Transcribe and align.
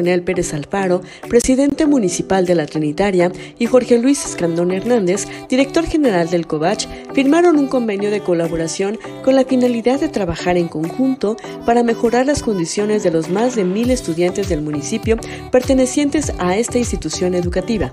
Leonel 0.00 0.22
Pérez 0.22 0.54
Alfaro, 0.54 1.02
presidente 1.28 1.84
municipal 1.84 2.46
de 2.46 2.54
la 2.54 2.64
Trinitaria, 2.64 3.30
y 3.58 3.66
Jorge 3.66 3.98
Luis 3.98 4.24
Escandón 4.24 4.72
Hernández, 4.72 5.26
director 5.50 5.84
general 5.84 6.30
del 6.30 6.46
COVACH, 6.46 6.86
firmaron 7.12 7.58
un 7.58 7.66
convenio 7.66 8.10
de 8.10 8.20
colaboración 8.20 8.98
con 9.22 9.36
la 9.36 9.44
finalidad 9.44 10.00
de 10.00 10.08
trabajar 10.08 10.56
en 10.56 10.68
conjunto 10.68 11.36
para 11.66 11.82
mejorar 11.82 12.24
las 12.24 12.42
condiciones 12.42 13.02
de 13.02 13.10
los 13.10 13.28
más 13.28 13.56
de 13.56 13.64
mil 13.64 13.90
estudiantes 13.90 14.48
del 14.48 14.62
municipio 14.62 15.18
pertenecientes 15.52 16.32
a 16.38 16.56
esta 16.56 16.78
institución 16.78 17.34
educativa. 17.34 17.92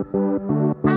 Thank 0.00 0.84
you. 0.84 0.87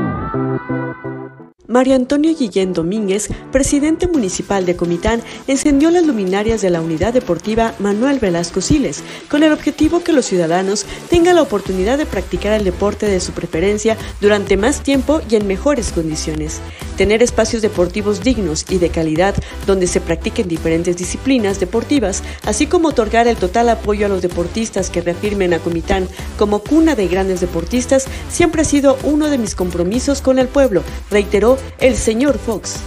Mario 1.72 1.96
Antonio 1.96 2.36
Guillén 2.38 2.74
Domínguez, 2.74 3.30
presidente 3.54 4.06
municipal 4.06 4.66
de 4.66 4.76
Comitán, 4.76 5.22
encendió 5.48 5.90
las 5.90 6.06
luminarias 6.06 6.62
de 6.62 6.70
la 6.70 6.82
unidad 6.82 7.14
deportiva 7.14 7.74
Manuel 7.80 8.20
Velasco 8.20 8.60
Siles, 8.60 9.02
con 9.30 9.42
el 9.42 9.54
objetivo 9.54 10.04
que 10.04 10.12
los 10.12 10.26
ciudadanos 10.26 10.86
tengan 11.10 11.38
la 11.38 11.42
oportunidad 11.42 11.98
de 11.98 12.06
practicar 12.06 12.52
el 12.52 12.66
deporte 12.66 13.06
de 13.06 13.22
su 13.22 13.32
preferencia 13.32 13.96
durante 14.20 14.58
más 14.58 14.84
tiempo 14.84 15.22
y 15.30 15.38
en 15.38 15.48
mejores 15.48 15.94
condiciones. 15.94 16.60
Tener 16.98 17.24
espacios 17.24 17.62
deportivos 17.62 18.22
dignos 18.22 18.66
y 18.70 18.78
de 18.78 18.90
calidad 18.90 19.34
donde 19.66 19.88
se 19.88 20.02
practiquen 20.02 20.50
diferentes 20.50 20.98
disciplinas 20.98 21.62
deportivas, 21.62 22.22
así 22.44 22.68
como 22.68 22.90
otorgar 22.90 23.30
el 23.30 23.38
total 23.38 23.70
apoyo 23.70 24.08
a 24.08 24.10
los 24.10 24.22
deportistas 24.22 24.90
que 24.90 25.00
reafirmen 25.00 25.54
a 25.54 25.60
Comitán 25.60 26.10
como 26.38 26.60
cuna 26.60 26.96
de 26.96 27.08
grandes 27.08 27.40
deportistas, 27.40 28.08
siempre 28.30 28.64
ha 28.64 28.66
sido 28.66 28.98
uno 29.04 29.30
de 29.30 29.38
mis 29.38 29.56
compromisos 29.56 30.20
con 30.20 30.38
el 30.38 30.50
pueblo, 30.50 30.84
reiteró 31.10 31.61
el 31.80 31.96
señor 31.96 32.38
Fox. 32.38 32.82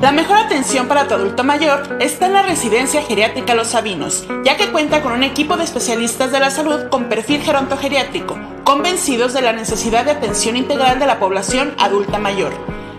La 0.00 0.12
mejor 0.12 0.38
atención 0.38 0.88
para 0.88 1.06
tu 1.06 1.14
adulto 1.14 1.44
mayor 1.44 1.98
está 2.00 2.26
en 2.26 2.32
la 2.32 2.42
residencia 2.42 3.02
geriátrica 3.02 3.54
Los 3.54 3.68
Sabinos, 3.68 4.26
ya 4.44 4.56
que 4.56 4.72
cuenta 4.72 5.02
con 5.02 5.12
un 5.12 5.22
equipo 5.22 5.58
de 5.58 5.64
especialistas 5.64 6.32
de 6.32 6.40
la 6.40 6.50
salud 6.50 6.88
con 6.88 7.10
perfil 7.10 7.42
gerontogeriátrico, 7.42 8.38
convencidos 8.64 9.34
de 9.34 9.42
la 9.42 9.52
necesidad 9.52 10.06
de 10.06 10.12
atención 10.12 10.56
integral 10.56 10.98
de 10.98 11.06
la 11.06 11.18
población 11.18 11.74
adulta 11.78 12.18
mayor. 12.18 12.52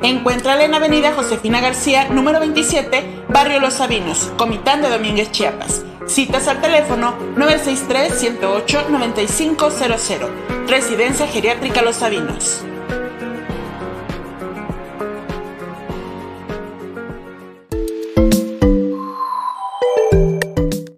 Encuéntrala 0.04 0.64
en 0.64 0.76
Avenida 0.76 1.14
Josefina 1.14 1.60
García, 1.60 2.08
número 2.10 2.40
27, 2.40 3.26
Barrio 3.30 3.60
Los 3.60 3.76
Sabinos, 3.76 4.32
Comitán 4.38 4.82
de 4.82 4.90
Domínguez, 4.90 5.32
Chiapas. 5.32 5.84
Citas 6.08 6.48
al 6.48 6.62
teléfono 6.62 7.18
963-108-9500. 7.36 10.30
Residencia 10.68 11.28
Geriátrica 11.28 11.82
Los 11.82 11.98
Sabinos. 11.98 12.62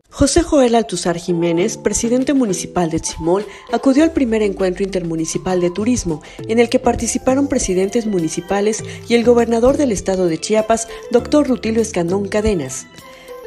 José 0.09 0.42
Joel 0.42 0.75
Altuzar 0.75 1.18
Jiménez, 1.18 1.78
presidente 1.78 2.34
municipal 2.34 2.90
de 2.90 3.02
Tzimol, 3.02 3.46
acudió 3.74 4.06
al 4.06 4.13
primer 4.13 4.42
encuentro 4.42 4.86
intermunicipal 4.86 5.59
de 5.59 5.69
turismo, 5.69 6.22
en 6.47 6.59
el 6.59 6.69
que 6.69 6.80
participaron 6.80 7.50
presidentes 7.50 8.06
municipales 8.06 8.86
y 9.09 9.16
el 9.16 9.25
gobernador 9.25 9.75
del 9.75 9.92
estado 9.92 10.28
de 10.28 10.40
Chiapas, 10.40 10.88
doctor 11.12 11.50
Rutilio 11.50 11.81
Escandón 11.81 12.30
Cadenas. 12.30 12.88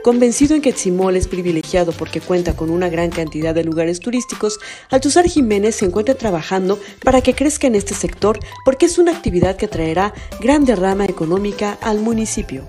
Convencido 0.07 0.55
en 0.55 0.63
que 0.63 0.73
Tzimol 0.73 1.17
es 1.17 1.27
privilegiado 1.27 1.91
porque 1.91 2.21
cuenta 2.21 2.55
con 2.55 2.71
una 2.71 2.89
gran 2.89 3.11
cantidad 3.11 3.53
de 3.53 3.65
lugares 3.65 3.99
turísticos, 3.99 4.61
Altuzar 4.89 5.27
Jiménez 5.27 5.75
se 5.75 5.85
encuentra 5.85 6.15
trabajando 6.15 6.79
para 7.03 7.23
que 7.23 7.35
crezca 7.35 7.67
en 7.67 7.75
este 7.75 7.93
sector 7.93 8.39
porque 8.65 8.87
es 8.87 8.99
una 8.99 9.11
actividad 9.11 9.57
que 9.57 9.67
traerá 9.67 10.15
gran 10.41 10.65
derrama 10.65 11.07
económica 11.07 11.77
al 11.83 11.99
municipio. 11.99 12.69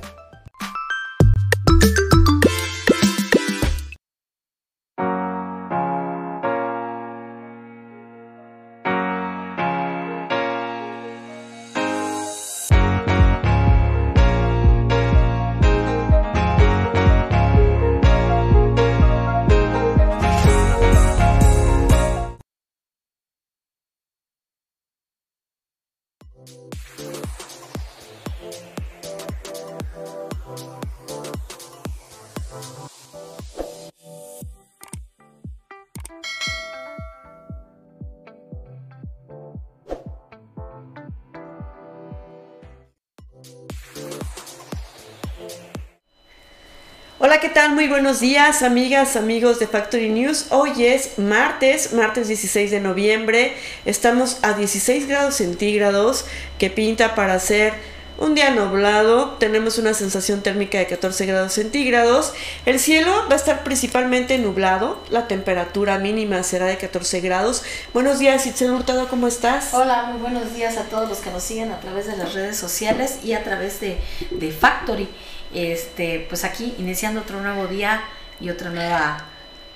Hola, 47.28 47.42
¿qué 47.42 47.50
tal? 47.50 47.76
Muy 47.76 47.90
buenos 47.90 48.22
días, 48.22 48.64
amigas, 48.64 49.18
amigos 49.18 49.60
de 49.60 49.68
Factory 49.68 50.08
News. 50.08 50.46
Hoy 50.50 50.86
es 50.86 51.20
martes, 51.20 51.92
martes 51.92 52.30
16 52.30 52.72
de 52.72 52.80
noviembre. 52.80 53.54
Estamos 53.84 54.38
a 54.44 54.54
16 54.54 55.10
grados 55.10 55.36
centígrados, 55.36 56.24
que 56.58 56.70
pinta 56.70 57.16
para 57.16 57.38
ser 57.42 57.74
un 58.18 58.34
día 58.34 58.52
nublado. 58.52 59.32
Tenemos 59.40 59.78
una 59.78 59.94
sensación 59.94 60.42
térmica 60.42 60.78
de 60.78 60.88
14 60.88 61.26
grados 61.26 61.52
centígrados. 61.52 62.32
El 62.66 62.80
cielo 62.80 63.12
va 63.30 63.34
a 63.34 63.36
estar 63.36 63.62
principalmente 63.66 64.38
nublado. 64.38 65.04
La 65.10 65.28
temperatura 65.28 66.00
mínima 66.00 66.44
será 66.44 66.68
de 66.68 66.78
14 66.78 67.20
grados. 67.20 67.62
Buenos 67.94 68.20
días, 68.20 68.46
Itzel 68.46 68.72
Hurtado, 68.72 69.10
¿cómo 69.10 69.28
estás? 69.28 69.74
Hola, 69.74 70.04
muy 70.04 70.22
buenos 70.22 70.54
días 70.54 70.78
a 70.78 70.84
todos 70.84 71.10
los 71.10 71.18
que 71.18 71.30
nos 71.32 71.44
siguen 71.44 71.74
a 71.74 71.82
través 71.82 72.08
de 72.08 72.16
las 72.16 72.34
redes 72.34 72.56
sociales 72.56 73.20
y 73.22 73.34
a 73.34 73.44
través 73.44 73.82
de, 73.82 73.98
de 74.32 74.50
Factory 74.50 75.10
este, 75.54 76.26
pues 76.30 76.44
aquí 76.44 76.76
iniciando 76.78 77.22
otro 77.22 77.42
nuevo 77.42 77.68
día 77.68 78.04
y 78.40 78.50
otra 78.50 78.70
nueva 78.70 79.26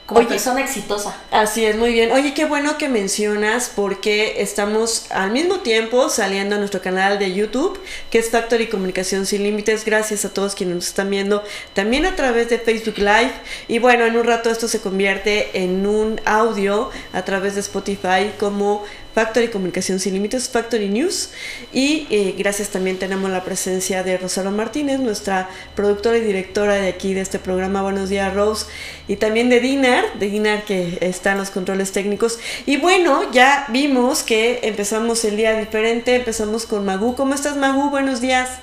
como 0.06 0.28
persona 0.28 0.62
exitosa. 0.62 1.16
Así 1.32 1.64
es, 1.64 1.78
muy 1.78 1.94
bien. 1.94 2.12
Oye, 2.12 2.34
qué 2.34 2.44
bueno 2.44 2.78
que 2.78 2.90
mencionas 2.90 3.72
porque 3.74 4.42
estamos 4.42 5.10
al 5.10 5.32
mismo 5.32 5.60
tiempo 5.60 6.10
saliendo 6.10 6.56
a 6.56 6.60
nuestro 6.60 6.82
canal 6.82 7.18
de 7.18 7.34
YouTube, 7.34 7.80
que 8.10 8.20
es 8.20 8.30
Factory 8.30 8.68
Comunicación 8.68 9.26
Sin 9.26 9.44
Límites. 9.44 9.86
Gracias 9.86 10.26
a 10.26 10.34
todos 10.34 10.54
quienes 10.54 10.76
nos 10.76 10.88
están 10.88 11.10
viendo 11.10 11.44
también 11.74 12.06
a 12.06 12.16
través 12.16 12.50
de 12.50 12.60
Facebook 12.60 12.98
Live. 12.98 13.32
Y 13.70 13.80
bueno, 13.80 14.06
en 14.06 14.18
un 14.18 14.26
rato 14.26 14.50
esto 14.50 14.68
se 14.68 14.82
convierte 14.82 15.64
en 15.64 15.86
un 15.88 16.20
audio 16.26 16.90
a 17.14 17.24
través 17.24 17.56
de 17.56 17.62
Spotify 17.62 18.32
como 18.38 18.84
Factory 19.14 19.50
Comunicación 19.50 20.00
Sin 20.00 20.14
Límites, 20.14 20.50
Factory 20.50 20.90
News. 20.90 21.32
Y 21.74 22.08
eh, 22.10 22.36
gracias 22.38 22.70
también 22.70 22.98
tenemos 22.98 23.30
la 23.30 23.44
presencia 23.44 24.04
de 24.04 24.18
Rosario 24.18 24.52
Martínez, 24.52 25.00
nuestra 25.00 25.50
productora 25.76 26.18
y 26.18 26.22
directora 26.22 26.76
de 26.76 26.90
aquí 26.90 27.14
de 27.14 27.22
este 27.22 27.40
programa. 27.40 27.82
Buenos 27.82 28.10
días, 28.10 28.34
Rose. 28.34 28.68
Y 29.08 29.18
también 29.18 29.50
de 29.50 29.60
Dinar, 29.60 30.06
de 30.20 30.30
Dinar 30.30 30.64
que 30.64 30.98
está 31.02 31.34
en 31.34 31.40
los 31.40 31.50
controles 31.50 31.92
técnicos. 31.92 32.40
Y 32.66 32.78
bueno, 32.78 33.32
ya 33.32 33.66
vimos 33.70 34.24
que 34.24 34.60
empezamos 34.64 35.24
el 35.26 35.38
día 35.38 35.58
diferente, 35.58 36.16
empezamos 36.16 36.66
con 36.66 36.86
Magu. 36.86 37.16
¿Cómo 37.16 37.34
estás, 37.34 37.58
Magu? 37.58 37.90
Buenos 37.90 38.22
días. 38.22 38.60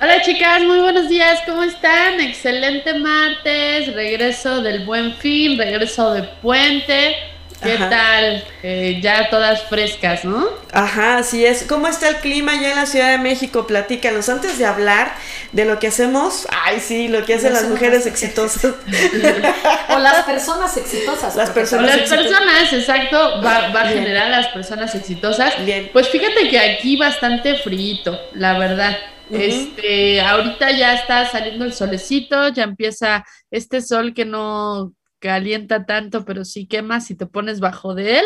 Hola 0.00 0.22
chicas, 0.22 0.62
muy 0.62 0.78
buenos 0.78 1.08
días, 1.08 1.40
¿cómo 1.44 1.64
están? 1.64 2.20
Excelente 2.20 2.94
martes, 2.94 3.92
regreso 3.94 4.62
del 4.62 4.86
buen 4.86 5.16
fin, 5.16 5.58
regreso 5.58 6.12
de 6.12 6.22
puente. 6.22 7.16
¿Qué 7.62 7.76
tal? 7.76 8.44
Eh, 8.62 9.00
ya 9.02 9.28
todas 9.30 9.64
frescas, 9.64 10.24
¿no? 10.24 10.46
Ajá, 10.72 11.18
así 11.18 11.44
es. 11.44 11.64
¿Cómo 11.64 11.88
está 11.88 12.08
el 12.08 12.16
clima 12.16 12.54
ya 12.60 12.70
en 12.70 12.76
la 12.76 12.86
Ciudad 12.86 13.10
de 13.10 13.18
México? 13.18 13.66
Platícanos. 13.66 14.28
Antes 14.28 14.58
de 14.58 14.66
hablar 14.66 15.12
de 15.52 15.64
lo 15.64 15.78
que 15.80 15.88
hacemos, 15.88 16.46
ay, 16.64 16.78
sí, 16.78 17.08
lo 17.08 17.24
que 17.24 17.34
hacen 17.34 17.52
las 17.52 17.64
mujeres 17.64 18.06
exitosas. 18.06 18.64
o 19.88 19.98
las 19.98 20.24
personas 20.24 20.76
exitosas. 20.76 21.34
Las 21.34 21.50
personas, 21.50 21.96
las 21.96 22.08
personas 22.08 22.72
exacto, 22.72 23.42
va, 23.42 23.66
a 23.66 23.88
generar 23.88 24.30
las 24.30 24.48
personas 24.48 24.94
exitosas. 24.94 25.64
Bien. 25.64 25.90
Pues 25.92 26.08
fíjate 26.10 26.48
que 26.48 26.58
aquí 26.58 26.96
bastante 26.96 27.56
frío, 27.56 28.18
la 28.34 28.56
verdad. 28.56 28.96
Este, 29.30 30.20
ahorita 30.22 30.70
ya 30.70 30.94
está 30.94 31.28
saliendo 31.30 31.64
el 31.64 31.72
solecito, 31.72 32.48
ya 32.48 32.62
empieza 32.62 33.24
este 33.50 33.82
sol 33.82 34.14
que 34.14 34.24
no 34.24 34.94
calienta 35.18 35.86
tanto, 35.86 36.24
pero 36.24 36.44
sí 36.44 36.66
quema 36.66 37.00
si 37.00 37.14
te 37.14 37.26
pones 37.26 37.60
bajo 37.60 37.94
de 37.94 38.20
él. 38.20 38.24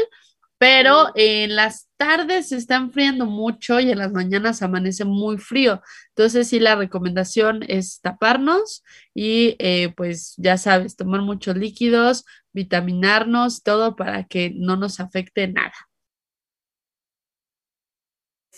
Pero 0.58 1.08
en 1.16 1.56
las 1.56 1.88
tardes 1.96 2.50
se 2.50 2.56
está 2.56 2.76
enfriando 2.76 3.26
mucho 3.26 3.80
y 3.80 3.90
en 3.90 3.98
las 3.98 4.12
mañanas 4.12 4.62
amanece 4.62 5.04
muy 5.04 5.38
frío. 5.38 5.82
Entonces 6.10 6.48
sí, 6.48 6.60
la 6.60 6.76
recomendación 6.76 7.64
es 7.66 8.00
taparnos 8.00 8.84
y 9.12 9.56
eh, 9.58 9.92
pues 9.96 10.34
ya 10.36 10.56
sabes, 10.58 10.94
tomar 10.94 11.22
muchos 11.22 11.56
líquidos, 11.56 12.24
vitaminarnos, 12.52 13.64
todo 13.64 13.96
para 13.96 14.24
que 14.24 14.52
no 14.54 14.76
nos 14.76 15.00
afecte 15.00 15.48
nada. 15.48 15.74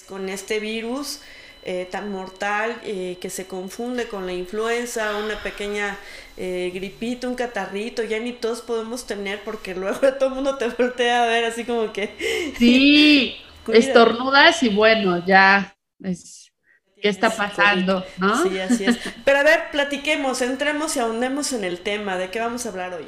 Con 0.06 0.28
este 0.28 0.60
virus, 0.60 1.22
eh, 1.66 1.88
tan 1.90 2.12
mortal 2.12 2.78
eh, 2.84 3.16
que 3.20 3.30
se 3.30 3.46
confunde 3.46 4.06
con 4.06 4.26
la 4.26 4.32
influenza, 4.32 5.16
una 5.16 5.42
pequeña 5.42 5.96
eh, 6.36 6.70
gripito, 6.74 7.26
un 7.26 7.34
catarrito, 7.34 8.02
ya 8.02 8.18
ni 8.18 8.32
todos 8.32 8.60
podemos 8.60 9.06
tener 9.06 9.42
porque 9.44 9.74
luego 9.74 10.00
todo 10.18 10.28
el 10.28 10.34
mundo 10.34 10.58
te 10.58 10.68
voltea 10.68 11.24
a 11.24 11.26
ver 11.26 11.44
así 11.44 11.64
como 11.64 11.92
que... 11.92 12.52
Sí, 12.58 13.36
estornudas 13.72 14.62
y 14.62 14.68
bueno, 14.68 15.24
ya 15.24 15.74
es... 16.02 16.52
¿Qué 17.00 17.08
está 17.10 17.28
pasando? 17.28 18.04
¿no? 18.16 18.42
Sí, 18.42 18.58
así 18.58 18.84
es. 18.84 18.98
Pero 19.26 19.38
a 19.38 19.42
ver, 19.42 19.70
platiquemos, 19.70 20.40
entremos 20.40 20.96
y 20.96 21.00
ahondemos 21.00 21.52
en 21.52 21.64
el 21.64 21.80
tema. 21.80 22.16
¿De 22.16 22.30
qué 22.30 22.40
vamos 22.40 22.64
a 22.64 22.70
hablar 22.70 22.94
hoy? 22.94 23.04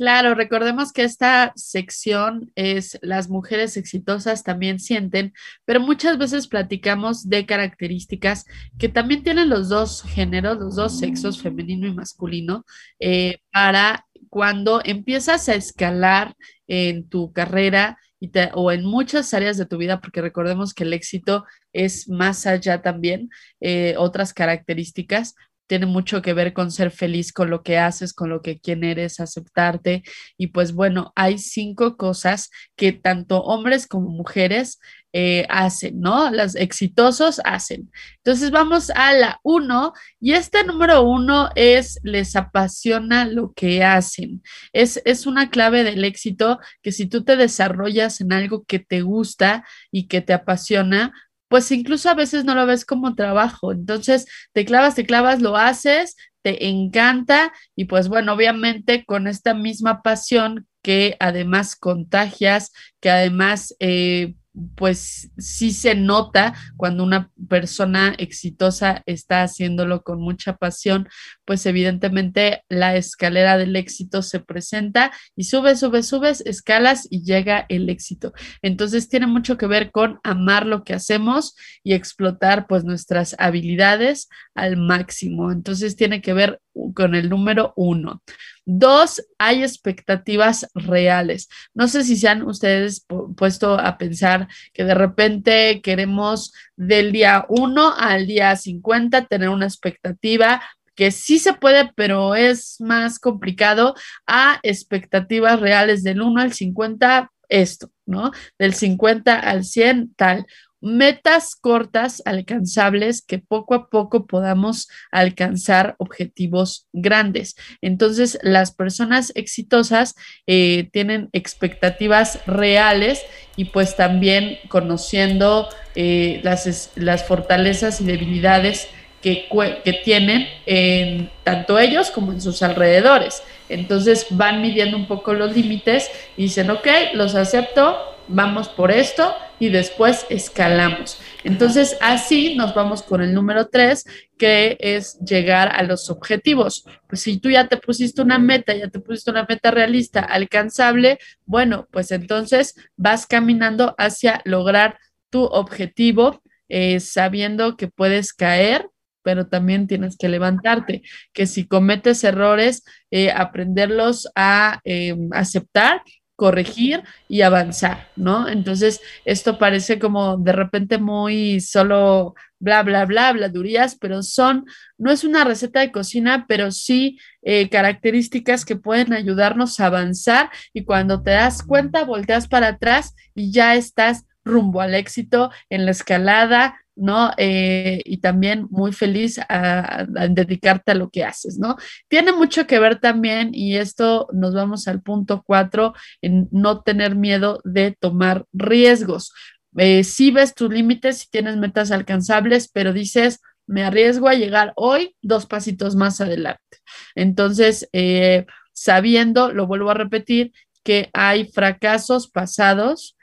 Claro, 0.00 0.34
recordemos 0.34 0.92
que 0.94 1.04
esta 1.04 1.52
sección 1.56 2.50
es 2.54 2.98
las 3.02 3.28
mujeres 3.28 3.76
exitosas 3.76 4.42
también 4.44 4.78
sienten, 4.80 5.34
pero 5.66 5.78
muchas 5.78 6.16
veces 6.16 6.48
platicamos 6.48 7.28
de 7.28 7.44
características 7.44 8.46
que 8.78 8.88
también 8.88 9.22
tienen 9.22 9.50
los 9.50 9.68
dos 9.68 10.02
géneros, 10.02 10.56
los 10.56 10.74
dos 10.76 10.98
sexos, 10.98 11.42
femenino 11.42 11.86
y 11.86 11.92
masculino, 11.92 12.64
eh, 12.98 13.40
para 13.52 14.06
cuando 14.30 14.80
empiezas 14.82 15.50
a 15.50 15.54
escalar 15.54 16.34
en 16.66 17.06
tu 17.06 17.34
carrera 17.34 17.98
y 18.18 18.30
o 18.54 18.72
en 18.72 18.86
muchas 18.86 19.34
áreas 19.34 19.58
de 19.58 19.66
tu 19.66 19.76
vida, 19.76 20.00
porque 20.00 20.22
recordemos 20.22 20.72
que 20.72 20.84
el 20.84 20.94
éxito 20.94 21.44
es 21.74 22.08
más 22.08 22.46
allá 22.46 22.80
también, 22.80 23.28
eh, 23.60 23.96
otras 23.98 24.32
características, 24.32 25.34
tiene 25.70 25.86
mucho 25.86 26.20
que 26.20 26.34
ver 26.34 26.52
con 26.52 26.72
ser 26.72 26.90
feliz 26.90 27.32
con 27.32 27.48
lo 27.48 27.62
que 27.62 27.78
haces, 27.78 28.12
con 28.12 28.28
lo 28.28 28.42
que 28.42 28.58
quién 28.58 28.82
eres, 28.82 29.20
aceptarte. 29.20 30.02
Y 30.36 30.48
pues 30.48 30.72
bueno, 30.72 31.12
hay 31.14 31.38
cinco 31.38 31.96
cosas 31.96 32.50
que 32.74 32.90
tanto 32.90 33.40
hombres 33.42 33.86
como 33.86 34.10
mujeres 34.10 34.80
eh, 35.12 35.46
hacen, 35.48 36.00
¿no? 36.00 36.28
Los 36.32 36.56
exitosos 36.56 37.40
hacen. 37.44 37.92
Entonces 38.16 38.50
vamos 38.50 38.90
a 38.90 39.12
la 39.12 39.38
uno 39.44 39.92
y 40.18 40.32
este 40.32 40.64
número 40.64 41.02
uno 41.02 41.50
es 41.54 42.00
les 42.02 42.34
apasiona 42.34 43.24
lo 43.24 43.52
que 43.52 43.84
hacen. 43.84 44.42
Es, 44.72 45.00
es 45.04 45.24
una 45.24 45.50
clave 45.50 45.84
del 45.84 46.04
éxito 46.04 46.58
que 46.82 46.90
si 46.90 47.06
tú 47.06 47.22
te 47.22 47.36
desarrollas 47.36 48.20
en 48.20 48.32
algo 48.32 48.64
que 48.64 48.80
te 48.80 49.02
gusta 49.02 49.64
y 49.92 50.08
que 50.08 50.20
te 50.20 50.32
apasiona, 50.32 51.12
pues 51.50 51.70
incluso 51.72 52.08
a 52.08 52.14
veces 52.14 52.44
no 52.44 52.54
lo 52.54 52.64
ves 52.64 52.84
como 52.84 53.16
trabajo. 53.16 53.72
Entonces, 53.72 54.26
te 54.52 54.64
clavas, 54.64 54.94
te 54.94 55.04
clavas, 55.04 55.42
lo 55.42 55.56
haces, 55.56 56.16
te 56.42 56.68
encanta 56.68 57.52
y 57.74 57.86
pues 57.86 58.08
bueno, 58.08 58.34
obviamente 58.34 59.04
con 59.04 59.26
esta 59.26 59.52
misma 59.52 60.00
pasión 60.02 60.68
que 60.80 61.16
además 61.18 61.74
contagias, 61.74 62.72
que 63.00 63.10
además 63.10 63.74
eh, 63.80 64.34
pues 64.74 65.30
sí 65.38 65.72
se 65.72 65.94
nota 65.94 66.54
cuando 66.76 67.04
una 67.04 67.30
persona 67.48 68.14
exitosa 68.18 69.02
está 69.06 69.42
haciéndolo 69.42 70.02
con 70.02 70.20
mucha 70.20 70.56
pasión, 70.56 71.08
pues 71.44 71.64
evidentemente 71.66 72.64
la 72.68 72.96
escalera 72.96 73.58
del 73.58 73.76
éxito 73.76 74.22
se 74.22 74.40
presenta 74.40 75.12
y 75.36 75.44
sube, 75.44 75.76
sube, 75.76 76.02
subes, 76.02 76.42
escalas 76.42 77.06
y 77.10 77.22
llega 77.22 77.66
el 77.68 77.88
éxito. 77.88 78.32
Entonces 78.62 79.08
tiene 79.08 79.26
mucho 79.26 79.56
que 79.56 79.66
ver 79.66 79.90
con 79.90 80.18
amar 80.24 80.66
lo 80.66 80.84
que 80.84 80.94
hacemos 80.94 81.54
y 81.84 81.94
explotar 81.94 82.66
pues 82.66 82.84
nuestras 82.84 83.36
habilidades 83.38 84.28
al 84.54 84.76
máximo. 84.76 85.52
Entonces 85.52 85.96
tiene 85.96 86.20
que 86.20 86.32
ver 86.32 86.60
con 86.94 87.14
el 87.14 87.28
número 87.28 87.72
uno. 87.76 88.22
Dos, 88.64 89.22
hay 89.38 89.62
expectativas 89.62 90.68
reales. 90.74 91.48
No 91.74 91.88
sé 91.88 92.04
si 92.04 92.16
se 92.16 92.28
han 92.28 92.42
ustedes 92.42 93.06
puesto 93.36 93.74
a 93.74 93.98
pensar 93.98 94.48
que 94.72 94.84
de 94.84 94.94
repente 94.94 95.80
queremos 95.82 96.52
del 96.76 97.12
día 97.12 97.46
uno 97.48 97.94
al 97.96 98.26
día 98.26 98.54
50 98.54 99.26
tener 99.26 99.48
una 99.48 99.66
expectativa 99.66 100.62
que 100.94 101.10
sí 101.10 101.38
se 101.38 101.54
puede, 101.54 101.90
pero 101.94 102.34
es 102.34 102.76
más 102.80 103.18
complicado, 103.18 103.94
a 104.26 104.60
expectativas 104.62 105.58
reales 105.58 106.02
del 106.02 106.20
1 106.20 106.42
al 106.42 106.52
50, 106.52 107.32
esto, 107.48 107.90
¿no? 108.04 108.32
Del 108.58 108.74
50 108.74 109.38
al 109.38 109.64
100, 109.64 110.14
tal 110.14 110.46
metas 110.80 111.54
cortas, 111.54 112.22
alcanzables, 112.24 113.22
que 113.22 113.38
poco 113.38 113.74
a 113.74 113.88
poco 113.88 114.26
podamos 114.26 114.88
alcanzar 115.10 115.94
objetivos 115.98 116.86
grandes. 116.92 117.56
Entonces, 117.82 118.38
las 118.42 118.72
personas 118.72 119.32
exitosas 119.34 120.14
eh, 120.46 120.88
tienen 120.92 121.28
expectativas 121.32 122.40
reales 122.46 123.22
y 123.56 123.66
pues 123.66 123.96
también 123.96 124.58
conociendo 124.68 125.68
eh, 125.94 126.40
las, 126.42 126.90
las 126.94 127.24
fortalezas 127.24 128.00
y 128.00 128.04
debilidades 128.04 128.88
que, 129.20 129.46
que, 129.84 129.92
tienen 129.92 130.48
en 130.64 131.30
tanto 131.44 131.78
ellos 131.78 132.10
como 132.10 132.32
en 132.32 132.40
sus 132.40 132.62
alrededores. 132.62 133.42
Entonces 133.68 134.26
van 134.30 134.62
midiendo 134.62 134.96
un 134.96 135.06
poco 135.06 135.34
los 135.34 135.54
límites 135.54 136.10
y 136.38 136.44
dicen, 136.44 136.70
ok, 136.70 136.86
los 137.12 137.34
acepto, 137.34 137.98
vamos 138.28 138.68
por 138.68 138.90
esto 138.90 139.34
y 139.60 139.68
después 139.68 140.26
escalamos. 140.30 141.20
Entonces, 141.44 141.96
así 142.00 142.56
nos 142.56 142.74
vamos 142.74 143.02
con 143.02 143.22
el 143.22 143.32
número 143.32 143.68
tres, 143.68 144.04
que 144.38 144.76
es 144.80 145.20
llegar 145.20 145.68
a 145.68 145.82
los 145.82 146.10
objetivos. 146.10 146.84
Pues 147.06 147.20
si 147.20 147.38
tú 147.38 147.50
ya 147.50 147.68
te 147.68 147.76
pusiste 147.76 148.22
una 148.22 148.38
meta, 148.38 148.74
ya 148.74 148.88
te 148.88 148.98
pusiste 148.98 149.30
una 149.30 149.46
meta 149.48 149.70
realista, 149.70 150.20
alcanzable, 150.20 151.18
bueno, 151.44 151.86
pues 151.92 152.10
entonces 152.10 152.74
vas 152.96 153.26
caminando 153.26 153.94
hacia 153.98 154.40
lograr 154.44 154.98
tu 155.28 155.44
objetivo, 155.44 156.42
eh, 156.68 156.98
sabiendo 156.98 157.76
que 157.76 157.88
puedes 157.88 158.32
caer, 158.32 158.88
pero 159.22 159.46
también 159.46 159.86
tienes 159.86 160.16
que 160.16 160.30
levantarte, 160.30 161.02
que 161.34 161.46
si 161.46 161.66
cometes 161.66 162.24
errores, 162.24 162.82
eh, 163.10 163.30
aprenderlos 163.30 164.28
a 164.34 164.80
eh, 164.84 165.14
aceptar 165.32 166.02
corregir 166.40 167.02
y 167.28 167.42
avanzar, 167.42 168.08
¿no? 168.16 168.48
Entonces, 168.48 169.02
esto 169.26 169.58
parece 169.58 169.98
como 169.98 170.38
de 170.38 170.52
repente 170.52 170.96
muy 170.96 171.60
solo 171.60 172.34
bla, 172.58 172.82
bla, 172.82 173.04
bla, 173.04 173.28
habladurías, 173.28 173.94
pero 173.96 174.22
son, 174.22 174.64
no 174.96 175.10
es 175.10 175.22
una 175.22 175.44
receta 175.44 175.80
de 175.80 175.92
cocina, 175.92 176.46
pero 176.48 176.72
sí 176.72 177.18
eh, 177.42 177.68
características 177.68 178.64
que 178.64 178.76
pueden 178.76 179.12
ayudarnos 179.12 179.80
a 179.80 179.86
avanzar 179.86 180.48
y 180.72 180.84
cuando 180.84 181.22
te 181.22 181.32
das 181.32 181.62
cuenta, 181.62 182.04
volteas 182.04 182.48
para 182.48 182.68
atrás 182.68 183.14
y 183.34 183.52
ya 183.52 183.74
estás 183.74 184.24
rumbo 184.44 184.80
al 184.80 184.94
éxito 184.94 185.50
en 185.68 185.84
la 185.84 185.90
escalada, 185.90 186.80
¿no? 186.96 187.30
Eh, 187.36 188.02
y 188.04 188.18
también 188.18 188.66
muy 188.70 188.92
feliz 188.92 189.40
a, 189.48 190.06
dedicarte 190.28 190.92
a 190.92 190.94
lo 190.94 191.10
que 191.10 191.24
haces, 191.24 191.58
¿no? 191.58 191.76
Tiene 192.08 192.32
mucho 192.32 192.66
que 192.66 192.78
ver 192.78 193.00
también, 193.00 193.50
y 193.52 193.76
esto 193.76 194.28
nos 194.32 194.54
vamos 194.54 194.86
al 194.86 195.00
punto 195.02 195.42
cuatro, 195.46 195.94
en 196.20 196.48
no 196.52 196.82
tener 196.82 197.16
miedo 197.16 197.60
de 197.64 197.96
tomar 197.98 198.44
riesgos. 198.52 199.32
Eh, 199.76 200.04
si 200.04 200.30
ves 200.30 200.54
tus 200.54 200.70
límites, 200.70 201.18
si 201.18 201.30
tienes 201.30 201.56
metas 201.56 201.90
alcanzables, 201.90 202.68
pero 202.68 202.92
dices, 202.92 203.40
me 203.66 203.84
arriesgo 203.84 204.28
a 204.28 204.34
llegar 204.34 204.72
hoy 204.76 205.16
dos 205.22 205.46
pasitos 205.46 205.94
más 205.96 206.20
adelante. 206.20 206.78
Entonces, 207.14 207.88
eh, 207.92 208.46
sabiendo, 208.72 209.52
lo 209.52 209.66
vuelvo 209.66 209.90
a 209.90 209.94
repetir, 209.94 210.52
que 210.82 211.10
hay 211.12 211.46
fracasos 211.46 212.28
pasados 212.30 213.16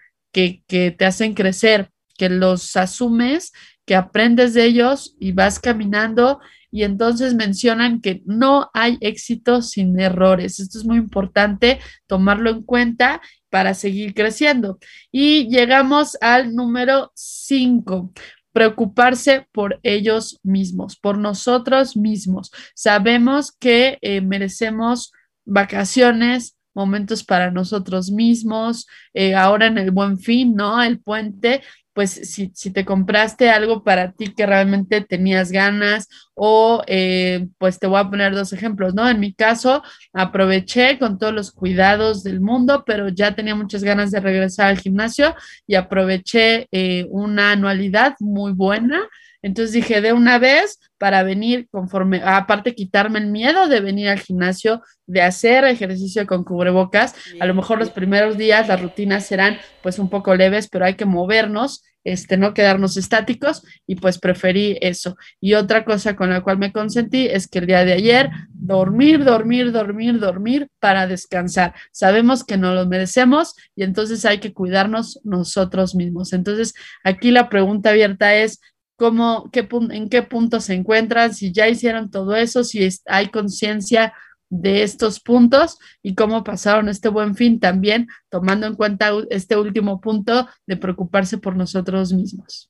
que, 0.67 0.91
te 0.91 1.06
hacen 1.06 1.34
crecer, 1.34 1.89
que 2.17 2.29
los 2.29 2.75
asumes, 2.75 3.53
que 3.86 3.96
aprendes 3.96 4.53
de 4.53 4.65
ellos 4.65 5.15
y 5.20 5.32
vas 5.32 5.60
caminando 5.60 6.39
y 6.70 6.84
entonces 6.84 7.34
mencionan 7.34 8.01
que 8.01 8.22
no 8.25 8.70
hay 8.74 8.98
éxito 9.01 9.62
sin 9.62 10.00
errores. 10.00 10.60
Esto 10.60 10.77
es 10.77 10.86
muy 10.86 10.98
importante 10.98 11.79
tomarlo 12.06 12.50
en 12.50 12.63
cuenta 12.63 13.22
para 13.50 13.74
seguir 13.74 14.13
creciendo. 14.13 14.77
Y 15.12 15.48
llegamos 15.48 16.17
al 16.22 16.53
número 16.53 17.12
cinco 17.15 18.12
preocuparse 18.51 19.48
por 19.51 19.79
ellos 19.84 20.39
mismos, 20.44 20.98
por 20.98 21.17
nosotros 21.17 21.96
mismos. 21.96 22.51
Sabemos 22.75 23.51
que 23.51 23.98
eh, 24.01 24.22
merecemos 24.22 25.12
vacaciones, 25.46 26.57
momentos 26.77 27.24
para 27.24 27.51
nosotros 27.51 28.12
mismos, 28.12 28.88
eh, 29.13 29.36
ahora 29.36 29.65
en 29.67 29.77
el 29.79 29.91
buen 29.91 30.19
fin, 30.19 30.55
¿no? 30.55 30.81
El 30.81 31.00
puente, 31.00 31.63
pues 31.93 32.12
si, 32.12 32.50
te 32.72 32.86
compraste 32.86 33.50
algo 33.50 33.84
para 33.84 34.12
ti 34.12 34.31
que 34.36 34.46
realmente 34.46 35.01
tenías 35.01 35.51
ganas 35.51 36.07
o 36.36 36.84
eh, 36.86 37.48
pues 37.57 37.79
te 37.79 37.88
voy 37.88 38.00
a 38.00 38.07
poner 38.07 38.36
dos 38.36 38.53
ejemplos, 38.53 38.93
¿no? 38.93 39.10
En 39.10 39.19
mi 39.19 39.34
caso, 39.34 39.81
aproveché 40.13 41.00
con 41.00 41.17
todos 41.17 41.34
los 41.34 41.51
cuidados 41.51 42.22
del 42.22 42.39
mundo, 42.39 42.84
pero 42.86 43.10
ya 43.10 43.34
tenía 43.34 43.55
muchas 43.55 43.84
ganas 43.84 44.12
de 44.12 44.19
regresar 44.19 44.67
al 44.67 44.77
gimnasio 44.77 45.36
y 45.65 45.74
aproveché 45.74 46.67
eh, 46.72 47.07
una 47.10 47.53
anualidad 47.53 48.13
muy 48.19 48.51
buena 48.51 49.10
entonces 49.48 49.72
dije, 49.72 50.01
de 50.01 50.12
una 50.12 50.39
vez 50.39 50.77
para 50.98 51.24
venir 51.24 51.68
conforme, 51.72 52.22
aparte 52.24 52.75
quitarme 52.75 53.20
el 53.20 53.27
miedo 53.27 53.68
de 53.68 53.80
venir 53.80 54.10
al 54.10 54.20
gimnasio, 54.20 54.82
de 55.06 55.22
hacer 55.22 55.63
ejercicio 55.63 56.27
con 56.27 56.44
cubrebocas. 56.44 57.16
A 57.39 57.46
lo 57.46 57.56
mejor 57.56 57.80
los 57.80 57.89
primeros 57.89 58.38
días 58.38 58.68
las 58.68 58.82
rutinas 58.82 59.25
serán 59.25 59.58
pues 59.82 60.00
un 60.00 60.10
poco 60.10 60.36
leves, 60.36 60.68
pero 60.68 60.84
hay 60.84 60.96
que 60.96 61.06
movernos, 61.06 61.84
este, 62.04 62.36
no 62.36 62.54
quedarnos 62.54 62.98
estáticos 62.98 63.63
y 63.86 63.96
pues 63.96 64.20
preferí 64.20 64.77
eso. 64.82 65.16
Y 65.39 65.54
otra 65.54 65.86
cosa 65.86 66.18
con 66.18 66.30
la 66.30 66.42
cual 66.42 66.58
me 66.58 66.74
consentí 66.74 67.27
es 67.27 67.48
que 67.48 67.60
el 67.60 67.68
día 67.68 67.86
de 67.86 67.94
ayer 67.94 68.30
dormir, 68.50 69.24
dormir, 69.24 69.72
dormir, 69.72 70.20
dormir 70.20 70.68
para 70.80 71.08
descansar. 71.08 71.74
Sabemos 71.92 72.44
que 72.44 72.58
no 72.58 72.74
lo 72.74 72.86
merecemos 72.86 73.56
y 73.77 73.84
entonces 73.84 74.25
hay 74.25 74.39
que 74.39 74.54
cuidarnos 74.54 75.22
nosotros 75.24 75.96
mismos. 75.96 76.34
Entonces 76.34 76.74
aquí 77.04 77.32
la 77.32 77.48
pregunta 77.48 77.92
abierta 77.92 78.36
es, 78.36 78.60
cómo, 78.98 79.50
qué, 79.51 79.68
en 79.92 80.10
qué 80.10 80.24
punto 80.24 80.60
se 80.60 80.74
encuentran, 80.74 81.34
si 81.34 81.54
ya 81.54 81.70
hicieron 81.70 82.12
todo 82.12 82.36
eso, 82.36 82.63
si 82.63 82.88
hay 83.06 83.30
conciencia 83.30 84.13
de 84.50 84.84
estos 84.84 85.20
puntos 85.20 85.77
y 86.01 86.16
cómo 86.16 86.44
pasaron 86.44 86.89
este 86.89 87.10
buen 87.10 87.36
fin 87.36 87.60
también, 87.60 88.08
tomando 88.30 88.66
en 88.68 88.75
cuenta 88.75 89.12
este 89.30 89.56
último 89.56 90.01
punto 90.01 90.48
de 90.66 90.77
preocuparse 90.77 91.38
por 91.38 91.56
nosotros 91.56 92.12
mismos 92.12 92.70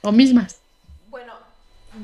o 0.00 0.12
mismas. 0.12 0.60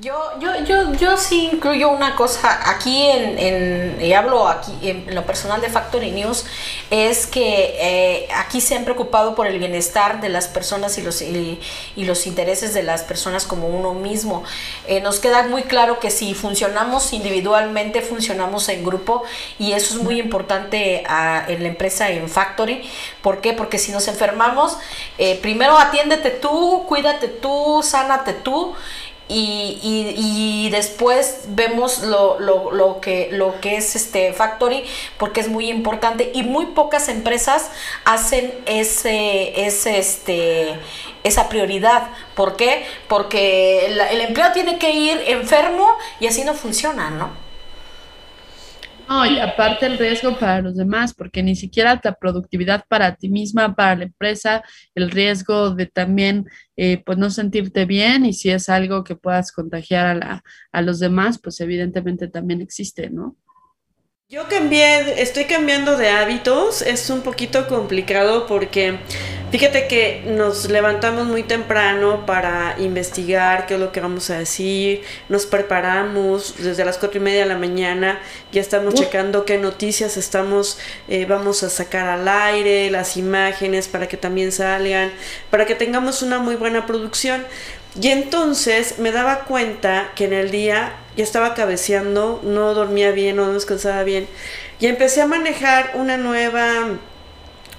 Yo, 0.00 0.16
yo, 0.40 0.64
yo, 0.64 0.92
yo 0.94 1.16
sí 1.16 1.50
incluyo 1.52 1.90
una 1.90 2.16
cosa 2.16 2.70
aquí 2.70 3.06
en, 3.06 3.38
en 3.38 4.02
y 4.04 4.12
hablo 4.12 4.48
aquí 4.48 4.72
en, 4.82 5.14
lo 5.14 5.24
personal 5.24 5.60
de 5.60 5.68
Factory 5.68 6.10
News, 6.10 6.46
es 6.90 7.26
que 7.26 7.76
eh, 7.78 8.28
aquí 8.34 8.60
se 8.60 8.74
han 8.76 8.84
preocupado 8.84 9.34
por 9.34 9.46
el 9.46 9.58
bienestar 9.58 10.20
de 10.20 10.30
las 10.30 10.48
personas 10.48 10.98
y 10.98 11.02
los, 11.02 11.22
y, 11.22 11.60
los 11.96 12.26
intereses 12.26 12.74
de 12.74 12.82
las 12.82 13.02
personas 13.02 13.44
como 13.44 13.68
uno 13.68 13.94
mismo. 13.94 14.42
Eh, 14.86 15.00
nos 15.00 15.20
queda 15.20 15.44
muy 15.44 15.62
claro 15.62 16.00
que 16.00 16.10
si 16.10 16.34
funcionamos 16.34 17.12
individualmente, 17.12 18.00
funcionamos 18.00 18.68
en 18.70 18.84
grupo 18.84 19.22
y 19.58 19.72
eso 19.72 19.94
es 19.94 20.02
muy 20.02 20.18
importante 20.18 21.04
ah, 21.06 21.44
en 21.46 21.62
la 21.62 21.68
empresa 21.68 22.10
en 22.10 22.28
Factory. 22.28 22.88
¿Por 23.22 23.40
qué? 23.40 23.52
Porque 23.52 23.78
si 23.78 23.92
nos 23.92 24.08
enfermamos, 24.08 24.76
eh, 25.18 25.38
primero 25.40 25.78
atiéndete 25.78 26.30
tú, 26.30 26.84
cuídate 26.88 27.28
tú, 27.28 27.80
sánate 27.82 28.32
tú 28.32 28.74
y, 29.28 29.78
y, 29.82 30.68
después 30.70 31.44
vemos 31.48 32.02
lo, 32.02 32.38
lo, 32.40 32.72
lo, 32.72 33.00
que, 33.00 33.30
lo 33.32 33.58
que 33.60 33.76
es 33.76 33.96
este 33.96 34.34
Factory 34.34 34.84
porque 35.16 35.40
es 35.40 35.48
muy 35.48 35.70
importante 35.70 36.30
y 36.34 36.42
muy 36.42 36.66
pocas 36.66 37.08
empresas 37.08 37.70
hacen 38.04 38.52
ese, 38.66 39.66
ese 39.66 39.98
este, 39.98 40.78
esa 41.22 41.48
prioridad. 41.48 42.10
¿Por 42.34 42.56
qué? 42.56 42.84
Porque 43.08 43.86
el, 43.86 44.00
el 44.00 44.20
empleado 44.20 44.52
tiene 44.52 44.78
que 44.78 44.90
ir 44.90 45.22
enfermo 45.26 45.88
y 46.20 46.26
así 46.26 46.44
no 46.44 46.54
funciona, 46.54 47.10
¿no? 47.10 47.43
No, 49.08 49.26
y 49.26 49.38
aparte 49.38 49.86
el 49.86 49.98
riesgo 49.98 50.38
para 50.38 50.62
los 50.62 50.76
demás, 50.76 51.12
porque 51.12 51.42
ni 51.42 51.56
siquiera 51.56 52.00
la 52.02 52.14
productividad 52.14 52.84
para 52.88 53.14
ti 53.14 53.28
misma, 53.28 53.74
para 53.74 53.96
la 53.96 54.04
empresa, 54.04 54.62
el 54.94 55.10
riesgo 55.10 55.70
de 55.70 55.86
también 55.86 56.48
eh, 56.76 57.02
pues 57.04 57.18
no 57.18 57.30
sentirte 57.30 57.84
bien 57.84 58.24
y 58.24 58.32
si 58.32 58.50
es 58.50 58.68
algo 58.68 59.04
que 59.04 59.16
puedas 59.16 59.52
contagiar 59.52 60.06
a, 60.06 60.14
la, 60.14 60.44
a 60.72 60.82
los 60.82 61.00
demás, 61.00 61.38
pues 61.38 61.60
evidentemente 61.60 62.28
también 62.28 62.62
existe, 62.62 63.10
¿no? 63.10 63.36
Yo 64.26 64.48
cambié, 64.48 65.20
estoy 65.22 65.44
cambiando 65.44 65.98
de 65.98 66.08
hábitos, 66.08 66.80
es 66.80 67.10
un 67.10 67.20
poquito 67.20 67.68
complicado 67.68 68.46
porque 68.46 69.00
fíjate 69.54 69.86
que 69.86 70.24
nos 70.26 70.68
levantamos 70.68 71.28
muy 71.28 71.44
temprano 71.44 72.26
para 72.26 72.74
investigar 72.80 73.66
qué 73.66 73.74
es 73.74 73.80
lo 73.80 73.92
que 73.92 74.00
vamos 74.00 74.28
a 74.30 74.38
decir, 74.40 75.02
nos 75.28 75.46
preparamos 75.46 76.56
desde 76.58 76.84
las 76.84 76.98
cuatro 76.98 77.20
y 77.20 77.22
media 77.22 77.42
de 77.42 77.46
la 77.46 77.56
mañana, 77.56 78.18
ya 78.50 78.60
estamos 78.60 78.94
checando 78.94 79.44
qué 79.44 79.56
noticias 79.58 80.16
estamos, 80.16 80.80
eh, 81.06 81.24
vamos 81.26 81.62
a 81.62 81.70
sacar 81.70 82.08
al 82.08 82.26
aire, 82.26 82.90
las 82.90 83.16
imágenes 83.16 83.86
para 83.86 84.08
que 84.08 84.16
también 84.16 84.50
salgan, 84.50 85.12
para 85.50 85.66
que 85.66 85.76
tengamos 85.76 86.22
una 86.22 86.40
muy 86.40 86.56
buena 86.56 86.84
producción. 86.84 87.44
Y 88.00 88.08
entonces 88.08 88.98
me 88.98 89.12
daba 89.12 89.44
cuenta 89.44 90.10
que 90.16 90.24
en 90.24 90.32
el 90.32 90.50
día 90.50 90.96
ya 91.16 91.22
estaba 91.22 91.54
cabeceando, 91.54 92.40
no 92.42 92.74
dormía 92.74 93.12
bien, 93.12 93.36
no 93.36 93.52
descansaba 93.52 94.02
bien. 94.02 94.26
Y 94.80 94.86
empecé 94.88 95.22
a 95.22 95.28
manejar 95.28 95.92
una 95.94 96.16
nueva 96.16 96.98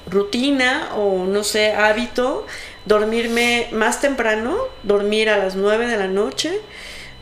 rutina 0.08 0.90
o 0.96 1.26
no 1.26 1.44
sé, 1.44 1.74
hábito, 1.74 2.46
dormirme 2.86 3.68
más 3.72 4.02
temprano, 4.02 4.58
dormir 4.84 5.30
a 5.30 5.38
las 5.38 5.56
9 5.56 5.88
de 5.88 5.98
la 5.98 6.08
noche. 6.08 6.60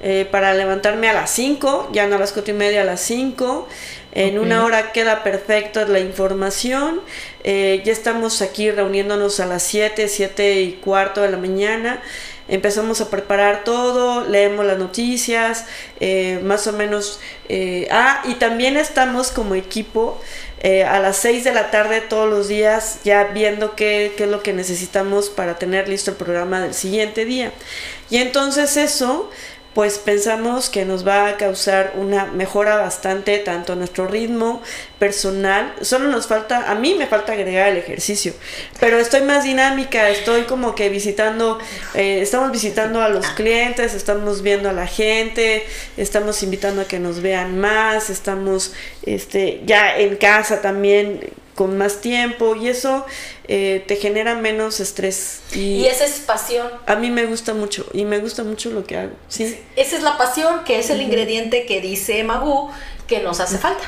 Eh, 0.05 0.27
para 0.29 0.53
levantarme 0.53 1.07
a 1.07 1.13
las 1.13 1.31
5, 1.31 1.91
ya 1.93 2.07
no 2.07 2.17
a 2.17 2.19
las 2.19 2.33
4 2.33 2.53
y 2.53 2.57
media, 2.57 2.81
a 2.81 2.83
las 2.83 2.99
5. 2.99 3.69
En 4.11 4.37
una 4.37 4.65
hora 4.65 4.91
queda 4.91 5.23
perfecta 5.23 5.85
la 5.87 6.01
información. 6.01 6.99
Eh, 7.45 7.81
ya 7.85 7.93
estamos 7.93 8.41
aquí 8.41 8.69
reuniéndonos 8.69 9.39
a 9.39 9.45
las 9.45 9.63
7, 9.63 10.09
7 10.09 10.61
y 10.61 10.73
cuarto 10.73 11.21
de 11.21 11.31
la 11.31 11.37
mañana 11.37 12.01
empezamos 12.49 12.99
a 12.99 13.09
preparar 13.09 13.63
todo, 13.63 14.27
leemos 14.27 14.65
las 14.65 14.77
noticias, 14.77 15.65
eh, 16.01 16.41
más 16.43 16.67
o 16.67 16.73
menos. 16.73 17.21
Ah, 17.89 18.21
y 18.25 18.33
también 18.33 18.75
estamos 18.75 19.31
como 19.31 19.55
equipo 19.55 20.19
eh, 20.63 20.85
a 20.85 20.99
las 20.99 21.17
6 21.17 21.43
de 21.43 21.53
la 21.53 21.71
tarde 21.71 21.99
todos 22.01 22.29
los 22.29 22.47
días 22.47 22.99
ya 23.03 23.25
viendo 23.25 23.75
qué, 23.75 24.13
qué 24.15 24.23
es 24.23 24.29
lo 24.29 24.41
que 24.41 24.53
necesitamos 24.53 25.29
para 25.29 25.59
tener 25.59 25.89
listo 25.89 26.11
el 26.11 26.17
programa 26.17 26.61
del 26.61 26.73
siguiente 26.73 27.25
día. 27.25 27.51
Y 28.09 28.17
entonces 28.17 28.77
eso 28.77 29.29
pues 29.73 29.97
pensamos 29.97 30.69
que 30.69 30.85
nos 30.85 31.07
va 31.07 31.27
a 31.27 31.37
causar 31.37 31.93
una 31.95 32.25
mejora 32.25 32.75
bastante 32.75 33.39
tanto 33.39 33.75
nuestro 33.75 34.07
ritmo 34.07 34.61
personal. 34.99 35.73
Solo 35.81 36.09
nos 36.09 36.27
falta, 36.27 36.71
a 36.71 36.75
mí 36.75 36.95
me 36.95 37.07
falta 37.07 37.33
agregar 37.33 37.69
el 37.69 37.77
ejercicio, 37.77 38.33
pero 38.79 38.99
estoy 38.99 39.21
más 39.21 39.43
dinámica, 39.43 40.09
estoy 40.09 40.43
como 40.43 40.75
que 40.75 40.89
visitando, 40.89 41.59
eh, 41.95 42.19
estamos 42.21 42.51
visitando 42.51 43.01
a 43.01 43.09
los 43.09 43.27
clientes, 43.27 43.93
estamos 43.93 44.41
viendo 44.41 44.69
a 44.69 44.73
la 44.73 44.87
gente, 44.87 45.65
estamos 45.97 46.43
invitando 46.43 46.81
a 46.81 46.85
que 46.85 46.99
nos 46.99 47.21
vean 47.21 47.59
más, 47.59 48.09
estamos 48.09 48.73
este, 49.05 49.61
ya 49.65 49.97
en 49.97 50.15
casa 50.17 50.61
también 50.61 51.31
con 51.55 51.77
más 51.77 52.01
tiempo 52.01 52.55
y 52.55 52.67
eso 52.67 53.05
eh, 53.47 53.83
te 53.87 53.95
genera 53.95 54.35
menos 54.35 54.79
estrés. 54.79 55.41
Y, 55.53 55.85
esa 55.85 56.05
es 56.05 56.19
pasión. 56.19 56.67
A 56.85 56.95
mí 56.95 57.09
me 57.09 57.25
gusta 57.25 57.53
mucho 57.53 57.85
y 57.93 58.05
me 58.05 58.19
gusta 58.19 58.43
mucho 58.43 58.71
lo 58.71 58.85
que 58.85 58.97
hago. 58.97 59.13
¿sí? 59.27 59.59
Esa 59.75 59.97
es 59.97 60.03
la 60.03 60.17
pasión, 60.17 60.63
que 60.63 60.79
es 60.79 60.89
el 60.89 61.01
ingrediente 61.01 61.65
que 61.65 61.81
dice 61.81 62.23
Magu 62.23 62.71
que 63.07 63.19
nos 63.19 63.39
hace 63.39 63.57
falta. 63.57 63.83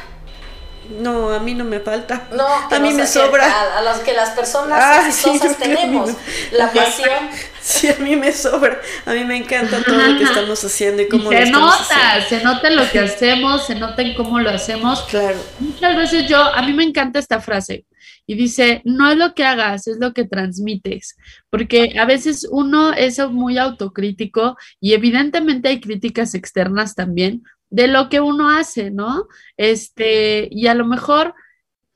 No, 0.89 1.33
a 1.33 1.39
mí 1.39 1.53
no 1.53 1.63
me 1.63 1.79
falta. 1.79 2.27
No, 2.31 2.45
a 2.45 2.79
mí 2.79 2.93
me 2.93 3.07
sobra. 3.07 3.45
A, 3.45 3.79
a, 3.79 3.81
los 3.81 3.97
que 3.99 4.13
las 4.13 4.31
personas 4.31 4.79
ah, 4.81 5.07
exitosas 5.07 5.57
tenemos. 5.59 6.11
La 6.51 6.71
pasión. 6.71 7.29
Sí, 7.61 7.87
a 7.89 7.95
mí 7.95 8.15
me 8.15 8.31
sobra. 8.31 8.79
A 9.05 9.13
mí 9.13 9.23
me 9.23 9.37
encanta 9.37 9.81
todo 9.83 9.97
lo 9.97 10.17
que 10.17 10.23
estamos 10.23 10.63
haciendo 10.63 11.01
y 11.01 11.07
cómo 11.07 11.31
y 11.31 11.35
se 11.35 11.49
nota, 11.49 12.21
se 12.29 12.43
nota 12.43 12.69
lo 12.69 12.89
que 12.91 12.99
hacemos, 12.99 13.65
se 13.65 13.75
nota 13.75 14.01
en 14.01 14.13
cómo 14.13 14.39
lo 14.39 14.51
hacemos. 14.51 15.01
Claro. 15.03 15.37
Muchas 15.59 15.95
veces 15.97 16.27
yo, 16.27 16.37
a 16.41 16.61
mí 16.61 16.73
me 16.73 16.83
encanta 16.83 17.19
esta 17.19 17.41
frase 17.41 17.85
y 18.27 18.35
dice, 18.35 18.81
no 18.85 19.09
es 19.11 19.17
lo 19.17 19.33
que 19.33 19.43
hagas, 19.43 19.87
es 19.87 19.97
lo 19.99 20.13
que 20.13 20.25
transmites, 20.25 21.15
porque 21.49 21.95
a 21.99 22.05
veces 22.05 22.47
uno 22.49 22.93
es 22.93 23.19
muy 23.29 23.57
autocrítico 23.57 24.57
y 24.79 24.93
evidentemente 24.93 25.69
hay 25.69 25.79
críticas 25.79 26.33
externas 26.33 26.95
también 26.95 27.43
de 27.75 27.89
lo 27.89 28.07
que 28.07 28.21
uno 28.21 28.49
hace, 28.49 28.89
¿no? 28.89 29.27
Este, 29.57 30.47
y 30.49 30.67
a 30.67 30.73
lo 30.73 30.85
mejor 30.85 31.35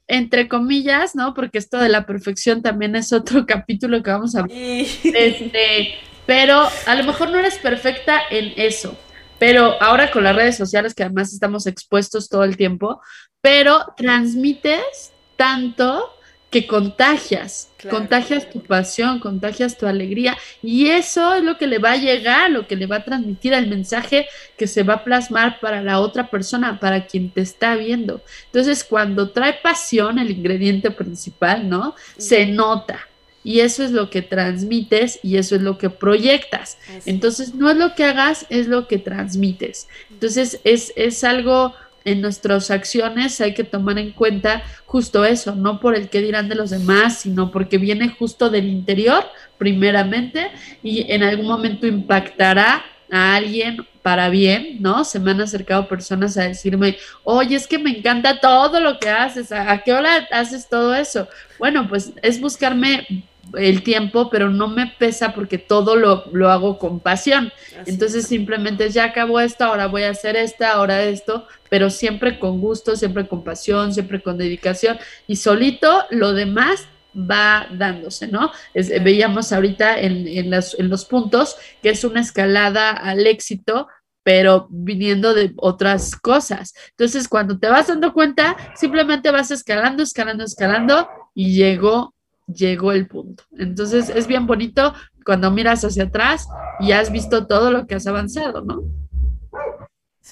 entre 0.09 0.49
comillas, 0.49 1.15
¿no? 1.15 1.33
Porque 1.33 1.57
esto 1.57 1.77
de 1.77 1.87
la 1.87 2.05
perfección 2.05 2.61
también 2.61 2.97
es 2.97 3.13
otro 3.13 3.45
capítulo 3.47 4.03
que 4.03 4.11
vamos 4.11 4.35
a 4.35 4.41
ver. 4.41 4.51
Este, 4.51 5.93
pero 6.25 6.67
a 6.85 6.95
lo 6.95 7.03
mejor 7.05 7.29
no 7.29 7.39
eres 7.39 7.57
perfecta 7.59 8.19
en 8.29 8.51
eso. 8.57 8.97
Pero 9.37 9.81
ahora 9.81 10.11
con 10.11 10.25
las 10.25 10.35
redes 10.35 10.57
sociales, 10.57 10.93
que 10.93 11.03
además 11.03 11.31
estamos 11.31 11.65
expuestos 11.65 12.27
todo 12.27 12.43
el 12.43 12.57
tiempo, 12.57 13.01
pero 13.39 13.93
transmites 13.95 15.13
tanto 15.37 16.11
que 16.49 16.65
contagias, 16.65 17.69
contagias 17.89 18.49
tu 18.49 18.61
pasión, 18.61 19.19
contagias 19.19 19.77
tu 19.77 19.85
alegría 19.85 20.35
y 20.63 20.87
eso 20.87 21.35
es 21.35 21.43
lo 21.43 21.57
que 21.57 21.67
le 21.67 21.77
va 21.77 21.91
a 21.91 21.97
llegar, 21.97 22.49
lo 22.49 22.67
que 22.67 22.75
le 22.75 22.87
va 22.87 22.97
a 22.97 23.05
transmitir 23.05 23.53
el 23.53 23.67
mensaje 23.67 24.27
que 24.57 24.65
se 24.65 24.81
va 24.81 24.95
a 24.95 25.03
plasmar 25.03 25.59
para 25.59 25.83
la 25.83 25.99
otra 25.99 26.29
persona, 26.29 26.79
para 26.79 27.05
quien 27.05 27.29
te 27.29 27.41
está 27.41 27.75
viendo. 27.75 28.21
Entonces, 28.45 28.83
cuando 28.83 29.29
trae 29.29 29.53
pasión, 29.61 30.17
el 30.17 30.31
ingrediente 30.31 30.89
principal, 30.89 31.69
¿no? 31.69 31.95
Se 32.17 32.47
nota. 32.47 32.99
Y 33.43 33.61
eso 33.61 33.83
es 33.83 33.91
lo 33.91 34.09
que 34.09 34.21
transmites 34.21 35.19
y 35.23 35.37
eso 35.37 35.55
es 35.55 35.61
lo 35.61 35.77
que 35.77 35.89
proyectas. 35.89 36.77
Entonces, 37.05 37.53
no 37.53 37.69
es 37.69 37.77
lo 37.77 37.95
que 37.95 38.03
hagas, 38.03 38.45
es 38.49 38.67
lo 38.67 38.87
que 38.87 38.97
transmites. 38.97 39.87
Entonces, 40.09 40.59
es, 40.63 40.91
es 40.95 41.23
algo 41.23 41.73
en 42.05 42.21
nuestras 42.21 42.71
acciones 42.71 43.39
hay 43.41 43.53
que 43.53 43.63
tomar 43.63 43.97
en 43.97 44.11
cuenta 44.11 44.63
justo 44.85 45.25
eso, 45.25 45.55
no 45.55 45.79
por 45.79 45.95
el 45.95 46.09
que 46.09 46.21
dirán 46.21 46.49
de 46.49 46.55
los 46.55 46.69
demás, 46.69 47.19
sino 47.19 47.51
porque 47.51 47.77
viene 47.77 48.09
justo 48.09 48.49
del 48.49 48.67
interior, 48.67 49.25
primeramente, 49.57 50.51
y 50.83 51.11
en 51.11 51.23
algún 51.23 51.47
momento 51.47 51.87
impactará 51.87 52.83
a 53.11 53.35
alguien 53.35 53.85
para 54.01 54.29
bien, 54.29 54.77
¿no? 54.79 55.03
Se 55.03 55.19
me 55.19 55.31
han 55.31 55.41
acercado 55.41 55.87
personas 55.87 56.37
a 56.37 56.43
decirme, 56.43 56.97
oye, 57.23 57.55
es 57.55 57.67
que 57.67 57.77
me 57.77 57.91
encanta 57.91 58.39
todo 58.39 58.79
lo 58.79 58.99
que 58.99 59.09
haces, 59.09 59.51
¿a 59.51 59.77
qué 59.79 59.93
hora 59.93 60.27
haces 60.31 60.67
todo 60.69 60.95
eso? 60.95 61.27
Bueno, 61.57 61.87
pues 61.87 62.13
es 62.21 62.39
buscarme 62.39 63.28
el 63.57 63.83
tiempo, 63.83 64.29
pero 64.29 64.49
no 64.49 64.67
me 64.67 64.87
pesa 64.87 65.33
porque 65.33 65.57
todo 65.57 65.95
lo, 65.95 66.25
lo 66.31 66.49
hago 66.49 66.77
con 66.77 66.99
pasión. 66.99 67.51
Entonces 67.85 68.27
simplemente 68.27 68.89
ya 68.89 69.05
acabó 69.05 69.39
esto, 69.39 69.65
ahora 69.65 69.87
voy 69.87 70.03
a 70.03 70.11
hacer 70.11 70.35
esta, 70.35 70.73
ahora 70.73 71.03
esto, 71.03 71.47
pero 71.69 71.89
siempre 71.89 72.39
con 72.39 72.61
gusto, 72.61 72.95
siempre 72.95 73.27
con 73.27 73.43
pasión, 73.43 73.93
siempre 73.93 74.21
con 74.21 74.37
dedicación 74.37 74.97
y 75.27 75.37
solito 75.37 76.05
lo 76.09 76.33
demás 76.33 76.87
va 77.15 77.67
dándose, 77.71 78.27
¿no? 78.27 78.51
veíamos 78.73 79.51
ahorita 79.51 79.99
en, 79.99 80.27
en, 80.27 80.53
en 80.53 80.89
los 80.89 81.05
puntos 81.05 81.55
que 81.81 81.89
es 81.89 82.03
una 82.03 82.21
escalada 82.21 82.91
al 82.91 83.25
éxito, 83.25 83.87
pero 84.23 84.67
viniendo 84.69 85.33
de 85.33 85.53
otras 85.57 86.15
cosas. 86.15 86.75
Entonces, 86.91 87.27
cuando 87.27 87.57
te 87.57 87.67
vas 87.67 87.87
dando 87.87 88.13
cuenta, 88.13 88.55
simplemente 88.75 89.31
vas 89.31 89.49
escalando, 89.49 90.03
escalando, 90.03 90.43
escalando 90.43 91.09
y 91.33 91.53
llegó 91.53 92.13
llegó 92.53 92.91
el 92.91 93.07
punto. 93.07 93.43
Entonces 93.57 94.09
es 94.09 94.27
bien 94.27 94.47
bonito 94.47 94.93
cuando 95.25 95.51
miras 95.51 95.83
hacia 95.83 96.03
atrás 96.03 96.47
y 96.79 96.91
has 96.91 97.11
visto 97.11 97.47
todo 97.47 97.71
lo 97.71 97.87
que 97.87 97.95
has 97.95 98.07
avanzado, 98.07 98.61
¿no? 98.61 98.81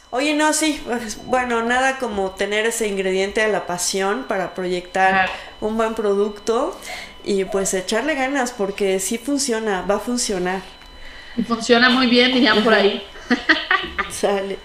Oye, 0.09 0.33
no, 0.33 0.53
sí, 0.53 0.81
pues, 0.85 1.19
bueno, 1.25 1.63
nada 1.63 1.97
como 1.97 2.31
tener 2.31 2.65
ese 2.65 2.87
ingrediente 2.87 3.41
de 3.41 3.51
la 3.51 3.67
pasión 3.67 4.25
para 4.27 4.53
proyectar 4.53 5.29
un 5.59 5.75
buen 5.75 5.95
producto 5.95 6.79
y 7.25 7.43
pues 7.45 7.73
echarle 7.73 8.15
ganas 8.15 8.51
porque 8.51 8.99
sí 8.99 9.17
funciona, 9.17 9.81
va 9.81 9.95
a 9.95 9.99
funcionar. 9.99 10.61
Y 11.35 11.43
funciona 11.43 11.89
muy 11.89 12.07
bien, 12.07 12.33
dirían 12.33 12.63
por 12.63 12.73
ahí. 12.73 13.03
Sale. 14.09 14.57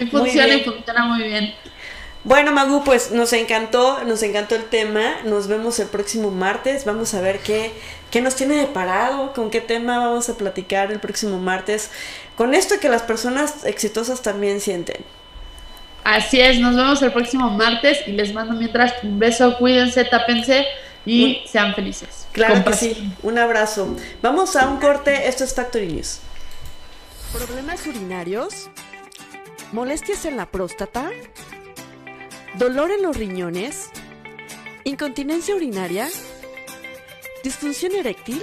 Y 0.00 0.06
funciona 0.06 0.54
y 0.54 0.64
funciona 0.64 1.04
muy 1.04 1.22
bien. 1.22 1.54
Bueno, 2.22 2.52
Magu, 2.52 2.84
pues 2.84 3.12
nos 3.12 3.32
encantó, 3.32 4.04
nos 4.04 4.22
encantó 4.22 4.54
el 4.54 4.64
tema. 4.64 5.16
Nos 5.24 5.46
vemos 5.46 5.78
el 5.78 5.88
próximo 5.88 6.30
martes. 6.30 6.84
Vamos 6.84 7.14
a 7.14 7.20
ver 7.20 7.38
qué, 7.40 7.72
qué 8.10 8.20
nos 8.20 8.36
tiene 8.36 8.56
deparado, 8.56 9.32
con 9.32 9.50
qué 9.50 9.60
tema 9.60 9.98
vamos 9.98 10.28
a 10.28 10.36
platicar 10.36 10.92
el 10.92 11.00
próximo 11.00 11.38
martes. 11.38 11.90
Con 12.36 12.54
esto 12.54 12.78
que 12.78 12.88
las 12.88 13.02
personas 13.02 13.64
exitosas 13.64 14.20
también 14.20 14.60
sienten. 14.60 15.04
Así 16.04 16.40
es, 16.40 16.58
nos 16.58 16.76
vemos 16.76 17.02
el 17.02 17.12
próximo 17.12 17.50
martes 17.50 17.98
y 18.06 18.12
les 18.12 18.32
mando 18.32 18.54
mientras 18.54 19.02
un 19.02 19.18
beso, 19.18 19.56
cuídense, 19.58 20.04
tápense 20.04 20.66
y 21.04 21.42
sean 21.46 21.74
felices. 21.74 22.26
Claro 22.32 22.64
que 22.64 22.72
sí, 22.72 23.12
un 23.22 23.38
abrazo. 23.38 23.96
Vamos 24.22 24.56
a 24.56 24.68
un 24.68 24.78
corte, 24.78 25.28
esto 25.28 25.44
es 25.44 25.54
Factory 25.54 25.88
News. 25.88 26.20
¿Problemas 27.32 27.86
urinarios? 27.86 28.70
¿Molestias 29.72 30.24
en 30.24 30.36
la 30.36 30.46
próstata? 30.46 31.10
¿Dolor 32.58 32.90
en 32.90 33.02
los 33.02 33.16
riñones? 33.16 33.90
¿Incontinencia 34.82 35.54
urinaria? 35.54 36.08
¿Disfunción 37.44 37.94
eréctil? 37.94 38.42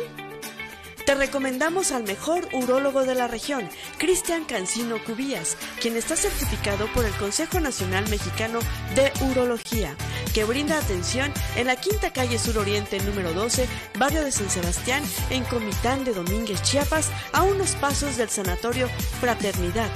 Te 1.05 1.13
recomendamos 1.13 1.91
al 1.91 2.03
mejor 2.03 2.47
urólogo 2.53 3.03
de 3.03 3.15
la 3.15 3.27
región, 3.27 3.67
Cristian 3.97 4.45
Cancino 4.45 5.03
Cubías, 5.03 5.57
quien 5.81 5.97
está 5.97 6.15
certificado 6.15 6.87
por 6.93 7.03
el 7.03 7.13
Consejo 7.13 7.59
Nacional 7.59 8.09
Mexicano 8.09 8.59
de 8.95 9.11
Urología, 9.29 9.95
que 10.33 10.45
brinda 10.45 10.77
atención 10.77 11.31
en 11.57 11.67
la 11.67 11.75
Quinta 11.75 12.11
Calle 12.11 12.39
Sur 12.39 12.57
Oriente 12.57 12.99
número 13.01 13.33
12, 13.33 13.67
barrio 13.99 14.23
de 14.23 14.31
San 14.31 14.49
Sebastián, 14.49 15.03
en 15.29 15.43
Comitán 15.45 16.05
de 16.05 16.13
Domínguez, 16.13 16.61
Chiapas, 16.61 17.11
a 17.33 17.43
unos 17.43 17.75
pasos 17.75 18.15
del 18.15 18.29
Sanatorio 18.29 18.87
Fraternidad. 19.19 19.89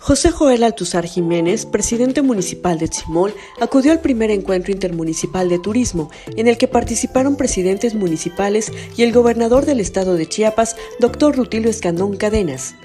José 0.06 0.30
Joel 0.30 0.62
Altuzar 0.62 1.04
Jiménez, 1.04 1.66
presidente 1.66 2.22
municipal 2.22 2.78
de 2.78 2.86
Tzimol, 2.86 3.34
acudió 3.60 3.90
al 3.90 4.00
primer 4.00 4.30
encuentro 4.30 4.72
intermunicipal 4.72 5.48
de 5.48 5.58
turismo, 5.58 6.12
en 6.36 6.46
el 6.46 6.58
que 6.58 6.68
participaron 6.68 7.34
presidentes 7.34 7.96
municipales 7.96 8.70
y 8.96 9.02
el 9.02 9.12
gobernador 9.12 9.66
del 9.66 9.80
estado 9.80 10.14
de 10.14 10.28
Chiapas, 10.28 10.76
doctor 11.00 11.34
Rutilio 11.34 11.68
Escandón 11.68 12.16
Cadenas. 12.16 12.76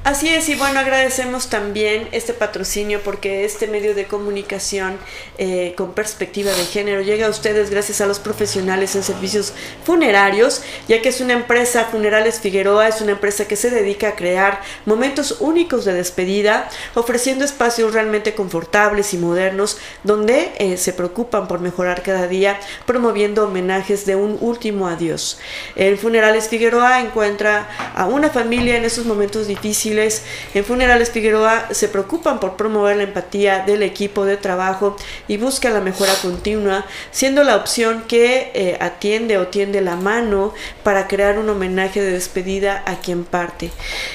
Así 0.08 0.30
es, 0.30 0.48
y 0.48 0.54
bueno, 0.54 0.80
agradecemos 0.80 1.50
también 1.50 2.08
este 2.12 2.32
patrocinio 2.32 3.02
porque 3.04 3.44
este 3.44 3.66
medio 3.66 3.94
de 3.94 4.06
comunicación 4.06 4.96
eh, 5.36 5.74
con 5.76 5.92
perspectiva 5.92 6.50
de 6.50 6.64
género 6.64 7.02
llega 7.02 7.26
a 7.26 7.28
ustedes 7.28 7.68
gracias 7.68 8.00
a 8.00 8.06
los 8.06 8.18
profesionales 8.18 8.96
en 8.96 9.02
servicios 9.02 9.52
funerarios, 9.84 10.62
ya 10.88 11.02
que 11.02 11.10
es 11.10 11.20
una 11.20 11.34
empresa, 11.34 11.88
Funerales 11.90 12.40
Figueroa, 12.40 12.88
es 12.88 13.02
una 13.02 13.12
empresa 13.12 13.46
que 13.46 13.56
se 13.56 13.68
dedica 13.68 14.08
a 14.08 14.16
crear 14.16 14.62
momentos 14.86 15.36
únicos 15.40 15.84
de 15.84 15.92
despedida, 15.92 16.70
ofreciendo 16.94 17.44
espacios 17.44 17.92
realmente 17.92 18.34
confortables 18.34 19.12
y 19.12 19.18
modernos 19.18 19.76
donde 20.04 20.52
eh, 20.56 20.78
se 20.78 20.94
preocupan 20.94 21.48
por 21.48 21.60
mejorar 21.60 22.02
cada 22.02 22.26
día, 22.28 22.58
promoviendo 22.86 23.44
homenajes 23.44 24.06
de 24.06 24.16
un 24.16 24.38
último 24.40 24.88
adiós. 24.88 25.38
En 25.76 25.98
Funerales 25.98 26.48
Figueroa 26.48 27.02
encuentra 27.02 27.68
a 27.94 28.06
una 28.06 28.30
familia 28.30 28.78
en 28.78 28.86
esos 28.86 29.04
momentos 29.04 29.46
difíciles 29.46 29.97
en 30.54 30.64
Funerales 30.64 31.10
Figueroa 31.10 31.68
se 31.72 31.88
preocupan 31.88 32.40
por 32.40 32.56
promover 32.56 32.96
la 32.96 33.02
empatía 33.04 33.64
del 33.66 33.82
equipo 33.82 34.24
de 34.24 34.36
trabajo 34.36 34.96
y 35.26 35.36
buscan 35.36 35.74
la 35.74 35.80
mejora 35.80 36.14
continua, 36.22 36.86
siendo 37.10 37.44
la 37.44 37.56
opción 37.56 38.04
que 38.06 38.50
eh, 38.54 38.76
atiende 38.80 39.38
o 39.38 39.48
tiende 39.48 39.80
la 39.80 39.96
mano 39.96 40.54
para 40.82 41.08
crear 41.08 41.38
un 41.38 41.48
homenaje 41.48 42.00
de 42.00 42.12
despedida 42.12 42.82
a 42.86 43.00
quien 43.00 43.24
parte. 43.24 43.70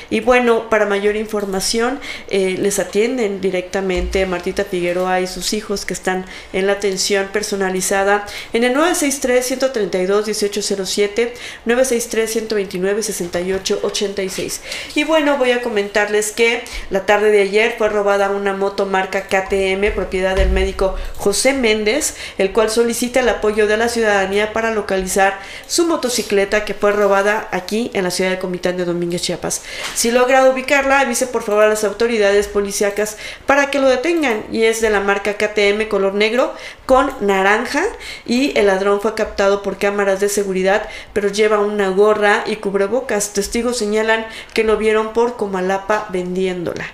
Y 0.10 0.22
bueno, 0.22 0.70
para 0.70 0.86
mayor 0.86 1.16
información, 1.16 2.00
eh, 2.30 2.56
les 2.60 2.80
atienden 2.80 3.42
directamente 3.42 4.26
Martita 4.26 4.64
Figueroa 4.64 5.22
y 5.22 5.28
sus 5.28 5.54
hijos 5.54 5.86
que 5.86 5.94
están 5.94 6.26
en 6.54 6.68
la 6.68 6.74
atención 6.74 7.28
personalizada 7.32 8.26
en 8.54 8.64
el 8.64 8.76
963-132-1807, 8.76 11.32
963-129-6886. 11.66 14.60
Y 14.96 15.04
bueno, 15.04 15.38
voy 15.38 15.52
a 15.52 15.62
comentarles 15.64 16.32
que 16.32 16.64
la 16.90 17.06
tarde 17.06 17.32
de 17.32 17.42
ayer 17.42 17.76
fue 17.78 17.90
robada 17.90 18.30
una 18.30 18.54
moto 18.54 18.86
marca 18.86 19.24
KTM, 19.24 19.94
propiedad 19.96 20.36
del 20.36 20.50
médico 20.50 20.96
José 21.18 21.54
Méndez, 21.54 22.16
el 22.38 22.52
cual 22.52 22.70
solicita 22.70 23.22
el 23.22 23.30
apoyo 23.30 23.66
de 23.66 23.78
la 23.78 23.90
ciudadanía 23.90 24.54
para 24.54 24.72
localizar 24.72 25.40
su 25.68 25.88
motocicleta 25.88 26.66
que 26.66 26.74
fue 26.74 26.92
robada 26.92 27.48
aquí 27.52 27.90
en 27.94 28.04
la 28.04 28.12
ciudad 28.12 28.30
de 28.30 28.40
Comitán 28.40 28.78
de 28.78 28.86
Domínguez, 28.86 29.22
Chiapas. 29.22 29.64
Si 29.96 30.12
logra 30.12 30.46
ubicarla, 30.50 31.00
avise 31.00 31.28
por 31.28 31.44
favor 31.44 31.64
a 31.64 31.70
las 31.70 31.84
autoridades 31.84 32.48
policíacas 32.48 33.18
para 33.46 33.72
que 33.72 33.80
lo 33.80 33.90
detengan. 33.90 34.44
Y 34.52 34.64
es 34.64 34.82
de 34.82 34.90
la 34.90 35.00
marca 35.00 35.36
KTM 35.36 35.88
color 35.88 36.14
negro 36.14 36.54
con 36.86 37.14
naranja 37.22 37.84
y 38.26 38.58
el 38.58 38.68
ladrón 38.68 39.02
fue 39.02 39.16
captado 39.16 39.62
por 39.62 39.78
cámaras 39.78 40.20
de 40.20 40.30
seguridad, 40.30 40.90
pero 41.14 41.30
lleva 41.30 41.60
una 41.60 41.90
gorra 41.90 42.44
y 42.46 42.58
cubrebocas. 42.58 43.34
Testigos 43.34 43.78
señalan 43.78 44.26
que 44.54 44.64
lo 44.64 44.78
vieron 44.78 45.14
por 45.14 45.38
Comalapa 45.38 46.08
vendiéndola. 46.10 46.86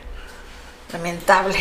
Lamentable. 0.93 1.59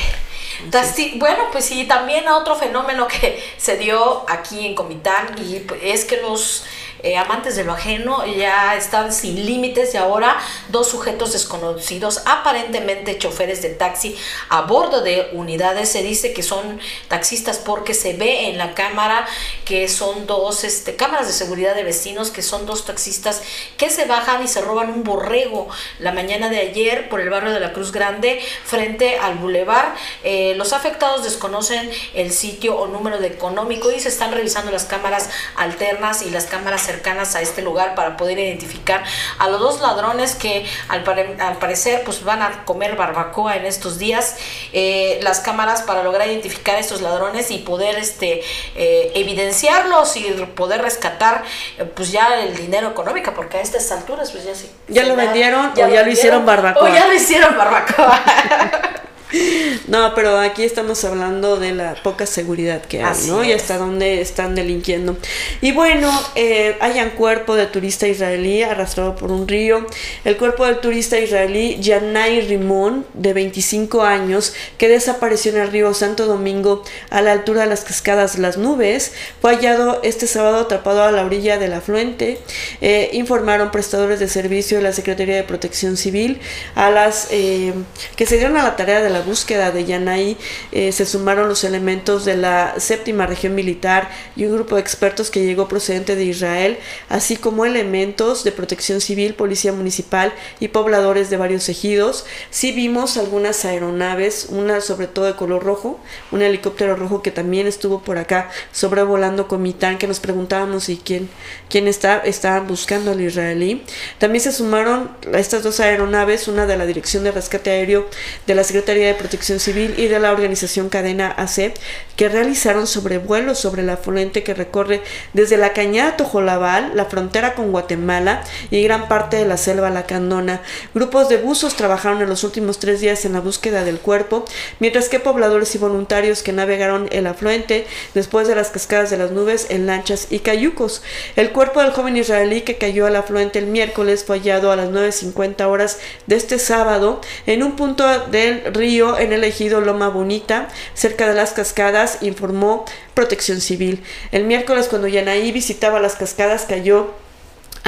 Bueno, 1.17 1.45
pues 1.53 1.67
sí, 1.67 1.85
también 1.85 2.27
otro 2.29 2.57
fenómeno 2.57 3.07
que 3.07 3.43
se 3.59 3.77
dio 3.77 4.29
aquí 4.29 4.67
en 4.67 4.75
Comitán 4.75 5.37
y 5.39 5.65
es 5.83 6.05
que 6.05 6.21
los 6.21 6.65
eh, 7.03 7.17
amantes 7.17 7.57
de 7.57 7.65
lo 7.65 7.73
ajeno 7.73 8.27
ya 8.27 8.77
están 8.77 9.13
sin 9.13 9.47
límites 9.47 9.95
y 9.95 9.97
ahora 9.97 10.39
dos 10.69 10.89
sujetos 10.89 11.33
desconocidos, 11.33 12.23
aparentemente 12.27 13.19
choferes 13.19 13.63
de 13.63 13.71
taxi 13.71 14.17
a 14.49 14.63
bordo 14.63 15.03
de 15.03 15.31
unidades, 15.33 15.89
se 15.89 16.03
dice 16.03 16.33
que 16.33 16.43
son 16.43 16.81
taxistas 17.09 17.59
porque 17.59 17.95
se 17.95 18.15
ve 18.15 18.49
en 18.49 18.59
la 18.59 18.75
cámara 18.75 19.27
que 19.65 19.89
son 19.89 20.27
dos 20.27 20.65
este, 20.65 20.97
cámaras 20.97 21.27
de 21.27 21.33
seguridad 21.33 21.75
de 21.75 21.85
vecinos, 21.85 22.31
que 22.31 22.43
son 22.43 22.67
dos 22.67 22.85
taxistas 22.85 23.43
que 23.77 23.91
se 23.91 24.05
bajan 24.07 24.43
y 24.43 24.49
se 24.49 24.61
roban 24.61 24.91
un 24.91 25.05
borrego 25.05 25.69
la 25.99 26.13
mañana 26.13 26.49
de 26.49 26.59
ayer 26.59 27.09
por 27.09 27.21
el 27.21 27.31
barrio 27.31 27.53
de 27.53 27.61
la 27.61 27.73
Cruz 27.73 27.93
Grande 27.93 28.41
frente 28.65 29.19
al 29.19 29.35
bulevar. 29.37 29.95
Eh, 30.25 30.55
los 30.57 30.73
afectados 30.73 31.25
desconocen 31.25 31.91
el 32.15 32.33
sitio 32.33 32.77
o 32.77 32.87
número 32.87 33.19
de 33.19 33.29
económico 33.29 33.91
y 33.93 34.01
se 34.01 34.09
están 34.09 34.33
revisando 34.33 34.71
las 34.71 34.85
cámaras 34.85 35.31
alternas 35.57 36.23
y 36.23 36.31
las 36.31 36.47
cámaras 36.47 36.88
cercanas 36.89 37.35
a 37.37 37.43
este 37.43 37.61
lugar 37.61 37.95
para 37.95 38.17
poder 38.17 38.39
identificar 38.39 39.05
a 39.39 39.49
los 39.49 39.61
dos 39.61 39.81
ladrones 39.81 40.35
que 40.35 40.65
al, 40.89 41.03
parecer 41.03 42.03
pues 42.05 42.25
van 42.25 42.41
a 42.41 42.65
comer 42.65 42.97
barbacoa 42.97 43.57
en 43.57 43.67
estos 43.67 43.99
días. 43.99 44.37
Eh, 44.73 45.21
las 45.23 45.41
cámaras 45.41 45.83
para 45.83 46.03
lograr 46.03 46.29
identificar 46.29 46.77
a 46.77 46.79
estos 46.79 47.03
ladrones 47.03 47.51
y 47.51 47.59
poder 47.59 47.97
este, 47.97 48.43
eh, 48.75 49.13
evidenciarlos 49.15 50.17
y 50.17 50.23
poder 50.55 50.81
rescatar 50.81 51.45
eh, 51.77 51.85
pues 51.85 52.11
ya 52.11 52.41
el 52.41 52.57
dinero 52.57 52.89
económico, 52.89 53.33
porque 53.35 53.59
a 53.59 53.61
estas 53.61 53.91
alturas 53.93 54.31
pues 54.31 54.45
ya 54.45 54.55
sí. 54.55 54.71
¿Ya 54.89 55.05
lo 55.05 55.15
vendieron 55.15 55.73
o 55.73 55.89
ya 55.89 56.03
lo 56.03 56.11
hicieron 56.11 56.47
barbacoa? 56.47 56.83
O 56.83 56.95
ya 56.95 57.07
lo 57.07 57.15
hicieron 57.15 57.57
barbacoa. 57.59 58.23
No, 59.89 60.15
pero 60.15 60.39
aquí 60.39 60.65
estamos 60.65 61.05
hablando 61.05 61.59
de 61.59 61.73
la 61.73 61.95
poca 62.03 62.27
seguridad 62.27 62.83
que 62.83 63.03
hay, 63.03 63.27
¿no? 63.27 63.43
Y 63.43 63.53
hasta 63.53 63.79
dónde 63.79 64.21
están 64.21 64.55
delinquiendo. 64.55 65.17
Y 65.61 65.73
bueno, 65.73 66.11
eh, 66.35 66.77
hayan 66.81 67.11
cuerpo 67.11 67.57
de 67.57 67.67
turista 67.67 68.07
israelí 68.07 68.63
arrastrado 68.63 69.17
por 69.17 69.33
un 69.33 69.49
río. 69.49 69.87
El 70.25 70.37
cuerpo 70.37 70.67
del 70.67 70.81
turista 70.81 71.19
israelí 71.19 71.79
Yanai 71.81 72.43
Rimón, 72.43 73.07
de 73.15 73.33
25 73.33 74.03
años, 74.03 74.55
que 74.77 74.89
desapareció 74.89 75.53
en 75.53 75.63
el 75.63 75.71
río 75.71 75.95
Santo 75.95 76.27
Domingo 76.27 76.83
a 77.11 77.23
la 77.23 77.33
altura 77.33 77.63
de 77.63 77.69
las 77.69 77.85
cascadas 77.85 78.39
Las 78.39 78.59
Nubes, 78.59 79.13
fue 79.41 79.55
hallado 79.55 80.01
este 80.03 80.27
sábado 80.27 80.59
atrapado 80.59 81.03
a 81.03 81.13
la 81.13 81.25
orilla 81.25 81.59
del 81.59 81.73
afluente. 81.73 82.39
Eh, 82.81 83.11
informaron 83.13 83.71
prestadores 83.71 84.21
de 84.21 84.29
servicio 84.29 84.79
de 84.79 84.85
la 84.85 84.93
Secretaría 84.93 85.37
de 85.37 85.45
Protección 85.45 85.97
Civil 85.97 86.41
a 86.75 86.91
las 86.91 87.29
eh, 87.31 87.73
que 88.17 88.27
se 88.27 88.37
dieron 88.37 88.57
a 88.57 88.63
la 88.63 88.77
tarea 88.77 89.01
de 89.01 89.11
la 89.11 89.18
búsqueda 89.21 89.71
de 89.71 89.85
Yanai 89.85 90.37
eh, 90.73 90.93
se 90.93 91.07
sumaron 91.07 91.49
los 91.49 91.65
elementos 91.65 92.25
de 92.25 92.37
la 92.37 92.75
séptima 92.79 93.27
región 93.27 93.55
militar 93.55 94.11
y 94.37 94.45
un 94.45 94.55
grupo 94.55 94.77
de 94.77 94.81
expertos 94.81 95.31
que 95.31 95.45
llegó 95.45 95.69
procedente 95.69 96.17
de 96.17 96.25
Israel, 96.25 96.79
así 97.09 97.37
como 97.37 97.65
elementos 97.65 98.45
de 98.45 98.53
protección 98.53 99.01
civil, 99.01 99.35
policía 99.35 99.73
municipal 99.73 100.33
y 100.61 100.69
pobladores 100.69 101.31
de 101.31 101.37
varios 101.37 101.69
ejidos. 101.69 102.25
Sí 102.51 102.73
vimos 102.73 103.17
algunas 103.17 103.65
aeronaves, 103.65 104.47
una 104.51 104.81
sobre 104.81 105.07
todo 105.07 105.27
de 105.27 105.35
color 105.35 105.65
rojo, 105.65 106.01
un 106.33 106.43
helicóptero 106.43 106.97
rojo 106.97 107.23
que 107.23 107.31
también 107.31 107.67
estuvo 107.67 108.01
por 108.03 108.19
acá 108.19 108.51
sobrevolando 108.73 109.49
Comitán, 109.49 109.99
que 109.99 110.07
nos 110.07 110.21
preguntábamos 110.21 110.85
si 110.85 110.97
quién, 110.97 111.29
quién 111.69 111.89
está, 111.89 112.19
estaban 112.19 112.67
buscando 112.67 113.13
al 113.13 113.21
israelí. 113.21 113.85
También 114.19 114.43
se 114.43 114.53
sumaron 114.53 115.11
estas 115.35 115.63
dos 115.63 115.81
aeronaves, 115.81 116.49
una 116.49 116.67
de 116.67 116.77
la 116.77 116.87
Dirección 116.87 117.25
de 117.25 117.33
Rescate 117.33 117.71
Aéreo 117.71 118.09
de 118.47 118.55
la 118.55 118.65
Secretaría 118.65 119.08
de 119.09 119.15
Protección 119.15 119.61
Civil 119.61 119.95
y 119.97 120.09
de 120.09 120.19
la 120.19 120.33
organización 120.33 120.89
Cadena 120.89 121.35
AC, 121.37 121.73
que 122.17 122.29
realizaron 122.29 122.87
sobrevuelos 122.87 123.59
sobre 123.59 123.83
la 123.83 123.95
afluente 123.95 124.43
que 124.43 124.55
recorre 124.55 125.03
desde 125.33 125.57
la 125.57 125.73
cañada 125.73 126.17
Tojolabal, 126.17 126.93
la 126.95 127.05
frontera 127.05 127.55
con 127.55 127.73
Guatemala 127.73 128.43
y 128.71 128.83
gran 128.83 129.09
parte 129.09 129.37
de 129.37 129.47
la 129.47 129.57
selva 129.57 129.91
lacandona. 129.91 130.61
Grupos 130.95 131.29
de 131.29 131.37
buzos 131.37 131.77
trabajaron 131.77 132.21
en 132.23 132.29
los 132.29 132.45
últimos 132.45 132.79
tres 132.79 133.01
días 133.01 133.25
en 133.25 133.33
la 133.33 133.41
búsqueda 133.41 133.85
del 133.85 133.99
cuerpo, 133.99 134.45
mientras 134.81 135.09
que 135.09 135.21
pobladores 135.21 135.75
y 135.75 135.79
voluntarios 135.79 136.43
que 136.43 136.53
navegaron 136.53 137.09
el 137.13 137.27
afluente 137.27 137.87
después 138.15 138.49
de 138.49 138.55
las 138.55 138.71
cascadas 138.71 139.11
de 139.11 139.17
las 139.17 139.31
nubes 139.31 139.67
en 139.71 139.87
lanchas 139.87 140.27
y 140.31 140.41
cayucos. 140.41 141.03
El 141.37 141.53
cuerpo 141.53 141.81
del 141.81 141.93
joven 141.93 142.17
israelí 142.17 142.63
que 142.63 142.79
cayó 142.79 143.07
al 143.07 143.17
afluente 143.17 143.59
el 143.59 143.67
miércoles 143.67 144.25
fue 144.25 144.39
hallado 144.39 144.73
a 144.73 144.77
las 144.77 144.91
9.50 144.91 145.67
horas 145.67 145.99
de 146.27 146.37
este 146.37 146.59
sábado 146.59 147.21
en 147.47 147.63
un 147.63 147.77
punto 147.77 148.07
del 148.27 148.75
río 148.75 148.98
en 148.99 149.33
el 149.33 149.45
ejido 149.45 149.81
Loma 149.81 150.09
Bonita, 150.09 150.69
cerca 150.95 151.29
de 151.29 151.35
las 151.35 151.53
cascadas, 151.53 152.19
informó 152.21 152.85
Protección 153.15 153.61
Civil. 153.61 154.03
El 154.33 154.45
miércoles, 154.45 154.89
cuando 154.89 155.07
Yanaí 155.07 155.53
visitaba 155.53 156.01
las 156.01 156.17
cascadas, 156.17 156.65
cayó 156.69 157.15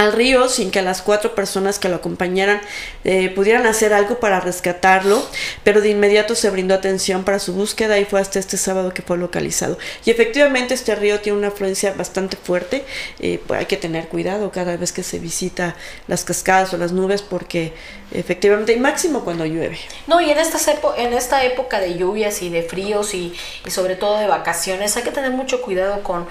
al 0.00 0.12
río 0.14 0.48
sin 0.48 0.70
que 0.70 0.80
las 0.80 1.02
cuatro 1.02 1.34
personas 1.34 1.78
que 1.78 1.90
lo 1.90 1.96
acompañaran 1.96 2.60
eh, 3.04 3.28
pudieran 3.28 3.66
hacer 3.66 3.92
algo 3.92 4.18
para 4.18 4.40
rescatarlo, 4.40 5.22
pero 5.62 5.82
de 5.82 5.90
inmediato 5.90 6.34
se 6.34 6.48
brindó 6.48 6.74
atención 6.74 7.22
para 7.22 7.38
su 7.38 7.52
búsqueda 7.52 7.98
y 7.98 8.06
fue 8.06 8.20
hasta 8.20 8.38
este 8.38 8.56
sábado 8.56 8.94
que 8.94 9.02
fue 9.02 9.18
localizado. 9.18 9.76
Y 10.06 10.10
efectivamente 10.10 10.72
este 10.72 10.94
río 10.94 11.20
tiene 11.20 11.38
una 11.38 11.48
afluencia 11.48 11.92
bastante 11.92 12.38
fuerte, 12.38 12.84
eh, 13.18 13.40
pues 13.46 13.60
hay 13.60 13.66
que 13.66 13.76
tener 13.76 14.08
cuidado 14.08 14.50
cada 14.50 14.76
vez 14.78 14.92
que 14.92 15.02
se 15.02 15.18
visita 15.18 15.76
las 16.08 16.24
cascadas 16.24 16.72
o 16.72 16.78
las 16.78 16.92
nubes 16.92 17.20
porque 17.20 17.74
efectivamente, 18.12 18.72
y 18.72 18.78
máximo 18.78 19.22
cuando 19.22 19.44
llueve. 19.44 19.78
No, 20.06 20.20
y 20.22 20.30
en, 20.30 20.38
estas 20.38 20.66
en 20.96 21.12
esta 21.12 21.44
época 21.44 21.78
de 21.78 21.98
lluvias 21.98 22.40
y 22.40 22.48
de 22.48 22.62
fríos 22.62 23.12
y, 23.12 23.34
y 23.66 23.70
sobre 23.70 23.96
todo 23.96 24.18
de 24.18 24.26
vacaciones 24.26 24.96
hay 24.96 25.02
que 25.02 25.10
tener 25.10 25.30
mucho 25.30 25.60
cuidado 25.60 26.02
con 26.02 26.26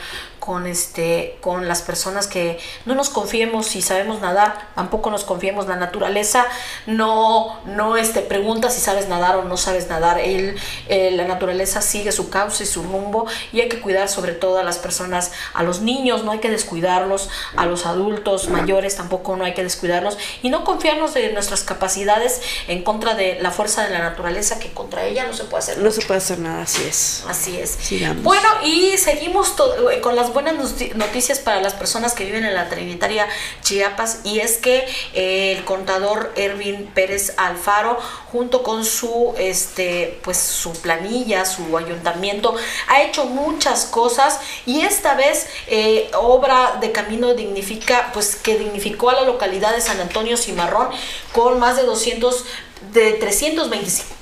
con 0.50 0.66
este 0.66 1.38
con 1.42 1.68
las 1.68 1.84
personas 1.84 2.26
que 2.26 2.58
no 2.88 2.96
nos 2.96 3.12
confiemos 3.12 3.68
si 3.68 3.84
sabemos 3.84 4.20
nadar 4.20 4.70
tampoco 4.74 5.12
nos 5.12 5.24
confiemos. 5.24 5.68
La 5.68 5.76
naturaleza 5.76 6.44
no 6.88 7.60
no 7.66 7.98
este 7.98 8.22
pregunta 8.22 8.72
si 8.72 8.82
sabes 8.82 9.08
nadar 9.08 9.36
o 9.36 9.44
no 9.44 9.58
sabes 9.58 9.90
nadar. 9.90 10.18
Él 10.18 10.56
eh, 10.88 11.12
la 11.12 11.26
naturaleza 11.26 11.84
sigue 11.84 12.12
su 12.12 12.32
cauce 12.32 12.64
y 12.64 12.66
su 12.66 12.82
rumbo 12.82 13.28
y 13.54 13.62
hay 13.62 13.70
que 13.70 13.80
cuidar 13.80 14.10
sobre 14.10 14.32
todo 14.32 14.58
a 14.58 14.64
las 14.64 14.80
personas 14.80 15.32
a 15.54 15.62
los 15.62 15.82
niños 15.82 16.24
no 16.24 16.32
hay 16.32 16.40
que 16.40 16.50
descuidarlos 16.50 17.30
a 17.56 17.68
los 17.68 17.86
adultos 17.86 18.50
mayores 18.50 18.96
tampoco 18.96 19.36
no 19.36 19.46
hay 19.46 19.54
que 19.54 19.62
descuidarlos 19.62 20.18
y 20.42 20.50
no 20.50 20.64
confiarnos 20.64 21.14
de 21.14 21.32
nuestras 21.32 21.62
capacidades 21.62 22.42
en 22.68 22.82
contra 22.82 23.14
de 23.14 23.38
la 23.40 23.52
fuerza 23.52 23.84
de 23.84 23.92
la 23.92 24.00
naturaleza 24.00 24.58
que 24.58 24.74
contra 24.74 25.06
ella 25.06 25.28
no 25.28 25.34
se 25.36 25.44
puede 25.44 25.62
hacer 25.62 25.78
no 25.78 25.92
se 25.92 26.02
puede 26.02 26.18
hacer 26.18 26.40
nada 26.40 26.64
así 26.64 26.82
es. 26.88 27.24
Así 27.28 27.60
es. 27.60 27.78
Bueno 28.24 28.50
y 28.64 28.98
seguimos 28.98 29.54
eh, 29.92 30.02
con 30.02 30.16
las 30.16 30.34
buenas 30.34 30.39
noticias 30.42 31.40
para 31.40 31.62
las 31.62 31.74
personas 31.74 32.14
que 32.14 32.26
viven 32.26 32.46
en 32.46 32.54
la 32.54 32.70
Trinitaria 32.70 33.28
Chiapas 33.62 34.22
y 34.24 34.40
es 34.40 34.58
que 34.58 34.88
eh, 35.14 35.54
el 35.58 35.66
contador 35.66 36.32
Ervin 36.36 36.88
Pérez 36.88 37.34
Alfaro 37.38 37.98
junto 38.32 38.64
con 38.64 38.86
su 38.86 39.34
este 39.38 40.20
pues 40.24 40.38
su 40.38 40.74
planilla, 40.74 41.46
su 41.46 41.78
ayuntamiento 41.78 42.56
ha 42.88 43.02
hecho 43.02 43.26
muchas 43.26 43.86
cosas 43.86 44.40
y 44.66 44.82
esta 44.82 45.16
vez 45.16 45.48
eh, 45.68 46.10
obra 46.18 46.78
de 46.80 46.92
camino 46.92 47.34
dignifica 47.34 48.12
pues 48.14 48.36
que 48.36 48.58
dignificó 48.58 49.10
a 49.10 49.14
la 49.14 49.22
localidad 49.22 49.74
de 49.74 49.82
San 49.82 50.00
Antonio 50.00 50.38
Cimarrón 50.38 50.90
con 51.34 51.60
más 51.60 51.78
de 51.78 51.84
200 51.84 52.46
de 52.94 53.14
325 53.14 54.19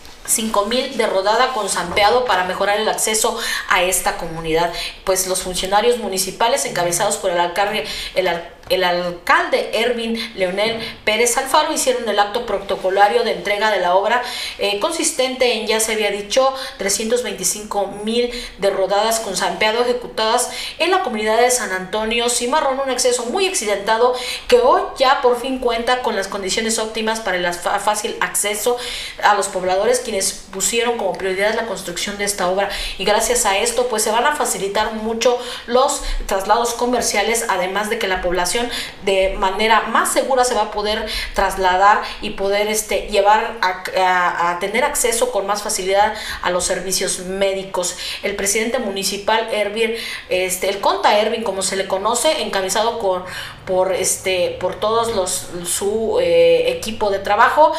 mil 0.68 0.98
de 0.98 1.08
rodada 1.08 1.54
con 1.54 1.70
Sampeado 1.70 2.26
para 2.26 2.44
mejorar 2.46 2.80
el 2.80 2.90
acceso 2.90 3.38
a 3.70 3.84
esta 3.84 4.18
comunidad. 4.18 4.72
Pues 5.04 5.28
los 5.28 5.42
funcionarios 5.42 5.98
municipales 5.98 6.66
encabezados 6.66 7.18
por 7.18 7.32
el 7.32 7.40
alcalde, 7.40 7.86
el, 8.16 8.30
el 8.70 8.84
alcalde 8.84 9.72
Ervin 9.74 10.18
Leonel 10.36 10.80
Pérez 11.04 11.38
Alfaro 11.38 11.74
hicieron 11.74 12.08
el 12.08 12.20
acto 12.20 12.46
protocolario 12.46 13.24
de 13.24 13.32
entrega 13.32 13.72
de 13.72 13.80
la 13.80 13.96
obra 13.96 14.22
eh, 14.60 14.80
consistente 14.80 15.54
en, 15.54 15.68
ya 15.68 15.80
se 15.80 15.94
había 15.94 16.12
dicho, 16.12 16.54
325 16.78 17.88
mil 18.04 18.32
de 18.58 18.70
rodadas 18.70 19.20
con 19.20 19.36
sampeado 19.36 19.82
ejecutadas 19.82 20.50
en 20.80 20.92
la 20.92 21.04
comunidad 21.04 21.40
de 21.40 21.52
San 21.52 21.72
Antonio 21.72 22.30
Cimarrón, 22.30 22.80
un 22.80 22.90
acceso 22.90 23.26
muy 23.26 23.48
accidentado 23.48 24.14
que 24.48 24.58
hoy 24.58 24.82
ya 24.98 25.22
por 25.22 25.40
fin 25.40 25.60
cuenta 25.60 26.02
con 26.02 26.16
las 26.16 26.28
condiciones 26.28 26.80
óptimas 26.80 27.20
para 27.20 27.38
el 27.38 27.54
fácil 27.54 28.16
acceso 28.20 28.78
a 29.24 29.36
los 29.36 29.48
pobladores 29.48 30.00
quienes 30.00 30.34
pusieron 30.52 30.98
como 30.98 31.14
prioridad 31.14 31.56
la 31.56 31.66
construcción 31.68 32.18
de 32.18 32.26
esta 32.26 32.50
obra. 32.50 32.70
Y 32.98 33.06
gracias 33.06 33.46
a 33.46 33.58
esto 33.58 33.88
pues 33.88 34.04
se 34.04 34.12
van 34.12 34.26
a 34.26 34.36
facilitar 34.36 34.94
mucho 34.94 35.38
los 35.68 36.02
traslados 36.26 36.74
comerciales 36.74 37.46
además 37.50 37.90
de 37.90 38.00
que 38.00 38.08
la 38.08 38.22
población 38.22 38.57
de 39.04 39.36
manera 39.38 39.82
más 39.84 40.12
segura 40.12 40.44
se 40.44 40.56
va 40.56 40.64
a 40.64 40.72
poder 40.72 41.06
trasladar 41.34 42.02
y 42.22 42.32
poder 42.32 42.68
este, 42.68 43.08
llevar 43.08 43.58
a, 43.62 44.58
tener 44.60 44.84
acceso 44.84 45.32
con 45.32 45.46
más 45.46 45.64
facilidad 45.64 46.14
a 46.42 46.50
los 46.50 46.66
servicios 46.66 47.20
médicos. 47.20 47.98
El 48.24 48.36
presidente 48.36 48.80
municipal 48.80 49.48
Ervin, 49.52 49.94
este, 50.30 50.70
el 50.70 50.80
Conta 50.80 51.18
Ervin, 51.20 51.44
como 51.44 51.62
se 51.62 51.76
le 51.76 51.88
conoce, 51.88 52.42
encabezado 52.42 53.00
por, 53.00 53.26
por, 53.66 53.94
este, 53.94 54.58
por 54.60 54.76
todos 54.76 55.16
los, 55.16 55.48
su 55.70 56.20
eh, 56.22 56.72
equipo 56.72 57.10
de 57.10 57.20
trabajo, 57.20 57.74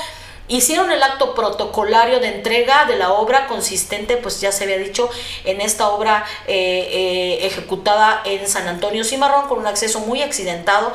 Hicieron 0.49 0.91
el 0.91 1.03
acto 1.03 1.35
protocolario 1.35 2.21
de 2.21 2.29
entrega 2.29 2.87
de 2.87 2.97
la 2.97 3.13
obra 3.13 3.47
consistente, 3.47 4.17
pues 4.17 4.41
ya 4.41 4.51
se 4.51 4.65
había 4.65 4.79
dicho, 4.79 5.11
en 5.45 5.61
esta 5.61 5.91
obra 5.91 6.25
eh, 6.47 6.89
eh, 6.91 7.47
ejecutada 7.47 8.23
en 8.25 8.49
San 8.49 8.67
Antonio 8.67 9.05
Cimarrón 9.05 9.47
con 9.47 9.59
un 9.59 9.67
acceso 9.67 10.01
muy 10.01 10.23
accidentado 10.23 10.93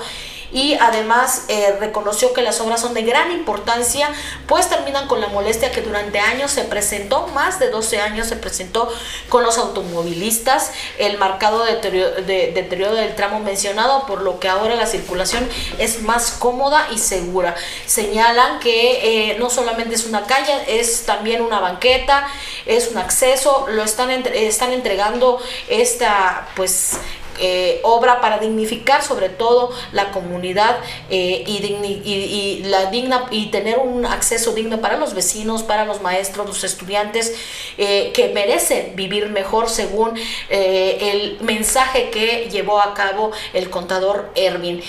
y 0.54 0.76
además 0.80 1.46
eh, 1.48 1.76
reconoció 1.80 2.32
que 2.32 2.44
las 2.44 2.62
obras 2.62 2.80
son 2.80 2.94
de 2.94 3.02
gran 3.02 3.32
importancia, 3.32 4.10
pues 4.48 4.70
terminan 4.70 5.08
con 5.08 5.20
la 5.20 5.28
molestia 5.28 5.72
que 5.72 5.82
durante 5.82 6.20
años 6.20 6.52
se 6.52 6.64
presentó, 6.64 7.28
más 7.28 7.60
de 7.60 7.70
12 7.70 8.00
años 8.00 8.28
se 8.28 8.36
presentó 8.36 8.94
con 9.30 9.44
los 9.44 9.58
automovilistas, 9.58 10.72
el 11.00 11.18
marcado 11.18 11.66
deterioro, 11.66 12.22
de, 12.22 12.52
deterioro 12.54 12.94
del 12.94 13.16
tramo 13.16 13.40
mencionado, 13.40 14.06
por 14.06 14.22
lo 14.22 14.40
que 14.40 14.48
ahora 14.48 14.76
la 14.76 14.86
circulación 14.86 15.50
es 15.80 16.02
más 16.04 16.32
cómoda 16.32 16.88
y 16.94 17.00
segura. 17.00 17.56
Señalan 17.88 18.60
que 18.60 19.32
eh, 19.32 19.38
no 19.40 19.50
solamente 19.50 19.96
es 19.96 20.06
una 20.06 20.26
calle, 20.26 20.54
es 20.68 21.06
también 21.06 21.42
una 21.42 21.60
banqueta, 21.60 22.28
es 22.68 22.90
un 22.90 23.00
acceso, 23.00 23.66
lo 23.70 23.84
están, 23.84 24.12
están 24.12 24.72
entregando 24.72 25.42
esta 25.68 26.48
pues 26.56 26.98
eh, 27.40 27.80
obra 27.84 28.22
para 28.22 28.38
dignificar 28.38 29.04
sobre 29.04 29.30
todo 29.30 29.72
la 29.92 30.12
comunidad 30.12 30.78
eh, 31.10 31.44
y, 31.48 32.64
la 32.66 32.92
digna, 32.92 33.26
y 33.32 33.48
tener 33.48 33.80
un 33.80 34.06
acceso 34.06 34.54
digno 34.54 34.82
para 34.82 34.98
los 34.98 35.14
vecinos, 35.14 35.64
para 35.64 35.86
los 35.86 36.02
maestros, 36.02 36.48
los 36.48 36.64
estudiantes 36.64 37.36
eh, 37.78 38.12
que 38.14 38.30
merecen 38.30 38.96
vivir 38.96 39.30
mejor 39.30 39.70
según 39.70 40.14
el 40.50 41.38
mensaje 41.42 42.10
que 42.10 42.50
llevó 42.52 42.80
a 42.80 42.94
cabo 42.94 43.32
el 43.54 43.70
contador 43.70 44.30
Erwin. 44.36 44.82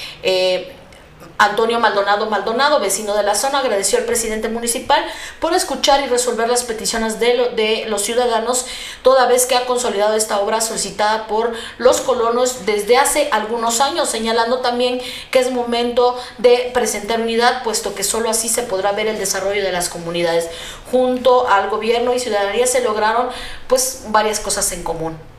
Antonio 1.39 1.81
Maldonado 1.81 2.27
Maldonado, 2.27 2.81
vecino 2.81 3.15
de 3.15 3.23
la 3.23 3.35
zona, 3.35 3.59
agradeció 3.59 3.99
al 3.99 4.05
presidente 4.05 4.49
municipal 4.49 5.05
por 5.41 5.53
escuchar 5.53 6.01
y 6.03 6.07
resolver 6.07 6.49
las 6.49 6.65
peticiones 6.65 7.19
de, 7.19 7.51
de, 7.57 7.87
los 7.89 8.03
ciudadanos, 8.03 8.67
toda 9.03 9.27
vez 9.27 9.47
que 9.47 9.57
ha 9.57 9.67
consolidado 9.67 10.15
esta 10.15 10.41
obra 10.41 10.61
solicitada 10.61 11.27
por 11.27 11.53
los 11.79 12.01
colonos 12.01 12.67
desde 12.67 12.97
hace 12.97 13.29
algunos 13.33 13.81
años, 13.81 14.09
señalando 14.09 14.59
también 14.61 15.01
que 15.31 15.41
es 15.41 15.51
momento 15.51 16.17
de 16.39 16.71
presentar 16.73 17.21
unidad, 17.21 17.63
puesto 17.65 17.95
que 17.95 18.05
solo 18.05 18.31
así 18.31 18.49
se 18.49 18.63
podrá 18.63 18.93
ver 18.93 19.09
el 19.09 19.19
desarrollo 19.19 19.63
de 19.63 19.73
las 19.73 19.89
comunidades. 19.89 20.49
Junto 20.91 21.49
al 21.49 21.69
gobierno 21.69 22.15
y 22.15 22.21
ciudadanía 22.21 22.67
se 22.67 22.83
lograron 22.83 23.29
pues 23.67 24.05
varias 24.09 24.41
cosas 24.41 24.71
en 24.73 24.83
común. 24.83 25.34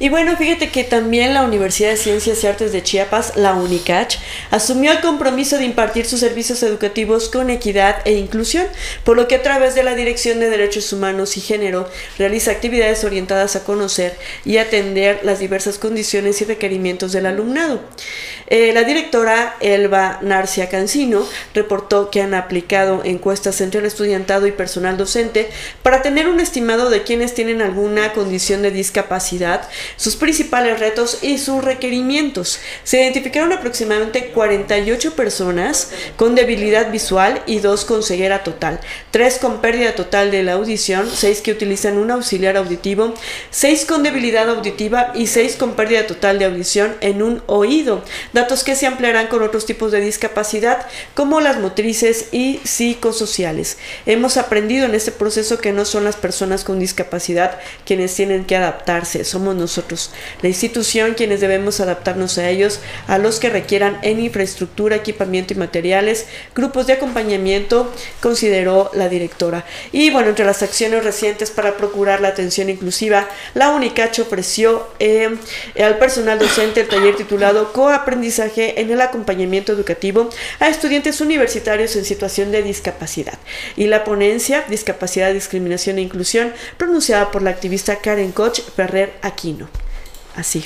Y 0.00 0.10
bueno, 0.10 0.36
fíjate 0.36 0.70
que 0.70 0.84
también 0.84 1.34
la 1.34 1.42
Universidad 1.42 1.90
de 1.90 1.96
Ciencias 1.96 2.44
y 2.44 2.46
Artes 2.46 2.70
de 2.70 2.84
Chiapas, 2.84 3.36
la 3.36 3.54
UNICACH, 3.54 4.18
asumió 4.52 4.92
el 4.92 5.00
compromiso 5.00 5.58
de 5.58 5.64
impartir 5.64 6.06
sus 6.06 6.20
servicios 6.20 6.62
educativos 6.62 7.28
con 7.28 7.50
equidad 7.50 7.96
e 8.04 8.12
inclusión, 8.12 8.66
por 9.02 9.16
lo 9.16 9.26
que 9.26 9.34
a 9.34 9.42
través 9.42 9.74
de 9.74 9.82
la 9.82 9.96
Dirección 9.96 10.38
de 10.38 10.50
Derechos 10.50 10.92
Humanos 10.92 11.36
y 11.36 11.40
Género 11.40 11.88
realiza 12.16 12.52
actividades 12.52 13.02
orientadas 13.02 13.56
a 13.56 13.64
conocer 13.64 14.16
y 14.44 14.58
atender 14.58 15.18
las 15.24 15.40
diversas 15.40 15.78
condiciones 15.78 16.40
y 16.42 16.44
requerimientos 16.44 17.10
del 17.10 17.26
alumnado. 17.26 17.80
Eh, 18.46 18.72
la 18.72 18.84
directora 18.84 19.56
Elba 19.60 20.20
Narcia 20.22 20.68
Cancino 20.68 21.26
reportó 21.54 22.10
que 22.10 22.22
han 22.22 22.34
aplicado 22.34 23.02
encuestas 23.04 23.60
entre 23.60 23.80
el 23.80 23.86
estudiantado 23.86 24.46
y 24.46 24.52
personal 24.52 24.96
docente 24.96 25.50
para 25.82 26.02
tener 26.02 26.28
un 26.28 26.40
estimado 26.40 26.88
de 26.88 27.02
quienes 27.02 27.34
tienen 27.34 27.60
alguna 27.60 28.12
condición 28.12 28.62
de 28.62 28.70
discapacidad 28.70 29.68
sus 29.96 30.16
principales 30.16 30.80
retos 30.80 31.18
y 31.22 31.38
sus 31.38 31.64
requerimientos. 31.64 32.60
Se 32.84 33.00
identificaron 33.00 33.52
aproximadamente 33.52 34.28
48 34.28 35.14
personas 35.14 35.90
con 36.16 36.34
debilidad 36.34 36.90
visual 36.90 37.42
y 37.46 37.58
dos 37.60 37.84
con 37.84 38.02
ceguera 38.02 38.42
total, 38.44 38.80
tres 39.10 39.38
con 39.38 39.60
pérdida 39.60 39.94
total 39.94 40.30
de 40.30 40.42
la 40.42 40.52
audición, 40.52 41.08
seis 41.12 41.40
que 41.40 41.52
utilizan 41.52 41.98
un 41.98 42.10
auxiliar 42.10 42.56
auditivo, 42.56 43.14
seis 43.50 43.84
con 43.84 44.02
debilidad 44.02 44.48
auditiva 44.48 45.12
y 45.14 45.26
seis 45.26 45.56
con 45.56 45.74
pérdida 45.74 46.06
total 46.06 46.38
de 46.38 46.44
audición 46.44 46.96
en 47.00 47.22
un 47.22 47.42
oído, 47.46 48.04
datos 48.32 48.64
que 48.64 48.76
se 48.76 48.86
ampliarán 48.86 49.28
con 49.28 49.42
otros 49.42 49.66
tipos 49.66 49.92
de 49.92 50.00
discapacidad 50.00 50.86
como 51.14 51.40
las 51.40 51.58
motrices 51.58 52.26
y 52.32 52.60
psicosociales. 52.64 53.78
Hemos 54.06 54.36
aprendido 54.36 54.86
en 54.86 54.94
este 54.94 55.12
proceso 55.12 55.58
que 55.58 55.72
no 55.72 55.84
son 55.84 56.04
las 56.04 56.16
personas 56.16 56.64
con 56.64 56.78
discapacidad 56.78 57.58
quienes 57.84 58.14
tienen 58.14 58.44
que 58.44 58.56
adaptarse, 58.56 59.24
somos 59.24 59.54
nosotros 59.54 59.77
la 60.42 60.48
institución, 60.48 61.14
quienes 61.14 61.40
debemos 61.40 61.80
adaptarnos 61.80 62.38
a 62.38 62.48
ellos, 62.48 62.80
a 63.06 63.18
los 63.18 63.38
que 63.38 63.50
requieran 63.50 63.98
en 64.02 64.20
infraestructura, 64.20 64.96
equipamiento 64.96 65.54
y 65.54 65.56
materiales, 65.56 66.26
grupos 66.54 66.86
de 66.86 66.94
acompañamiento, 66.94 67.92
consideró 68.20 68.90
la 68.94 69.08
directora. 69.08 69.64
Y 69.92 70.10
bueno, 70.10 70.30
entre 70.30 70.44
las 70.44 70.62
acciones 70.62 71.04
recientes 71.04 71.50
para 71.50 71.76
procurar 71.76 72.20
la 72.20 72.28
atención 72.28 72.70
inclusiva, 72.70 73.28
la 73.54 73.70
UNICACH 73.70 74.20
ofreció 74.20 74.88
eh, 74.98 75.36
al 75.80 75.98
personal 75.98 76.38
docente 76.38 76.80
el 76.80 76.88
taller 76.88 77.16
titulado 77.16 77.72
Coaprendizaje 77.72 78.80
en 78.80 78.90
el 78.90 79.00
acompañamiento 79.00 79.72
educativo 79.72 80.30
a 80.60 80.68
estudiantes 80.68 81.20
universitarios 81.20 81.96
en 81.96 82.04
situación 82.04 82.52
de 82.52 82.62
discapacidad. 82.62 83.38
Y 83.76 83.86
la 83.86 84.04
ponencia 84.04 84.64
Discapacidad, 84.68 85.32
Discriminación 85.32 85.98
e 85.98 86.02
Inclusión, 86.02 86.52
pronunciada 86.76 87.30
por 87.30 87.42
la 87.42 87.50
activista 87.50 87.96
Karen 87.96 88.32
Koch 88.32 88.60
Ferrer 88.76 89.14
Aquino. 89.22 89.67
Así. 90.38 90.64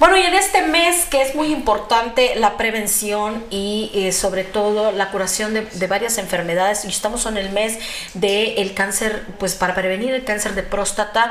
Bueno, 0.00 0.16
y 0.16 0.22
en 0.22 0.34
este 0.34 0.62
mes 0.62 1.04
que 1.04 1.22
es 1.22 1.36
muy 1.36 1.52
importante 1.52 2.34
la 2.34 2.56
prevención 2.56 3.44
y 3.48 3.92
eh, 3.94 4.10
sobre 4.10 4.42
todo 4.42 4.90
la 4.90 5.12
curación 5.12 5.54
de, 5.54 5.86
varias 5.86 6.18
enfermedades, 6.18 6.84
y 6.84 6.88
estamos 6.88 7.26
en 7.26 7.36
el 7.36 7.50
mes 7.50 7.78
del 8.12 8.74
cáncer, 8.74 9.24
pues 9.38 9.54
para 9.54 9.72
prevenir 9.72 10.12
el 10.12 10.24
cáncer 10.24 10.56
de 10.56 10.64
próstata, 10.64 11.30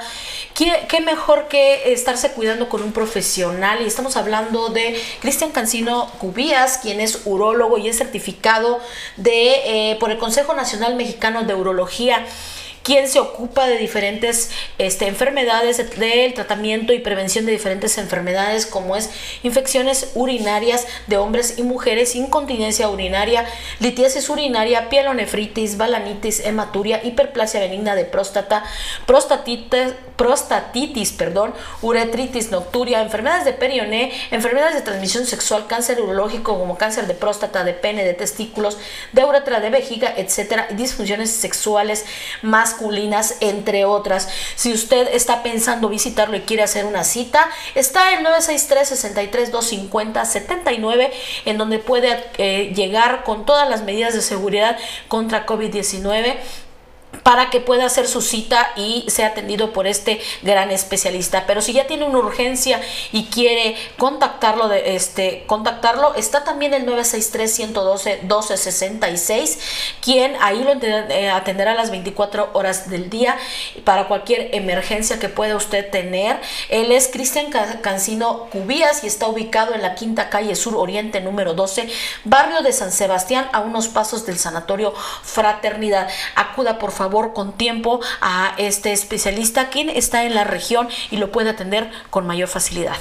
¿qué, 0.53 0.85
¿qué, 0.87 1.01
mejor 1.01 1.49
que 1.49 1.91
estarse 1.91 2.31
cuidando 2.31 2.69
con 2.69 2.81
un 2.83 2.93
profesional? 2.93 3.81
Y 3.81 3.85
estamos 3.85 4.15
hablando 4.15 4.69
de 4.69 4.97
Cristian 5.19 5.51
Cancino 5.51 6.09
Cubías, 6.19 6.77
quien 6.77 7.01
es 7.01 7.23
urólogo 7.25 7.77
y 7.77 7.89
es 7.89 7.97
certificado 7.97 8.79
de, 9.17 9.91
eh, 9.91 9.97
por 9.99 10.09
el 10.09 10.17
Consejo 10.17 10.53
Nacional 10.53 10.95
Mexicano 10.95 11.43
de 11.43 11.53
Urología 11.53 12.25
quien 12.83 13.07
se 13.07 13.19
ocupa 13.19 13.65
de 13.65 13.77
diferentes 13.77 14.51
este, 14.77 15.07
enfermedades, 15.07 15.77
del 15.97 16.33
tratamiento 16.33 16.93
y 16.93 16.99
prevención 16.99 17.45
de 17.45 17.53
diferentes 17.53 17.97
enfermedades 17.97 18.65
como 18.65 18.95
es 18.95 19.09
infecciones 19.41 20.11
urinarias 20.15 20.85
de 21.07 21.17
hombres 21.17 21.57
y 21.57 21.63
mujeres, 21.63 22.15
incontinencia 22.15 22.89
urinaria, 22.89 23.45
litiasis 23.79 24.29
urinaria, 24.29 24.89
pielonefritis, 24.89 25.77
balanitis, 25.77 26.41
hematuria, 26.41 27.03
hiperplasia 27.03 27.61
benigna 27.61 27.95
de 27.95 28.05
próstata, 28.05 28.63
prostatitis, 29.05 29.93
prostatitis, 30.17 31.11
perdón, 31.11 31.53
uretritis 31.81 32.51
nocturia, 32.51 33.01
enfermedades 33.01 33.45
de 33.45 33.53
perioné, 33.53 34.11
enfermedades 34.31 34.75
de 34.75 34.81
transmisión 34.81 35.25
sexual, 35.25 35.65
cáncer 35.67 36.01
urológico 36.01 36.57
como 36.59 36.77
cáncer 36.77 37.07
de 37.07 37.13
próstata, 37.13 37.63
de 37.63 37.73
pene, 37.73 38.03
de 38.03 38.13
testículos, 38.13 38.77
de 39.11 39.25
uretra, 39.25 39.59
de 39.59 39.69
vejiga, 39.69 40.13
etcétera, 40.15 40.67
disfunciones 40.71 41.31
sexuales 41.31 42.05
masculinas, 42.73 43.35
entre 43.39 43.85
otras. 43.85 44.27
Si 44.55 44.73
usted 44.73 45.07
está 45.13 45.43
pensando 45.43 45.89
visitarlo 45.89 46.35
y 46.37 46.41
quiere 46.41 46.63
hacer 46.63 46.85
una 46.85 47.03
cita, 47.03 47.49
está 47.75 48.13
el 48.13 48.23
963 48.23 48.87
63 48.87 49.51
250 49.51 50.25
79 50.25 51.11
en 51.45 51.57
donde 51.57 51.79
puede 51.79 52.23
eh, 52.37 52.73
llegar 52.75 53.23
con 53.23 53.45
todas 53.45 53.69
las 53.69 53.83
medidas 53.83 54.13
de 54.13 54.21
seguridad 54.21 54.77
contra 55.07 55.45
COVID-19 55.45 56.37
para 57.21 57.49
que 57.49 57.59
pueda 57.59 57.85
hacer 57.85 58.07
su 58.07 58.21
cita 58.21 58.71
y 58.75 59.05
sea 59.07 59.27
atendido 59.27 59.71
por 59.71 59.85
este 59.87 60.19
gran 60.41 60.71
especialista. 60.71 61.45
Pero 61.45 61.61
si 61.61 61.73
ya 61.73 61.85
tiene 61.85 62.05
una 62.05 62.17
urgencia 62.17 62.81
y 63.11 63.25
quiere 63.25 63.75
contactarlo, 63.97 64.71
este, 64.71 65.43
contactarlo, 65.45 66.15
está 66.15 66.43
también 66.43 66.73
el 66.73 66.87
963-112-1266, 66.87 69.59
quien 70.01 70.35
ahí 70.41 70.63
lo 70.63 70.71
eh, 70.73 71.29
atenderá 71.29 71.75
las 71.75 71.91
24 71.91 72.49
horas 72.53 72.89
del 72.89 73.09
día 73.09 73.37
para 73.83 74.07
cualquier 74.07 74.55
emergencia 74.55 75.19
que 75.19 75.29
pueda 75.29 75.55
usted 75.55 75.91
tener. 75.91 76.39
Él 76.69 76.91
es 76.91 77.07
Cristian 77.07 77.51
Cancino 77.81 78.47
Cubías 78.51 79.03
y 79.03 79.07
está 79.07 79.27
ubicado 79.27 79.75
en 79.75 79.81
la 79.81 79.95
quinta 79.95 80.29
calle 80.29 80.55
sur 80.55 80.75
oriente 80.75 81.19
número 81.21 81.53
12, 81.53 81.87
barrio 82.23 82.61
de 82.61 82.71
San 82.73 82.91
Sebastián, 82.91 83.49
a 83.53 83.59
unos 83.59 83.87
pasos 83.87 84.25
del 84.25 84.39
sanatorio 84.39 84.93
Fraternidad. 85.23 86.09
Acuda 86.35 86.79
por 86.79 86.91
favor 86.91 87.02
con 87.33 87.53
tiempo 87.53 87.99
a 88.21 88.53
este 88.57 88.91
especialista 88.91 89.69
quien 89.69 89.89
está 89.89 90.23
en 90.23 90.35
la 90.35 90.43
región 90.43 90.87
y 91.11 91.17
lo 91.17 91.31
puede 91.31 91.49
atender 91.49 91.91
con 92.09 92.25
mayor 92.25 92.47
facilidad. 92.47 92.95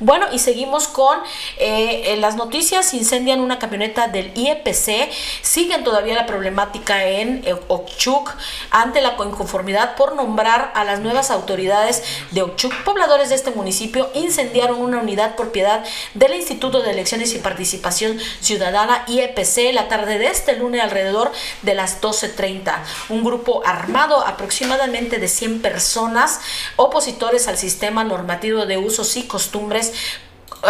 Bueno, 0.00 0.26
y 0.30 0.38
seguimos 0.38 0.86
con 0.86 1.18
eh, 1.58 2.16
las 2.20 2.36
noticias. 2.36 2.94
Incendian 2.94 3.40
una 3.40 3.58
camioneta 3.58 4.06
del 4.06 4.30
IEPC. 4.36 5.10
Siguen 5.42 5.82
todavía 5.82 6.14
la 6.14 6.26
problemática 6.26 7.04
en 7.04 7.42
eh, 7.44 7.56
Okchuk 7.66 8.32
ante 8.70 9.00
la 9.00 9.16
inconformidad 9.18 9.96
por 9.96 10.14
nombrar 10.14 10.70
a 10.74 10.84
las 10.84 11.00
nuevas 11.00 11.30
autoridades 11.32 12.04
de 12.30 12.42
Okchuk. 12.42 12.84
Pobladores 12.84 13.30
de 13.30 13.34
este 13.34 13.50
municipio 13.50 14.08
incendiaron 14.14 14.80
una 14.80 14.98
unidad 14.98 15.34
propiedad 15.34 15.84
del 16.14 16.34
Instituto 16.34 16.80
de 16.80 16.92
Elecciones 16.92 17.34
y 17.34 17.38
Participación 17.38 18.18
Ciudadana 18.40 19.04
IEPC 19.08 19.72
la 19.72 19.88
tarde 19.88 20.18
de 20.18 20.28
este 20.28 20.54
lunes 20.56 20.80
alrededor 20.80 21.32
de 21.62 21.74
las 21.74 22.00
12.30. 22.00 22.74
Un 23.08 23.24
grupo 23.24 23.47
armado 23.64 24.26
aproximadamente 24.26 25.18
de 25.18 25.28
100 25.28 25.62
personas 25.62 26.40
opositores 26.76 27.48
al 27.48 27.58
sistema 27.58 28.04
normativo 28.04 28.66
de 28.66 28.78
usos 28.78 29.16
y 29.16 29.24
costumbres 29.24 29.92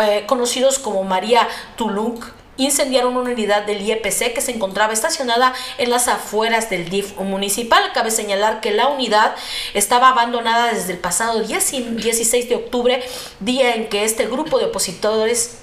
eh, 0.03 0.25
conocidos 0.27 0.79
como 0.79 1.03
María 1.05 1.49
Tuluk, 1.77 2.27
incendiaron 2.59 3.17
una 3.17 3.31
unidad 3.31 3.65
del 3.65 3.81
IEPC 3.81 4.35
que 4.35 4.41
se 4.41 4.53
encontraba 4.53 4.93
estacionada 4.93 5.55
en 5.79 5.91
las 5.91 6.09
afueras 6.09 6.69
del 6.69 6.91
DIF 6.91 7.17
municipal. 7.19 7.83
Cabe 7.95 8.11
señalar 8.11 8.61
que 8.61 8.73
la 8.73 8.89
unidad 8.89 9.35
estaba 9.75 10.11
abandonada 10.11 10.75
desde 10.75 10.93
el 10.93 10.99
pasado 10.99 11.41
16 11.41 12.49
de 12.49 12.55
octubre, 12.57 13.03
día 13.41 13.75
en 13.75 13.89
que 13.89 14.05
este 14.05 14.27
grupo 14.27 14.59
de 14.59 14.67
opositores 14.67 15.59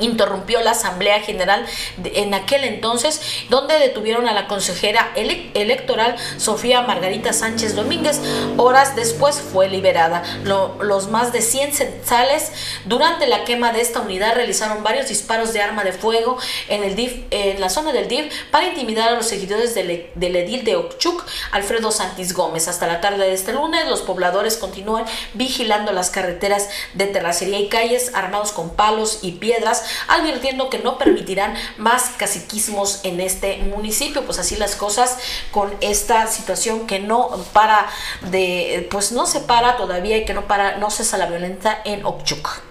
interrumpió 0.00 0.60
la 0.60 0.72
Asamblea 0.72 1.20
General 1.20 1.64
en 2.04 2.34
aquel 2.34 2.64
entonces, 2.64 3.20
donde 3.48 3.78
detuvieron 3.78 4.28
a 4.28 4.32
la 4.32 4.46
consejera 4.46 5.12
electoral 5.14 6.16
Sofía 6.36 6.82
Margarita 6.82 7.32
Sánchez 7.32 7.74
Domínguez. 7.74 8.20
Horas 8.56 8.96
después 8.96 9.40
fue 9.40 9.68
liberada. 9.68 10.22
los 10.44 11.08
más 11.08 11.32
de 11.32 11.42
100 11.42 11.72
censales 11.74 12.52
durante 12.84 13.26
la 13.26 13.44
quema 13.44 13.72
de 13.72 13.80
esta 13.80 14.00
unidad 14.00 14.34
realizaron 14.34 14.82
varios 14.82 15.08
disparos 15.08 15.52
de 15.52 15.62
arma 15.62 15.84
de 15.84 15.92
fuego 15.92 16.38
en, 16.68 16.84
el 16.84 16.94
DIF, 16.94 17.24
en 17.30 17.60
la 17.60 17.70
zona 17.70 17.92
del 17.92 18.08
DIF 18.08 18.32
para 18.50 18.66
intimidar 18.66 19.08
a 19.08 19.12
los 19.12 19.26
seguidores 19.26 19.74
del, 19.74 20.10
del 20.14 20.36
edil 20.36 20.64
de 20.64 20.76
Okchuk, 20.76 21.24
Alfredo 21.52 21.90
Santis 21.90 22.32
Gómez. 22.34 22.68
Hasta 22.68 22.86
la 22.86 23.00
tarde 23.00 23.26
de 23.26 23.32
este 23.32 23.52
lunes, 23.52 23.86
los 23.86 24.02
pobladores 24.02 24.56
continúan 24.56 25.04
vigilando 25.34 25.92
las 25.92 26.10
carreteras 26.10 26.68
de 26.94 27.06
terracería 27.06 27.58
y 27.58 27.68
calles 27.68 28.12
armados 28.14 28.52
con 28.52 28.70
palos 28.70 29.20
y 29.22 29.32
piedras 29.32 29.77
advirtiendo 30.08 30.70
que 30.70 30.78
no 30.78 30.98
permitirán 30.98 31.54
más 31.76 32.10
caciquismos 32.16 33.00
en 33.04 33.20
este 33.20 33.58
municipio. 33.58 34.24
Pues 34.24 34.38
así 34.38 34.56
las 34.56 34.76
cosas 34.76 35.18
con 35.50 35.74
esta 35.80 36.26
situación 36.26 36.86
que 36.86 37.00
no 37.00 37.30
para 37.52 37.86
de, 38.30 38.88
pues 38.90 39.12
no 39.12 39.26
se 39.26 39.40
para 39.40 39.76
todavía 39.76 40.16
y 40.16 40.24
que 40.24 40.34
no 40.34 40.46
para, 40.46 40.78
no 40.78 40.90
cesa 40.90 41.18
la 41.18 41.26
violencia 41.26 41.80
en 41.84 42.04
Okchuk. 42.04 42.67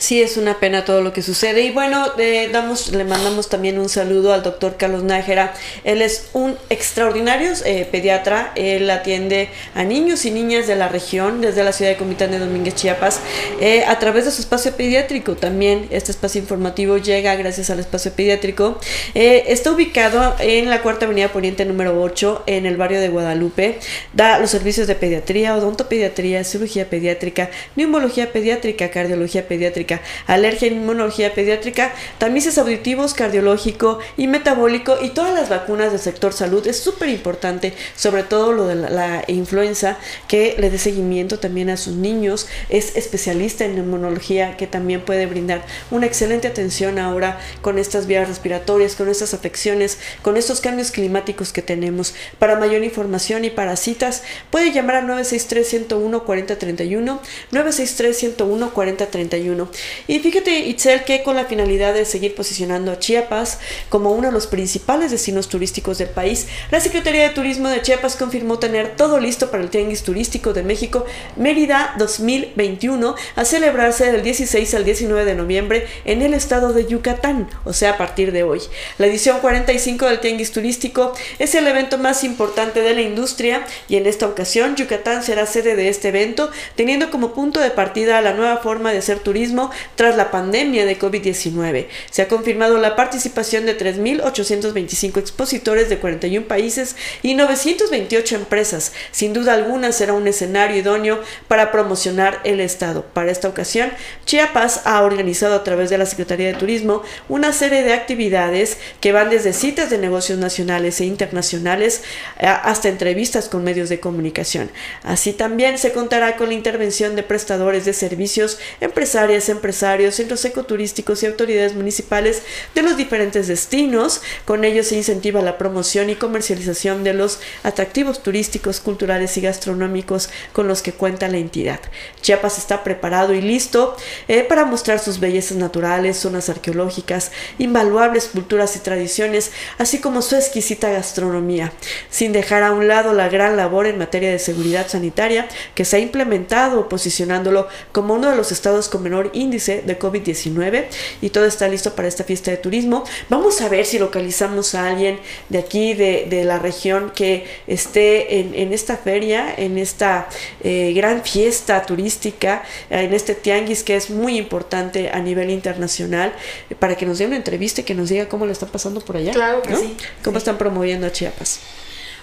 Sí, 0.00 0.22
es 0.22 0.38
una 0.38 0.58
pena 0.58 0.86
todo 0.86 1.02
lo 1.02 1.12
que 1.12 1.20
sucede. 1.20 1.60
Y 1.60 1.72
bueno, 1.72 2.06
damos, 2.52 2.90
le 2.90 3.04
mandamos 3.04 3.50
también 3.50 3.78
un 3.78 3.90
saludo 3.90 4.32
al 4.32 4.42
doctor 4.42 4.78
Carlos 4.78 5.02
Nájera. 5.02 5.52
Él 5.84 6.00
es 6.00 6.30
un 6.32 6.56
extraordinario 6.70 7.52
eh, 7.66 7.86
pediatra. 7.92 8.52
Él 8.54 8.88
atiende 8.88 9.50
a 9.74 9.84
niños 9.84 10.24
y 10.24 10.30
niñas 10.30 10.66
de 10.66 10.74
la 10.74 10.88
región, 10.88 11.42
desde 11.42 11.62
la 11.64 11.72
ciudad 11.72 11.90
de 11.90 11.98
Comitán 11.98 12.30
de 12.30 12.38
Domínguez, 12.38 12.76
Chiapas, 12.76 13.20
eh, 13.60 13.84
a 13.86 13.98
través 13.98 14.24
de 14.24 14.30
su 14.30 14.40
espacio 14.40 14.72
pediátrico. 14.72 15.36
También 15.36 15.86
este 15.90 16.12
espacio 16.12 16.40
informativo 16.40 16.96
llega 16.96 17.34
gracias 17.34 17.68
al 17.68 17.78
espacio 17.78 18.10
pediátrico. 18.12 18.80
Eh, 19.14 19.44
está 19.48 19.70
ubicado 19.70 20.34
en 20.38 20.70
la 20.70 20.80
Cuarta 20.80 21.04
Avenida 21.04 21.28
Poniente 21.28 21.66
número 21.66 22.00
8, 22.00 22.44
en 22.46 22.64
el 22.64 22.78
barrio 22.78 23.02
de 23.02 23.10
Guadalupe. 23.10 23.78
Da 24.14 24.38
los 24.38 24.50
servicios 24.50 24.86
de 24.86 24.94
pediatría, 24.94 25.54
odontopediatría, 25.54 26.42
cirugía 26.42 26.88
pediátrica, 26.88 27.50
neumología 27.76 28.32
pediátrica, 28.32 28.90
cardiología 28.90 29.46
pediátrica 29.46 29.89
alergia 30.26 30.68
e 30.68 30.72
inmunología 30.72 31.34
pediátrica, 31.34 31.92
tamices 32.18 32.58
auditivos, 32.58 33.14
cardiológico 33.14 33.98
y 34.16 34.26
metabólico 34.26 34.98
y 35.02 35.10
todas 35.10 35.34
las 35.34 35.48
vacunas 35.48 35.92
del 35.92 36.00
sector 36.00 36.32
salud. 36.32 36.66
Es 36.66 36.78
súper 36.80 37.08
importante, 37.08 37.74
sobre 37.96 38.22
todo 38.22 38.52
lo 38.52 38.66
de 38.66 38.76
la, 38.76 39.24
influenza, 39.26 39.98
que 40.28 40.54
le 40.58 40.70
dé 40.70 40.78
seguimiento 40.78 41.38
también 41.38 41.70
a 41.70 41.76
sus 41.76 41.94
niños. 41.94 42.46
Es 42.68 42.96
especialista 42.96 43.64
en 43.64 43.78
inmunología 43.78 44.56
que 44.56 44.66
también 44.66 45.00
puede 45.02 45.26
brindar 45.26 45.64
una 45.90 46.06
excelente 46.06 46.48
atención 46.48 46.98
ahora 46.98 47.38
con 47.62 47.78
estas 47.78 48.06
vías 48.06 48.28
respiratorias, 48.28 48.94
con 48.94 49.08
estas 49.08 49.34
afecciones, 49.34 49.98
con 50.22 50.36
estos 50.36 50.60
cambios 50.60 50.90
climáticos 50.90 51.52
que 51.52 51.62
tenemos. 51.62 52.14
Para 52.38 52.56
mayor 52.56 52.84
información 52.84 53.44
y 53.44 53.50
para 53.50 53.76
citas, 53.76 54.22
puede 54.50 54.72
llamar 54.72 54.96
al 54.96 55.06
963 55.06 55.68
101 55.68 56.24
4031, 56.24 57.20
963 57.50 58.16
101 58.16 58.70
4031. 58.74 59.70
Y 60.06 60.18
fíjate, 60.20 60.58
Itzel, 60.58 61.04
que 61.04 61.22
con 61.22 61.36
la 61.36 61.44
finalidad 61.44 61.94
de 61.94 62.04
seguir 62.04 62.34
posicionando 62.34 62.92
a 62.92 62.98
Chiapas 62.98 63.58
como 63.88 64.12
uno 64.12 64.28
de 64.28 64.32
los 64.32 64.46
principales 64.46 65.10
destinos 65.10 65.48
turísticos 65.48 65.98
del 65.98 66.08
país, 66.08 66.46
la 66.70 66.80
Secretaría 66.80 67.22
de 67.22 67.30
Turismo 67.30 67.68
de 67.68 67.82
Chiapas 67.82 68.16
confirmó 68.16 68.58
tener 68.58 68.96
todo 68.96 69.18
listo 69.18 69.50
para 69.50 69.62
el 69.62 69.70
Tianguis 69.70 70.02
Turístico 70.02 70.52
de 70.52 70.62
México 70.62 71.06
Mérida 71.36 71.94
2021 71.98 73.14
a 73.36 73.44
celebrarse 73.44 74.10
del 74.10 74.22
16 74.22 74.74
al 74.74 74.84
19 74.84 75.24
de 75.24 75.34
noviembre 75.34 75.86
en 76.04 76.22
el 76.22 76.34
estado 76.34 76.72
de 76.72 76.86
Yucatán, 76.86 77.48
o 77.64 77.72
sea, 77.72 77.92
a 77.92 77.98
partir 77.98 78.32
de 78.32 78.42
hoy. 78.42 78.60
La 78.98 79.06
edición 79.06 79.40
45 79.40 80.06
del 80.06 80.20
Tianguis 80.20 80.52
Turístico 80.52 81.14
es 81.38 81.54
el 81.54 81.66
evento 81.66 81.98
más 81.98 82.24
importante 82.24 82.82
de 82.82 82.94
la 82.94 83.02
industria 83.02 83.66
y 83.88 83.96
en 83.96 84.06
esta 84.06 84.26
ocasión 84.26 84.76
Yucatán 84.76 85.22
será 85.22 85.46
sede 85.46 85.76
de 85.76 85.88
este 85.88 86.08
evento, 86.08 86.50
teniendo 86.74 87.10
como 87.10 87.32
punto 87.34 87.60
de 87.60 87.70
partida 87.70 88.20
la 88.20 88.34
nueva 88.34 88.58
forma 88.58 88.92
de 88.92 88.98
hacer 88.98 89.20
turismo 89.20 89.69
tras 89.94 90.16
la 90.16 90.30
pandemia 90.30 90.84
de 90.84 90.98
COVID-19. 90.98 91.86
Se 92.10 92.22
ha 92.22 92.28
confirmado 92.28 92.78
la 92.78 92.96
participación 92.96 93.66
de 93.66 93.78
3.825 93.78 95.18
expositores 95.18 95.88
de 95.88 95.98
41 95.98 96.46
países 96.46 96.96
y 97.22 97.34
928 97.34 98.36
empresas. 98.36 98.92
Sin 99.10 99.32
duda 99.32 99.54
alguna 99.54 99.92
será 99.92 100.12
un 100.12 100.26
escenario 100.26 100.76
idóneo 100.76 101.20
para 101.48 101.72
promocionar 101.72 102.40
el 102.44 102.60
Estado. 102.60 103.04
Para 103.12 103.30
esta 103.30 103.48
ocasión, 103.48 103.90
Chiapas 104.24 104.82
ha 104.84 105.02
organizado 105.02 105.54
a 105.54 105.64
través 105.64 105.90
de 105.90 105.98
la 105.98 106.06
Secretaría 106.06 106.48
de 106.48 106.54
Turismo 106.54 107.02
una 107.28 107.52
serie 107.52 107.82
de 107.82 107.92
actividades 107.92 108.78
que 109.00 109.12
van 109.12 109.30
desde 109.30 109.52
citas 109.52 109.90
de 109.90 109.98
negocios 109.98 110.38
nacionales 110.38 111.00
e 111.00 111.04
internacionales 111.04 112.02
eh, 112.38 112.46
hasta 112.46 112.88
entrevistas 112.88 113.48
con 113.48 113.64
medios 113.64 113.88
de 113.88 114.00
comunicación. 114.00 114.70
Así 115.02 115.32
también 115.32 115.78
se 115.78 115.92
contará 115.92 116.36
con 116.36 116.48
la 116.48 116.54
intervención 116.54 117.16
de 117.16 117.22
prestadores 117.22 117.84
de 117.84 117.92
servicios, 117.92 118.58
empresarias, 118.80 119.48
empresarios, 119.50 120.14
centros 120.14 120.44
ecoturísticos 120.46 121.22
y 121.22 121.26
autoridades 121.26 121.74
municipales 121.74 122.42
de 122.74 122.82
los 122.82 122.96
diferentes 122.96 123.48
destinos. 123.48 124.22
Con 124.46 124.64
ello 124.64 124.82
se 124.82 124.96
incentiva 124.96 125.42
la 125.42 125.58
promoción 125.58 126.08
y 126.08 126.14
comercialización 126.14 127.04
de 127.04 127.12
los 127.12 127.40
atractivos 127.62 128.22
turísticos, 128.22 128.80
culturales 128.80 129.36
y 129.36 129.42
gastronómicos 129.42 130.30
con 130.52 130.68
los 130.68 130.82
que 130.82 130.92
cuenta 130.92 131.28
la 131.28 131.38
entidad. 131.38 131.80
Chiapas 132.22 132.58
está 132.58 132.82
preparado 132.84 133.34
y 133.34 133.42
listo 133.42 133.96
eh, 134.28 134.42
para 134.42 134.64
mostrar 134.64 134.98
sus 134.98 135.20
bellezas 135.20 135.58
naturales, 135.58 136.16
zonas 136.18 136.48
arqueológicas, 136.48 137.32
invaluables 137.58 138.26
culturas 138.26 138.76
y 138.76 138.78
tradiciones, 138.78 139.50
así 139.78 139.98
como 139.98 140.22
su 140.22 140.36
exquisita 140.36 140.90
gastronomía, 140.90 141.72
sin 142.10 142.32
dejar 142.32 142.62
a 142.62 142.72
un 142.72 142.88
lado 142.88 143.12
la 143.12 143.28
gran 143.28 143.56
labor 143.56 143.86
en 143.86 143.98
materia 143.98 144.30
de 144.30 144.38
seguridad 144.38 144.88
sanitaria 144.88 145.48
que 145.74 145.84
se 145.84 145.96
ha 145.96 146.00
implementado 146.00 146.88
posicionándolo 146.88 147.68
como 147.92 148.14
uno 148.14 148.30
de 148.30 148.36
los 148.36 148.52
estados 148.52 148.88
con 148.88 149.02
menor 149.02 149.30
índice 149.40 149.82
de 149.82 149.98
COVID-19 149.98 150.84
y 151.20 151.30
todo 151.30 151.46
está 151.46 151.68
listo 151.68 151.94
para 151.94 152.08
esta 152.08 152.24
fiesta 152.24 152.50
de 152.50 152.56
turismo. 152.56 153.04
Vamos 153.28 153.60
a 153.60 153.68
ver 153.68 153.86
si 153.86 153.98
localizamos 153.98 154.74
a 154.74 154.88
alguien 154.88 155.18
de 155.48 155.58
aquí, 155.58 155.94
de, 155.94 156.26
de 156.28 156.44
la 156.44 156.58
región, 156.58 157.10
que 157.14 157.46
esté 157.66 158.40
en, 158.40 158.54
en 158.54 158.72
esta 158.72 158.96
feria, 158.96 159.52
en 159.56 159.78
esta 159.78 160.28
eh, 160.62 160.92
gran 160.94 161.24
fiesta 161.24 161.82
turística, 161.82 162.62
eh, 162.90 163.02
en 163.02 163.14
este 163.14 163.34
tianguis 163.34 163.82
que 163.82 163.96
es 163.96 164.10
muy 164.10 164.36
importante 164.36 165.10
a 165.10 165.20
nivel 165.20 165.50
internacional, 165.50 166.32
eh, 166.68 166.74
para 166.74 166.96
que 166.96 167.06
nos 167.06 167.18
dé 167.18 167.26
una 167.26 167.36
entrevista 167.36 167.80
y 167.80 167.84
que 167.84 167.94
nos 167.94 168.08
diga 168.08 168.28
cómo 168.28 168.46
lo 168.46 168.52
están 168.52 168.68
pasando 168.68 169.00
por 169.00 169.16
allá. 169.16 169.32
Claro 169.32 169.62
que 169.62 169.76
sí. 169.76 169.96
¿Cómo 170.22 170.38
están 170.38 170.58
promoviendo 170.58 171.06
a 171.06 171.12
Chiapas? 171.12 171.60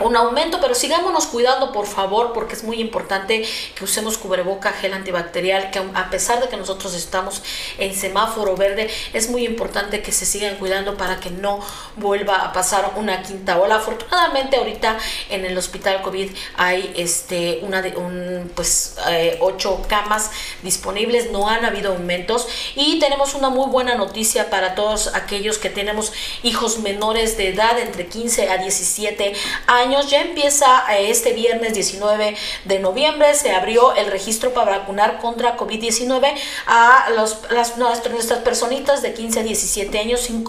un 0.00 0.16
aumento, 0.16 0.58
pero 0.60 0.74
sigámonos 0.74 1.26
cuidando 1.26 1.72
por 1.72 1.86
favor 1.86 2.32
porque 2.32 2.54
es 2.54 2.64
muy 2.64 2.80
importante 2.80 3.46
que 3.74 3.84
usemos 3.84 4.18
cubreboca, 4.18 4.72
gel 4.72 4.92
antibacterial, 4.92 5.70
que 5.70 5.78
a 5.94 6.10
pesar 6.10 6.40
de 6.40 6.48
que 6.48 6.56
nosotros 6.56 6.94
estamos 6.94 7.42
en 7.78 7.94
semáforo 7.94 8.56
verde, 8.56 8.90
es 9.12 9.30
muy 9.30 9.44
importante 9.44 10.02
que 10.02 10.10
se 10.10 10.26
sigan 10.26 10.56
cuidando 10.56 10.96
para 10.96 11.20
que 11.20 11.30
no 11.30 11.60
vuelva 11.96 12.44
a 12.44 12.52
pasar 12.52 12.92
una 12.96 13.22
quinta 13.22 13.58
ola. 13.58 13.76
Afortunadamente 13.76 14.56
ahorita 14.56 14.98
en 15.30 15.44
el 15.44 15.56
hospital 15.56 16.02
COVID 16.02 16.30
hay 16.56 16.92
este 16.96 17.60
una 17.62 17.80
de 17.82 17.96
un 17.96 18.50
pues 18.54 18.96
eh, 19.08 19.38
ocho 19.40 19.82
camas 19.88 20.30
disponibles, 20.62 21.30
no 21.30 21.48
han 21.48 21.64
habido 21.64 21.92
aumentos 21.92 22.48
y 22.74 22.98
tenemos 22.98 23.34
una 23.34 23.48
muy 23.48 23.70
buena 23.70 23.94
noticia 23.94 24.50
para 24.50 24.74
todos 24.74 25.14
aquellos 25.14 25.58
que 25.58 25.70
tenemos 25.70 26.12
hijos 26.42 26.78
menores 26.78 27.36
de 27.36 27.50
edad 27.50 27.78
entre 27.78 28.06
15 28.06 28.48
a 28.48 28.58
17 28.58 29.34
años 29.66 29.83
ya 30.08 30.22
empieza 30.22 30.84
eh, 30.92 31.10
este 31.10 31.32
viernes 31.32 31.74
19 31.74 32.36
de 32.64 32.78
noviembre, 32.78 33.34
se 33.34 33.52
abrió 33.52 33.94
el 33.94 34.06
registro 34.06 34.52
para 34.52 34.78
vacunar 34.78 35.18
contra 35.18 35.56
COVID-19 35.56 36.34
a 36.66 37.10
los, 37.16 37.38
las, 37.50 37.76
nuestras 37.76 38.40
personitas 38.40 39.02
de 39.02 39.14
15 39.14 39.40
a 39.40 39.42
17 39.42 39.98
años 39.98 40.20
sin, 40.20 40.44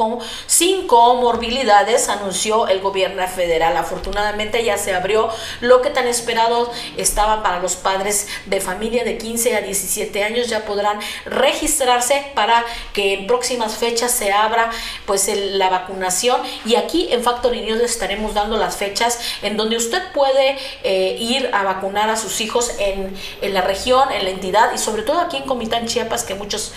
sin 0.48 0.88
comorbilidades, 0.88 2.10
anunció 2.10 2.68
el 2.68 2.80
gobierno 2.80 3.26
federal. 3.28 3.78
Afortunadamente 3.78 4.64
ya 4.64 4.78
se 4.78 4.94
abrió 4.94 5.30
lo 5.62 5.82
que 5.82 5.90
tan 5.90 6.08
esperado 6.08 6.72
estaba 6.98 7.44
para 7.44 7.60
los 7.60 7.76
padres 7.76 8.28
de 8.46 8.62
familia 8.62 9.04
de 9.04 9.18
15 9.18 9.56
a 9.56 9.62
17 9.62 10.24
años, 10.24 10.48
ya 10.48 10.66
podrán 10.66 11.00
registrarse 11.26 12.32
para 12.36 12.64
que 12.94 13.14
en 13.14 13.28
próximas 13.28 13.76
fechas 13.76 14.12
se 14.12 14.32
abra 14.32 14.70
pues 15.06 15.30
la 15.34 15.70
vacunación 15.70 16.42
y 16.66 16.76
aquí 16.76 17.08
en 17.12 17.24
Factory 17.24 17.62
News 17.62 17.82
estaremos 17.82 18.34
dando 18.34 18.58
las 18.58 18.78
fechas 18.78 19.20
en 19.42 19.58
donde 19.58 19.78
usted 19.78 20.02
puede 20.14 20.58
eh, 20.84 21.18
ir 21.20 21.50
a 21.54 21.64
vacunar 21.64 22.10
a 22.10 22.16
sus 22.16 22.42
hijos 22.42 22.72
en, 22.80 23.16
en 23.42 23.54
la 23.54 23.62
región, 23.62 24.12
en 24.12 24.24
la 24.24 24.30
entidad 24.30 24.74
y 24.74 24.78
sobre 24.78 25.04
todo 25.04 25.20
aquí 25.20 25.38
en 25.38 25.44
Comitán, 25.44 25.88
Chiapas, 25.88 26.24
que 26.24 26.36
muchos 26.36 26.74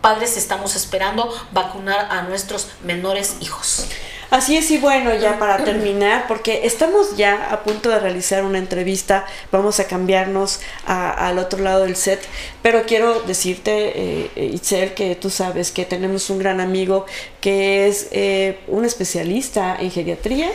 padres 0.00 0.36
estamos 0.36 0.74
esperando 0.76 1.32
vacunar 1.52 2.08
a 2.10 2.22
nuestros 2.22 2.68
menores 2.82 3.36
hijos. 3.40 3.86
Así 4.32 4.56
es, 4.56 4.70
y 4.70 4.78
bueno, 4.78 5.14
ya 5.14 5.38
para 5.38 5.62
terminar, 5.62 6.24
porque 6.26 6.62
estamos 6.64 7.18
ya 7.18 7.50
a 7.50 7.64
punto 7.64 7.90
de 7.90 7.98
realizar 7.98 8.44
una 8.44 8.56
entrevista, 8.56 9.26
vamos 9.50 9.78
a 9.78 9.86
cambiarnos 9.86 10.60
al 10.86 11.38
otro 11.38 11.62
lado 11.62 11.82
del 11.82 11.96
set, 11.96 12.18
pero 12.62 12.84
quiero 12.86 13.20
decirte, 13.24 13.92
eh, 14.34 14.50
Itzel, 14.54 14.94
que 14.94 15.16
tú 15.16 15.28
sabes 15.28 15.70
que 15.70 15.84
tenemos 15.84 16.30
un 16.30 16.38
gran 16.38 16.62
amigo 16.62 17.04
que 17.42 17.88
es 17.88 18.08
eh, 18.12 18.60
un 18.68 18.86
especialista 18.86 19.76
en 19.78 19.90
geriatría, 19.90 20.50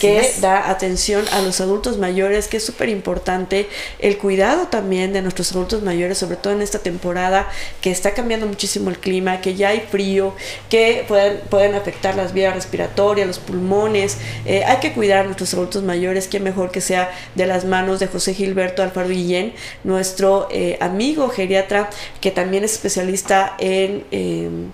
que 0.00 0.34
da 0.40 0.68
atención 0.70 1.24
a 1.30 1.42
los 1.42 1.60
adultos 1.60 1.98
mayores, 1.98 2.48
que 2.48 2.56
es 2.56 2.64
súper 2.64 2.88
importante 2.88 3.68
el 4.00 4.18
cuidado 4.18 4.66
también 4.66 5.12
de 5.12 5.22
nuestros 5.22 5.52
adultos 5.52 5.82
mayores, 5.82 6.18
sobre 6.18 6.36
todo 6.36 6.54
en 6.54 6.62
esta 6.62 6.80
temporada 6.80 7.48
que 7.80 7.92
está 7.92 8.14
cambiando 8.14 8.46
muchísimo 8.46 8.90
el 8.90 8.98
clima, 8.98 9.40
que 9.40 9.54
ya 9.54 9.68
hay 9.68 9.80
frío, 9.80 10.34
que 10.68 11.04
pueden, 11.06 11.38
pueden 11.50 11.74
afectar 11.76 12.16
las 12.16 12.32
vías 12.32 12.54
respiratorias, 12.54 13.11
los 13.26 13.38
pulmones. 13.38 14.18
Eh, 14.46 14.64
hay 14.64 14.78
que 14.78 14.92
cuidar 14.92 15.20
a 15.20 15.24
nuestros 15.24 15.52
adultos 15.54 15.82
mayores, 15.82 16.28
que 16.28 16.40
mejor 16.40 16.70
que 16.70 16.80
sea 16.80 17.10
de 17.34 17.46
las 17.46 17.64
manos 17.64 18.00
de 18.00 18.06
José 18.06 18.34
Gilberto 18.34 18.82
Alfaro 18.82 19.08
Guillén, 19.08 19.52
nuestro 19.84 20.48
eh, 20.50 20.78
amigo 20.80 21.28
geriatra, 21.28 21.90
que 22.20 22.30
también 22.30 22.64
es 22.64 22.72
especialista 22.72 23.54
en 23.58 24.72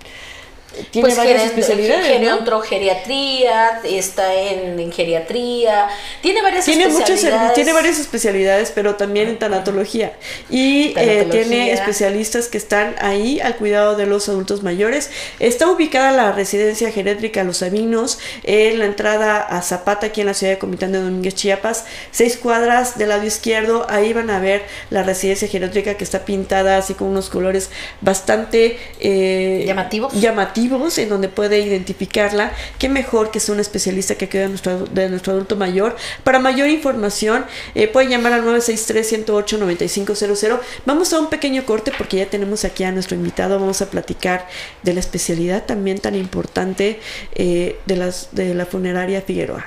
tiene 0.91 1.07
pues 1.07 1.17
varias 1.17 1.43
especialidades. 1.43 2.05
Gerontogeriatría, 2.05 3.81
está 3.83 4.33
en, 4.33 4.91
geriatría, 4.91 5.87
tiene 6.21 6.41
varias 6.41 6.65
tiene 6.65 6.85
especialidades. 6.85 7.53
tiene 7.53 7.73
varias 7.73 7.99
especialidades, 7.99 8.71
pero 8.73 8.95
también 8.95 9.29
en 9.29 9.39
tanatología. 9.39 10.13
Y 10.49 10.93
eh, 10.95 11.27
tiene 11.29 11.71
especialistas 11.71 12.47
que 12.47 12.57
están 12.57 12.95
ahí 12.99 13.39
al 13.39 13.55
cuidado 13.55 13.95
de 13.95 14.05
los 14.05 14.29
adultos 14.29 14.63
mayores. 14.63 15.09
Está 15.39 15.69
ubicada 15.69 16.11
la 16.11 16.31
residencia 16.31 16.91
geriátrica 16.91 17.43
Los 17.43 17.57
Sabinos, 17.57 18.19
en 18.43 18.79
la 18.79 18.85
entrada 18.85 19.41
a 19.41 19.61
Zapata, 19.61 20.07
aquí 20.07 20.21
en 20.21 20.27
la 20.27 20.33
ciudad 20.33 20.53
de 20.53 20.59
Comitán 20.59 20.91
de 20.91 20.99
Domínguez, 20.99 21.35
Chiapas. 21.35 21.85
Seis 22.11 22.37
cuadras 22.37 22.97
del 22.97 23.09
lado 23.09 23.25
izquierdo, 23.25 23.87
ahí 23.89 24.13
van 24.13 24.29
a 24.29 24.39
ver 24.39 24.63
la 24.91 25.03
residencia 25.03 25.47
geriátrica 25.47 25.95
que 25.95 26.03
está 26.03 26.25
pintada 26.25 26.77
así 26.77 26.93
con 26.93 27.07
unos 27.07 27.29
colores 27.29 27.69
bastante 28.01 28.77
eh, 28.99 29.63
llamativos. 29.65 30.13
llamativos 30.13 30.58
en 30.97 31.09
donde 31.09 31.29
puede 31.29 31.59
identificarla. 31.59 32.51
Qué 32.77 32.89
mejor 32.89 33.31
que 33.31 33.39
sea 33.39 33.55
un 33.55 33.61
especialista 33.61 34.15
que 34.15 34.27
quede 34.29 34.43
de 34.43 34.49
nuestro, 34.49 34.85
de 34.85 35.09
nuestro 35.09 35.33
adulto 35.33 35.55
mayor. 35.55 35.95
Para 36.23 36.37
mayor 36.39 36.69
información, 36.69 37.45
eh, 37.75 37.87
pueden 37.87 38.11
llamar 38.11 38.33
al 38.33 38.43
963-108-9500. 38.45 40.59
Vamos 40.85 41.11
a 41.13 41.19
un 41.19 41.29
pequeño 41.29 41.65
corte 41.65 41.91
porque 41.97 42.17
ya 42.17 42.25
tenemos 42.27 42.65
aquí 42.65 42.83
a 42.83 42.91
nuestro 42.91 43.15
invitado. 43.15 43.57
Vamos 43.59 43.81
a 43.81 43.89
platicar 43.89 44.47
de 44.83 44.93
la 44.93 44.99
especialidad 44.99 45.65
también 45.65 45.97
tan 45.99 46.13
importante 46.15 46.99
eh, 47.35 47.79
de, 47.85 47.95
las, 47.95 48.29
de 48.31 48.53
la 48.53 48.65
funeraria 48.65 49.21
Figueroa. 49.21 49.65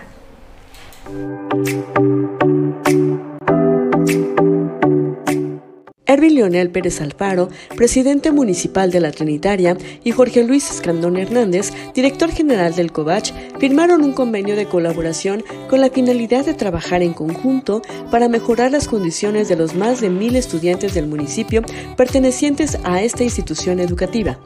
Erwin 6.06 6.34
Leonel 6.34 6.70
Pérez 6.70 7.00
Alfaro, 7.00 7.48
presidente 7.76 8.32
municipal 8.32 8.90
de 8.90 9.00
la 9.00 9.12
Trinitaria, 9.12 9.76
y 10.02 10.10
Jorge 10.10 10.42
Luis 10.42 10.70
Escandón 10.70 11.16
Hernández, 11.16 11.70
director 11.94 12.30
general 12.30 12.74
del 12.74 12.92
COVACH, 12.92 13.32
firmaron 13.58 14.02
un 14.02 14.12
convenio 14.12 14.56
de 14.56 14.66
colaboración 14.66 15.44
con 15.70 15.80
la 15.80 15.90
finalidad 15.90 16.44
de 16.44 16.54
trabajar 16.54 17.02
en 17.02 17.14
conjunto 17.14 17.82
para 18.10 18.28
mejorar 18.28 18.72
las 18.72 18.88
condiciones 18.88 19.48
de 19.48 19.56
los 19.56 19.74
más 19.74 20.00
de 20.00 20.10
mil 20.10 20.34
estudiantes 20.36 20.94
del 20.94 21.06
municipio 21.06 21.62
pertenecientes 21.96 22.78
a 22.84 23.02
esta 23.02 23.22
institución 23.22 23.80
educativa. 23.80 24.38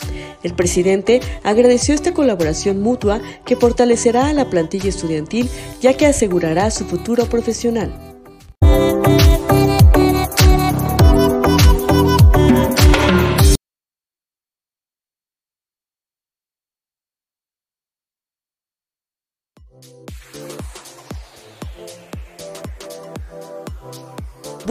El 0.43 0.55
presidente 0.55 1.21
agradeció 1.43 1.95
esta 1.95 2.13
colaboración 2.13 2.81
mutua 2.81 3.21
que 3.45 3.57
fortalecerá 3.57 4.29
a 4.29 4.33
la 4.33 4.51
plantilla 4.51 4.89
estudiantil 4.89 5.49
ya 5.81 5.95
que 5.95 6.07
asegurará 6.07 6.71
su 6.71 6.85
futuro 6.85 7.27
profesional. 7.27 7.93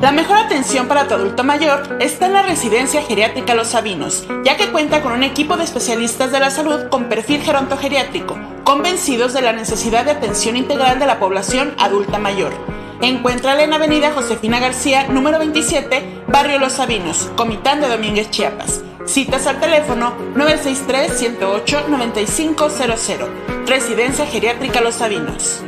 La 0.00 0.12
mejor 0.12 0.36
atención 0.38 0.88
para 0.88 1.06
tu 1.06 1.14
adulto 1.14 1.44
mayor 1.44 1.98
está 2.00 2.24
en 2.24 2.32
la 2.32 2.40
residencia 2.40 3.02
geriátrica 3.02 3.54
Los 3.54 3.68
Sabinos, 3.68 4.26
ya 4.44 4.56
que 4.56 4.70
cuenta 4.70 5.02
con 5.02 5.12
un 5.12 5.22
equipo 5.22 5.58
de 5.58 5.64
especialistas 5.64 6.32
de 6.32 6.40
la 6.40 6.50
salud 6.50 6.88
con 6.88 7.10
perfil 7.10 7.42
gerontogeriátrico, 7.42 8.38
convencidos 8.64 9.34
de 9.34 9.42
la 9.42 9.52
necesidad 9.52 10.06
de 10.06 10.12
atención 10.12 10.56
integral 10.56 10.98
de 10.98 11.06
la 11.06 11.18
población 11.18 11.74
adulta 11.76 12.18
mayor. 12.18 12.54
Encuéntrala 13.02 13.62
en 13.62 13.74
Avenida 13.74 14.12
Josefina 14.12 14.58
García, 14.58 15.06
número 15.08 15.38
27, 15.38 16.22
Barrio 16.28 16.58
Los 16.58 16.72
Sabinos, 16.72 17.30
Comitán 17.36 17.82
de 17.82 17.88
Domínguez, 17.88 18.30
Chiapas. 18.30 18.80
Citas 19.04 19.46
al 19.46 19.60
teléfono 19.60 20.14
963-108-9500. 20.34 23.28
Residencia 23.66 24.24
Geriátrica 24.24 24.80
Los 24.80 24.94
Sabinos. 24.94 25.62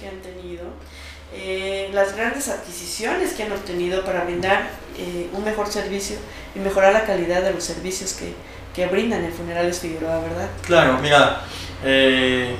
Que 0.00 0.08
han 0.08 0.20
tenido. 0.20 0.64
Eh, 1.32 1.90
las 1.92 2.16
grandes 2.16 2.48
adquisiciones 2.48 3.34
que 3.34 3.44
han 3.44 3.52
obtenido 3.52 4.04
para 4.04 4.24
brindar 4.24 4.70
eh, 4.98 5.28
un 5.32 5.44
mejor 5.44 5.68
servicio 5.68 6.16
y 6.54 6.58
mejorar 6.58 6.92
la 6.92 7.04
calidad 7.04 7.42
de 7.42 7.52
los 7.52 7.62
servicios 7.62 8.14
que, 8.14 8.34
que 8.74 8.86
brindan 8.86 9.24
en 9.24 9.32
Funerales 9.32 9.78
Figueroa, 9.78 10.18
¿verdad? 10.20 10.48
Claro, 10.66 10.98
mira, 11.00 11.42
eh, 11.84 12.56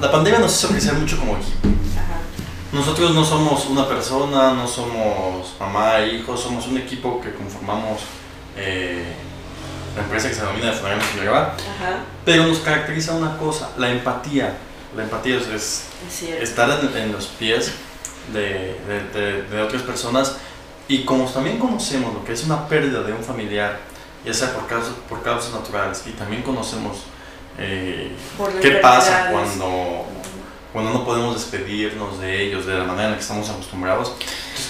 la 0.00 0.10
pandemia 0.10 0.40
nos 0.40 0.56
hizo 0.56 0.68
crecer 0.68 0.94
mucho 0.94 1.18
como 1.18 1.36
equipo. 1.36 1.68
Nosotros 2.72 3.14
no 3.14 3.24
somos 3.24 3.66
una 3.66 3.88
persona, 3.88 4.52
no 4.52 4.66
somos 4.66 5.54
mamá 5.58 6.00
e 6.00 6.16
hijo, 6.16 6.36
somos 6.36 6.66
un 6.66 6.76
equipo 6.76 7.20
que 7.20 7.32
conformamos 7.32 8.02
eh, 8.56 9.14
la 9.94 10.02
empresa 10.02 10.28
que 10.28 10.34
se 10.34 10.40
denomina 10.40 10.66
de 10.66 10.72
Fundación 10.72 11.00
Figueroa, 11.00 11.54
pero 12.24 12.46
nos 12.46 12.58
caracteriza 12.58 13.14
una 13.14 13.38
cosa, 13.38 13.70
la 13.78 13.90
empatía. 13.90 14.58
La 14.96 15.02
empatía 15.02 15.36
es, 15.54 15.84
estar 16.40 16.70
en, 16.96 17.12
los 17.12 17.26
pies 17.26 17.72
de, 18.32 18.78
de, 19.12 19.42
de, 19.42 19.62
otras 19.62 19.82
personas 19.82 20.36
y 20.88 21.04
como 21.04 21.26
también 21.26 21.58
conocemos 21.58 22.14
lo 22.14 22.24
que 22.24 22.32
es 22.32 22.44
una 22.44 22.66
pérdida 22.68 23.02
de 23.02 23.12
un 23.12 23.22
familiar, 23.22 23.78
ya 24.24 24.32
sea 24.32 24.54
por 24.54 24.66
causas, 24.66 24.94
por 25.08 25.22
causas 25.22 25.52
naturales, 25.52 26.02
y 26.06 26.12
también 26.12 26.42
conocemos 26.42 26.98
eh, 27.58 28.12
qué 28.60 28.70
pasa 28.72 29.28
cuando, 29.30 30.06
cuando 30.72 30.92
no 30.92 31.04
podemos 31.04 31.34
despedirnos 31.34 32.20
de 32.20 32.42
ellos 32.42 32.66
de 32.66 32.74
la 32.78 32.84
manera 32.84 33.04
en 33.04 33.10
la 33.12 33.16
que 33.16 33.22
estamos 33.22 33.48
acostumbrados. 33.48 34.12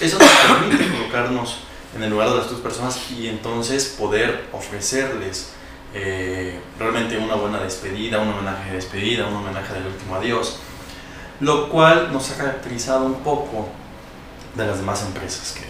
eso 0.00 0.18
nos 0.18 0.28
permite 0.28 0.90
colocarnos 0.90 1.58
en 1.94 2.02
el 2.02 2.10
lugar 2.10 2.30
de 2.30 2.36
las 2.36 2.50
dos 2.50 2.60
personas 2.60 2.98
y 3.10 3.28
entonces 3.28 3.96
poder 3.98 4.46
ofrecerles 4.52 5.50
eh, 5.98 6.60
realmente 6.78 7.16
una 7.16 7.36
buena 7.36 7.58
despedida, 7.60 8.20
un 8.20 8.28
homenaje 8.28 8.68
de 8.68 8.76
despedida, 8.76 9.26
un 9.26 9.36
homenaje 9.36 9.72
del 9.72 9.86
último 9.86 10.16
adiós, 10.16 10.58
lo 11.40 11.70
cual 11.70 12.12
nos 12.12 12.30
ha 12.30 12.36
caracterizado 12.36 13.06
un 13.06 13.14
poco 13.14 13.68
de 14.54 14.66
las 14.66 14.76
demás 14.76 15.02
empresas 15.02 15.54
que, 15.54 15.64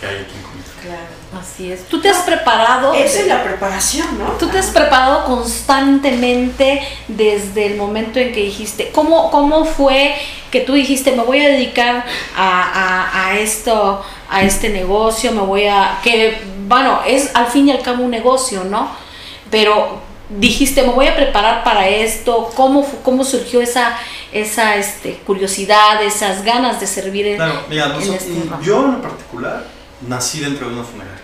que 0.00 0.06
hay 0.06 0.22
aquí 0.22 0.32
en 0.32 0.88
Claro, 0.88 1.42
así 1.42 1.72
es. 1.72 1.84
Tú 1.88 2.00
te 2.00 2.08
has 2.08 2.22
preparado. 2.22 2.94
Esa 2.94 3.20
es 3.20 3.26
la 3.26 3.44
preparación, 3.44 4.18
¿no? 4.18 4.30
Tú 4.38 4.48
te 4.48 4.58
has 4.58 4.68
preparado 4.68 5.26
constantemente 5.26 6.80
desde 7.08 7.66
el 7.66 7.76
momento 7.76 8.18
en 8.18 8.32
que 8.32 8.44
dijiste, 8.44 8.90
¿cómo, 8.92 9.30
cómo 9.30 9.66
fue 9.66 10.14
que 10.50 10.60
tú 10.60 10.72
dijiste, 10.72 11.12
me 11.12 11.22
voy 11.22 11.44
a 11.44 11.48
dedicar 11.48 12.06
a, 12.34 13.26
a, 13.26 13.38
esto, 13.38 14.02
a 14.30 14.42
este 14.42 14.70
negocio, 14.70 15.32
me 15.32 15.42
voy 15.42 15.66
a, 15.66 15.98
que, 16.02 16.40
bueno, 16.66 17.00
es 17.06 17.34
al 17.34 17.48
fin 17.48 17.68
y 17.68 17.72
al 17.72 17.82
cabo 17.82 18.04
un 18.04 18.10
negocio, 18.10 18.64
¿no? 18.64 19.04
Pero 19.50 20.00
dijiste, 20.28 20.82
me 20.82 20.92
voy 20.92 21.06
a 21.06 21.14
preparar 21.14 21.62
para 21.62 21.88
esto, 21.88 22.50
¿cómo, 22.54 22.84
cómo 23.04 23.24
surgió 23.24 23.60
esa, 23.60 23.96
esa 24.32 24.76
este, 24.76 25.20
curiosidad, 25.26 26.02
esas 26.02 26.44
ganas 26.44 26.80
de 26.80 26.86
servir 26.86 27.26
en, 27.26 27.36
claro, 27.36 27.62
mira, 27.68 27.96
este 28.00 28.42
Yo 28.62 28.84
en 28.84 29.00
particular 29.00 29.64
nací 30.06 30.40
dentro 30.40 30.68
de 30.68 30.74
una 30.74 30.84
funeraria. 30.84 31.20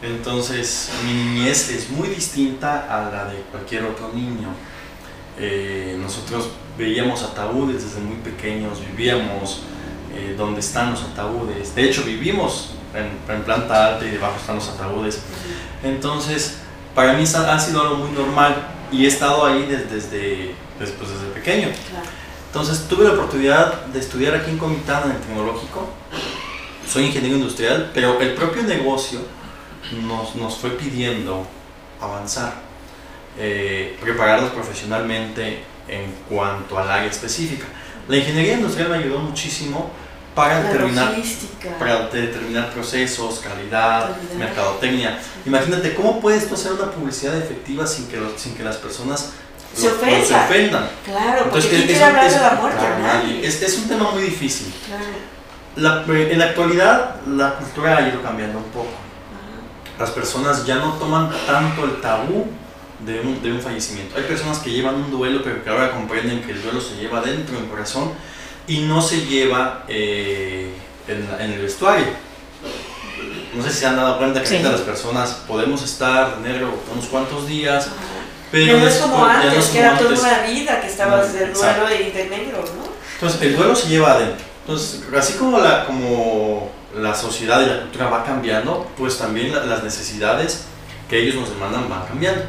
Entonces 0.00 0.90
mi 1.04 1.12
niñez 1.12 1.70
es 1.70 1.90
muy 1.90 2.08
distinta 2.08 2.86
a 2.88 3.10
la 3.10 3.24
de 3.24 3.40
cualquier 3.50 3.84
otro 3.84 4.12
niño. 4.14 4.48
Eh, 5.40 5.96
nosotros 6.00 6.50
veíamos 6.76 7.22
ataúdes 7.22 7.84
desde 7.84 8.00
muy 8.00 8.16
pequeños, 8.16 8.80
vivíamos 8.80 9.62
eh, 10.14 10.34
donde 10.38 10.60
están 10.60 10.92
los 10.92 11.02
ataúdes. 11.02 11.74
De 11.74 11.84
hecho, 11.84 12.04
vivimos 12.04 12.70
en, 12.94 13.42
planta 13.42 13.86
alta 13.86 14.06
y 14.06 14.10
debajo 14.10 14.36
están 14.38 14.56
los 14.56 14.68
ataúdes. 14.68 15.20
Entonces, 15.82 16.58
para 16.98 17.12
mí 17.12 17.22
ha 17.22 17.60
sido 17.60 17.80
algo 17.80 17.94
muy 17.94 18.10
normal 18.10 18.56
y 18.90 19.04
he 19.04 19.06
estado 19.06 19.46
ahí 19.46 19.66
desde, 19.66 19.84
desde, 19.84 20.54
pues, 20.78 20.90
desde 20.90 21.32
pequeño. 21.32 21.68
Entonces, 22.48 22.88
tuve 22.88 23.04
la 23.04 23.12
oportunidad 23.12 23.86
de 23.86 24.00
estudiar 24.00 24.34
aquí 24.34 24.50
en 24.50 24.58
Comitán, 24.58 25.04
en 25.04 25.12
el 25.12 25.18
tecnológico 25.18 25.90
soy 26.84 27.04
ingeniero 27.04 27.36
industrial, 27.36 27.92
pero 27.94 28.18
el 28.20 28.34
propio 28.34 28.64
negocio 28.64 29.20
nos, 30.08 30.34
nos 30.34 30.56
fue 30.56 30.70
pidiendo 30.70 31.46
avanzar, 32.00 32.54
eh, 33.38 33.96
prepararnos 34.00 34.50
profesionalmente 34.50 35.62
en 35.86 36.12
cuanto 36.28 36.80
al 36.80 36.90
área 36.90 37.08
específica. 37.08 37.66
La 38.08 38.16
ingeniería 38.16 38.54
industrial 38.54 38.88
me 38.88 38.96
ayudó 38.96 39.20
muchísimo 39.20 39.92
para, 40.38 40.62
determinar, 40.62 41.14
para 41.78 42.08
determinar 42.08 42.70
procesos, 42.70 43.40
calidad, 43.40 44.16
mercadotecnia. 44.38 45.18
Imagínate, 45.44 45.94
¿cómo 45.94 46.20
puedes 46.20 46.48
tú 46.48 46.54
hacer 46.54 46.72
una 46.72 46.90
publicidad 46.90 47.36
efectiva 47.36 47.86
sin 47.86 48.06
que, 48.06 48.18
sin 48.36 48.54
que 48.54 48.62
las 48.62 48.76
personas 48.76 49.32
se, 49.74 49.88
ofendan? 49.88 50.88
Claro, 51.04 51.44
Entonces, 51.44 51.70
porque 51.70 51.92
es, 51.92 52.02
hablar 52.02 52.30
de 52.30 52.40
la 52.40 52.52
muerte? 52.52 53.46
Es, 53.46 53.62
es, 53.62 53.78
un 53.78 53.88
tema 53.88 54.12
muy 54.12 54.22
difícil. 54.22 54.72
Claro 54.86 55.28
en 55.78 56.38
la 56.38 56.44
actualidad 56.46 57.16
la 57.26 57.54
cultura 57.54 57.98
ha 57.98 58.08
ido 58.08 58.22
cambiando 58.22 58.58
un 58.58 58.64
poco. 58.64 58.90
Las 59.98 60.10
personas 60.10 60.66
ya 60.66 60.76
no 60.76 60.94
toman 60.94 61.30
tanto 61.46 61.84
el 61.84 62.00
tabú 62.00 62.46
de 63.04 63.20
un, 63.20 63.42
de 63.42 63.52
un, 63.52 63.60
fallecimiento. 63.60 64.16
Hay 64.16 64.24
personas 64.24 64.58
que 64.58 64.70
llevan 64.70 64.96
un 64.96 65.10
duelo, 65.10 65.40
pero 65.42 65.62
que 65.62 65.70
ahora 65.70 65.92
comprenden 65.92 66.42
que 66.42 66.52
el 66.52 66.62
duelo 66.62 66.80
se 66.80 66.96
lleva 66.96 67.20
dentro 67.20 67.56
del 67.56 67.68
corazón 67.68 68.12
y 68.68 68.80
no 68.80 69.02
se 69.02 69.24
lleva 69.26 69.84
eh, 69.88 70.70
en, 71.08 71.52
el 71.52 71.60
vestuario. 71.60 72.06
No 73.54 73.62
sé 73.64 73.70
si 73.72 73.78
se 73.80 73.86
han 73.86 73.96
dado 73.96 74.18
cuenta 74.18 74.42
que 74.42 74.62
las 74.62 74.82
personas 74.82 75.30
podemos 75.48 75.82
estar 75.82 76.38
negro 76.38 76.78
unos 76.92 77.06
cuantos 77.06 77.48
días, 77.48 77.88
pero 78.52 78.78
no 78.78 78.86
es 78.86 78.96
como 78.98 79.24
antes, 79.24 79.66
que 79.66 79.78
era 79.78 79.98
toda 79.98 80.18
una 80.18 80.42
vida 80.42 80.80
que 80.80 80.86
estabas 80.86 81.32
de 81.32 81.50
duelo 81.50 81.86
y 81.94 82.10
de 82.10 82.28
negro, 82.28 82.58
¿no? 82.58 82.88
Entonces, 83.14 83.42
el 83.42 83.56
duelo 83.56 83.74
se 83.74 83.88
lleva 83.88 84.12
adentro. 84.12 84.46
Entonces, 84.60 85.02
así 85.16 85.32
como 85.34 85.58
la, 85.58 85.86
como 85.86 86.70
la 86.96 87.14
sociedad 87.14 87.60
y 87.62 87.66
la 87.66 87.80
cultura 87.80 88.08
va 88.08 88.24
cambiando, 88.24 88.86
pues 88.96 89.18
también 89.18 89.52
las 89.52 89.82
necesidades 89.82 90.64
que 91.08 91.20
ellos 91.22 91.34
nos 91.34 91.50
demandan 91.50 91.88
van 91.88 92.06
cambiando. 92.06 92.42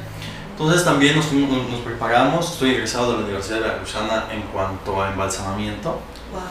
Entonces 0.59 0.83
también 0.83 1.15
nos, 1.15 1.31
nos, 1.31 1.79
preparamos, 1.85 2.51
estoy 2.51 2.71
egresado 2.71 3.13
de 3.13 3.19
la 3.19 3.23
Universidad 3.23 3.59
de 3.59 3.61
Veracruzana 3.61 4.25
en 4.29 4.41
cuanto 4.41 5.01
a 5.01 5.09
embalsamamiento. 5.09 6.01
Wow. 6.33 6.41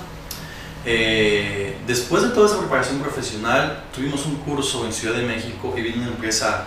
Eh, 0.87 1.77
después 1.87 2.23
de 2.23 2.31
toda 2.31 2.47
esa 2.47 2.59
preparación 2.59 3.01
profesional, 3.01 3.85
tuvimos 3.95 4.25
un 4.25 4.37
curso 4.37 4.87
en 4.87 4.95
Ciudad 4.95 5.15
de 5.15 5.27
México 5.27 5.75
y 5.77 5.83
vino 5.83 5.99
una 5.99 6.07
empresa 6.07 6.65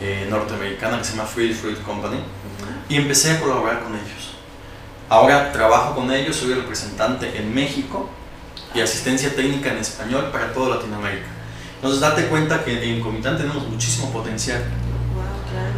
eh, 0.00 0.26
norteamericana 0.28 0.98
que 0.98 1.04
se 1.04 1.12
llama 1.12 1.28
Free 1.28 1.54
Fruit 1.54 1.80
Company 1.82 2.18
y 2.88 2.96
empecé 2.96 3.30
a 3.30 3.40
colaborar 3.40 3.84
con 3.84 3.94
ellos. 3.94 4.32
Ahora 5.08 5.52
trabajo 5.52 5.94
con 5.94 6.10
ellos, 6.10 6.34
soy 6.34 6.54
representante 6.54 7.38
en 7.38 7.54
México 7.54 8.10
y 8.74 8.80
asistencia 8.80 9.32
técnica 9.36 9.70
en 9.70 9.78
español 9.78 10.30
para 10.32 10.52
toda 10.52 10.74
Latinoamérica. 10.74 11.28
Entonces 11.76 12.00
date 12.00 12.26
cuenta 12.26 12.64
que 12.64 12.92
en 12.92 13.00
Comitán 13.00 13.36
tenemos 13.36 13.68
muchísimo 13.68 14.10
potencial. 14.10 14.64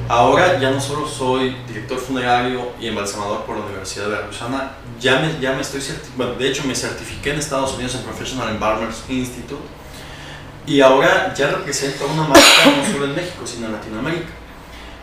Ahora 0.08 0.58
ya 0.60 0.70
no 0.70 0.80
solo 0.80 1.08
soy 1.08 1.56
director 1.66 1.98
funerario 1.98 2.72
y 2.80 2.88
embalsamador 2.88 3.44
por 3.44 3.56
la 3.56 3.64
Universidad 3.64 4.04
de 4.04 4.10
Veracruzana, 4.10 4.72
ya 5.00 5.20
me, 5.20 5.40
ya 5.40 5.52
me 5.52 5.62
estoy 5.62 5.80
bueno, 6.16 6.34
de 6.34 6.48
hecho 6.48 6.64
me 6.64 6.74
certifiqué 6.74 7.30
en 7.30 7.38
Estados 7.38 7.74
Unidos 7.74 7.94
en 7.94 8.02
Professional 8.02 8.50
Embalmers 8.50 9.04
Institute 9.08 9.62
y 10.66 10.80
ahora 10.80 11.32
ya 11.34 11.50
represento 11.50 12.06
una 12.06 12.24
marca 12.24 12.42
no 12.76 12.92
solo 12.92 13.06
en 13.06 13.16
México, 13.16 13.46
sino 13.46 13.66
en 13.66 13.72
Latinoamérica. 13.72 14.28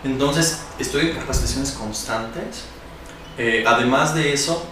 Entonces 0.03 0.63
estoy 0.77 1.09
en 1.09 1.15
capacitaciones 1.15 1.71
constantes. 1.71 2.65
Eh, 3.37 3.63
además 3.67 4.15
de 4.15 4.33
eso, 4.33 4.65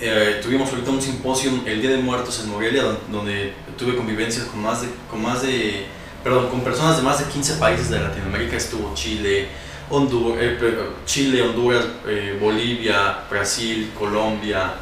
eh, 0.00 0.40
tuvimos 0.42 0.70
ahorita 0.70 0.90
un 0.90 1.02
simposio 1.02 1.50
el 1.66 1.80
Día 1.80 1.90
de 1.90 1.98
Muertos 1.98 2.40
en 2.42 2.50
Morelia, 2.50 2.84
donde, 3.10 3.52
tuve 3.76 3.96
convivencias 3.96 4.46
con 4.46 4.62
más 4.62 4.82
de, 4.82 4.88
con 5.10 5.22
más 5.22 5.42
de, 5.42 5.86
perdón, 6.22 6.48
con 6.48 6.60
personas 6.62 6.96
de 6.96 7.02
más 7.02 7.18
de 7.18 7.24
15 7.26 7.54
países 7.54 7.90
de 7.90 8.00
Latinoamérica, 8.00 8.56
estuvo 8.56 8.94
Chile, 8.94 9.48
Honduras, 9.90 10.38
eh, 10.40 10.90
Chile, 11.06 11.42
Honduras, 11.42 11.84
eh, 12.06 12.36
Bolivia, 12.40 13.20
Brasil, 13.30 13.92
Colombia, 13.98 14.74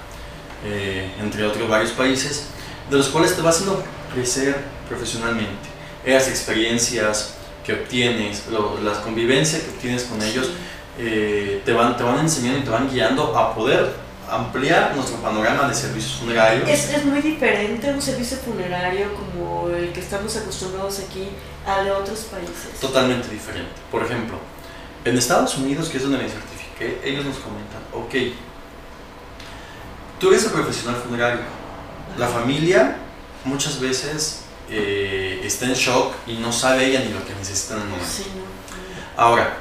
entre 1.21 1.45
otros 1.45 1.69
varios 1.69 1.93
países, 1.93 2.49
de 2.91 2.97
los 2.97 3.09
cuales 3.09 3.37
te 3.37 3.43
va 3.43 3.51
haciendo 3.51 3.85
crecer 4.13 4.57
profesionalmente. 4.89 5.69
Esas 6.05 6.29
experiencias 6.29 7.35
que 7.65 7.75
obtienes, 7.75 8.45
las 8.83 8.99
convivencias 8.99 9.63
que 9.63 9.71
obtienes 9.71 10.05
con 10.05 10.21
ellos, 10.23 10.51
te, 10.97 11.73
van, 11.73 11.97
te 11.97 12.03
van 12.03 12.19
enseñando 12.19 12.59
y 12.59 12.63
te 12.63 12.71
van 12.71 12.91
guiando 12.91 13.39
a 13.39 13.55
poder 13.55 14.06
ampliar 14.31 14.95
nuestro 14.95 15.17
panorama 15.19 15.69
de 15.69 15.75
servicios 15.75 16.17
funerarios. 16.21 16.69
Es, 16.69 16.93
es, 16.93 17.05
muy 17.05 17.21
diferente 17.21 17.93
un 17.93 18.03
servicio 18.03 18.37
funerario 18.39 19.15
como 19.15 19.69
el 19.69 19.93
que 19.93 20.01
estamos 20.01 20.37
acostumbrados 20.37 21.01
aquí 21.01 21.29
a 21.67 21.83
de 21.83 21.91
otros 21.91 22.21
países. 22.31 22.81
Totalmente 22.81 23.29
diferente. 23.29 23.73
Por 23.91 24.03
ejemplo, 24.05 24.39
en 25.05 25.17
Estados 25.17 25.57
Unidos, 25.57 25.89
que 25.89 25.99
es 25.99 26.03
donde 26.03 26.19
me 26.19 26.29
certifiqué, 26.29 27.01
ellos 27.05 27.25
nos 27.25 27.37
comentan, 27.37 27.81
ok, 27.93 28.15
tú 30.19 30.29
eres 30.29 30.45
el 30.45 30.51
profesional 30.51 30.97
funerario, 30.97 31.43
la 32.19 32.29
familia 32.29 32.97
muchas 33.45 33.81
veces 33.81 34.41
eh, 34.69 35.41
está 35.45 35.67
en 35.67 35.75
shock 35.75 36.15
y 36.27 36.35
no 36.35 36.53
sabe 36.53 36.87
ella 36.87 37.01
ni 37.01 37.13
lo 37.13 37.25
que 37.25 37.35
necesita 37.35 37.75
en 37.75 37.83
el 37.83 37.89
momento. 37.89 38.09
Ahora, 39.17 39.59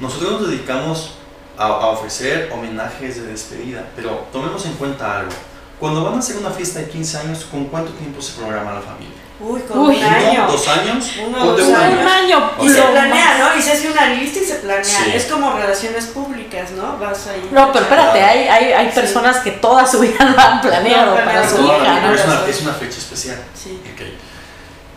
nosotros 0.00 0.40
nos 0.40 0.50
dedicamos 0.50 1.14
a, 1.58 1.86
ofrecer 1.88 2.50
homenajes 2.52 3.16
de 3.20 3.26
despedida, 3.28 3.84
pero 3.96 4.26
tomemos 4.32 4.64
en 4.66 4.74
cuenta 4.74 5.18
algo. 5.20 5.32
Cuando 5.80 6.04
van 6.04 6.14
a 6.14 6.18
hacer 6.18 6.36
una 6.38 6.50
fiesta 6.50 6.80
de 6.80 6.88
15 6.88 7.18
años, 7.18 7.46
¿con 7.50 7.66
cuánto 7.66 7.92
tiempo 7.92 8.20
se 8.20 8.32
programa 8.32 8.74
la 8.74 8.80
familia? 8.80 9.14
Uy, 9.40 9.60
con 9.60 9.78
Uy, 9.78 9.96
un 9.98 10.04
¿Uno, 10.04 10.16
año. 10.16 10.46
dos 10.50 10.66
años? 10.66 11.12
Uno, 11.24 11.38
dos 11.52 11.60
un 11.68 11.74
años. 11.76 12.00
Un 12.02 12.08
año. 12.08 12.50
Y 12.60 12.68
se 12.68 12.82
planea, 12.82 13.24
más. 13.24 13.38
¿no? 13.38 13.56
Y 13.56 13.62
se 13.62 13.72
hace 13.72 13.88
una 13.92 14.06
lista 14.06 14.40
y 14.40 14.44
se 14.44 14.54
planea. 14.56 14.84
Sí. 14.84 15.12
Es 15.14 15.26
como 15.26 15.52
relaciones 15.52 16.06
públicas, 16.06 16.72
¿no? 16.72 16.98
Vas 16.98 17.28
ahí. 17.28 17.48
No, 17.52 17.72
pero 17.72 17.84
espérate, 17.84 18.20
hay, 18.20 18.48
hay, 18.48 18.72
hay 18.72 18.88
Sí. 18.88 18.94
personas 18.96 19.36
que 19.38 19.52
toda 19.52 19.86
su 19.86 20.00
vida 20.00 20.24
lo 20.24 20.40
han 20.40 20.60
planeado 20.60 21.16
No, 21.16 21.24
para 21.24 21.48
su 21.48 21.62
hija, 21.64 22.00
¿no? 22.00 22.12
es, 22.14 22.24
una, 22.24 22.46
es 22.48 22.60
una 22.62 22.72
fecha 22.72 22.98
especial. 22.98 23.38
Sí, 23.54 23.80
Ok. 23.94 24.02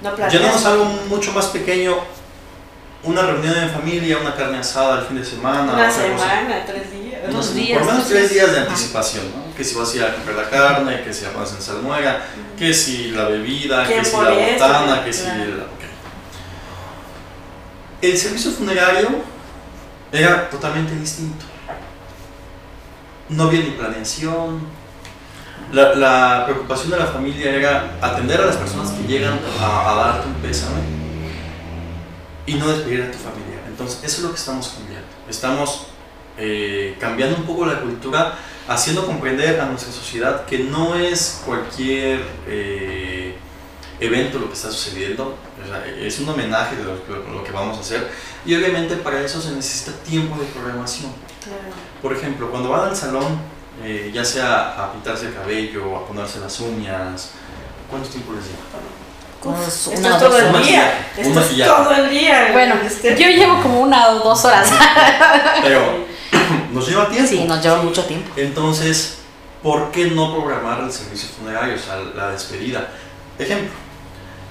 no 0.01 0.15
planeas. 0.15 0.33
Llenamos 0.33 0.65
algo 0.65 0.85
mucho 1.07 1.31
más 1.33 1.45
pequeño, 1.47 1.97
una 3.03 3.21
reunión 3.23 3.55
en 3.57 3.69
familia, 3.69 4.17
una 4.19 4.35
carne 4.35 4.59
asada 4.59 4.99
el 5.01 5.05
fin 5.07 5.17
de 5.17 5.25
semana. 5.25 5.73
Una 5.73 5.91
semana, 5.91 6.65
tres 6.65 6.91
días. 6.91 7.21
Dos 7.31 7.53
días, 7.53 7.77
Por 7.77 7.87
lo 7.87 7.93
menos 7.93 8.07
tres 8.09 8.33
días 8.33 8.51
de 8.51 8.59
anticipación, 8.59 9.25
¿no? 9.35 9.55
Que 9.55 9.63
si 9.63 9.75
vas 9.75 9.91
a 9.93 9.95
ir 9.95 10.03
a 10.03 10.13
comprar 10.15 10.35
la 10.37 10.49
carne, 10.49 11.03
que 11.03 11.13
si 11.13 11.25
vas 11.25 11.51
en 11.53 11.61
salmuera, 11.61 12.25
que 12.57 12.73
si 12.73 13.11
la 13.11 13.25
bebida, 13.25 13.85
¿Quién 13.85 13.99
que 13.99 14.05
si 14.05 14.15
la 14.17 14.29
botana, 14.31 15.03
que 15.03 15.13
si 15.13 15.23
Claro. 15.23 15.43
el... 15.43 15.59
ok. 15.61 15.67
El 18.01 18.17
servicio 18.17 18.51
funerario 18.51 19.09
era 20.11 20.49
totalmente 20.49 20.95
distinto. 20.95 21.45
No 23.29 23.43
había 23.43 23.61
ni 23.61 23.71
planeación. 23.71 24.59
La, 25.71 25.95
la 25.95 26.41
preocupación 26.45 26.89
de 26.91 26.97
la 26.97 27.05
familia 27.05 27.51
era 27.51 27.91
atender 28.01 28.41
a 28.41 28.45
las 28.47 28.57
personas 28.57 28.89
que 28.91 29.03
llegan 29.07 29.39
a, 29.61 29.91
a 29.91 29.95
darte 29.95 30.27
un 30.27 30.33
pésame 30.35 31.00
y 32.45 32.55
no 32.55 32.67
despedir 32.67 33.03
a 33.03 33.11
tu 33.11 33.17
familia. 33.17 33.59
Entonces, 33.67 33.99
eso 34.03 34.17
es 34.17 34.23
lo 34.23 34.29
que 34.29 34.37
estamos 34.37 34.67
cambiando. 34.69 35.07
Estamos 35.29 35.87
eh, 36.37 36.95
cambiando 36.99 37.37
un 37.37 37.43
poco 37.43 37.65
la 37.65 37.81
cultura, 37.81 38.37
haciendo 38.67 39.05
comprender 39.05 39.59
a 39.59 39.65
nuestra 39.65 39.91
sociedad 39.91 40.45
que 40.45 40.59
no 40.59 40.95
es 40.95 41.41
cualquier 41.45 42.21
eh, 42.47 43.35
evento 43.99 44.39
lo 44.39 44.47
que 44.47 44.53
está 44.53 44.71
sucediendo, 44.71 45.35
es 45.99 46.19
un 46.19 46.29
homenaje 46.29 46.75
de 46.75 46.83
lo, 46.83 47.05
que- 47.05 47.31
lo 47.31 47.43
que 47.43 47.51
vamos 47.51 47.77
a 47.77 47.81
hacer 47.81 48.09
y 48.45 48.55
obviamente 48.55 48.95
para 48.95 49.21
eso 49.21 49.39
se 49.39 49.51
necesita 49.51 49.91
tiempo 50.03 50.39
de 50.39 50.45
programación. 50.47 51.11
Claro. 51.43 51.59
Por 52.01 52.13
ejemplo, 52.13 52.49
cuando 52.49 52.69
van 52.69 52.89
al 52.89 52.95
salón, 52.95 53.39
eh, 53.83 54.09
ya 54.11 54.25
sea 54.25 54.83
a 54.83 54.91
pintarse 54.91 55.27
el 55.27 55.35
cabello, 55.35 55.95
a 55.97 56.07
ponerse 56.07 56.39
las 56.39 56.59
uñas, 56.61 57.31
¿cuánto 57.89 58.09
tiempo 58.09 58.33
les 58.33 58.45
lleva? 58.45 58.57
Pues, 59.41 59.87
Esto 59.87 59.91
una 59.99 60.09
es 60.17 60.19
todo 60.23 60.37
el 60.37 60.63
día. 60.63 61.07
Un 61.17 61.25
Esto 61.25 61.39
es 61.41 61.65
todo 61.65 61.91
el 61.95 62.09
día. 62.09 62.49
Bueno, 62.53 62.75
Este- 62.85 63.15
yo 63.17 63.27
llevo 63.27 63.61
como 63.61 63.81
una 63.81 64.09
o 64.09 64.19
dos 64.19 64.45
horas. 64.45 64.69
Pero 65.63 66.05
nos 66.71 66.87
lleva 66.87 67.09
tiempo. 67.09 67.27
Sí, 67.29 67.43
nos 67.45 67.61
lleva 67.63 67.81
mucho 67.81 68.05
tiempo. 68.05 68.31
Entonces, 68.35 69.17
¿por 69.63 69.91
qué 69.91 70.05
no 70.11 70.33
programar 70.35 70.81
el 70.83 70.91
servicio 70.91 71.29
funerario, 71.37 71.75
o 71.75 71.79
sea, 71.79 71.97
la 72.15 72.31
despedida? 72.31 72.89
Ejemplo, 73.39 73.71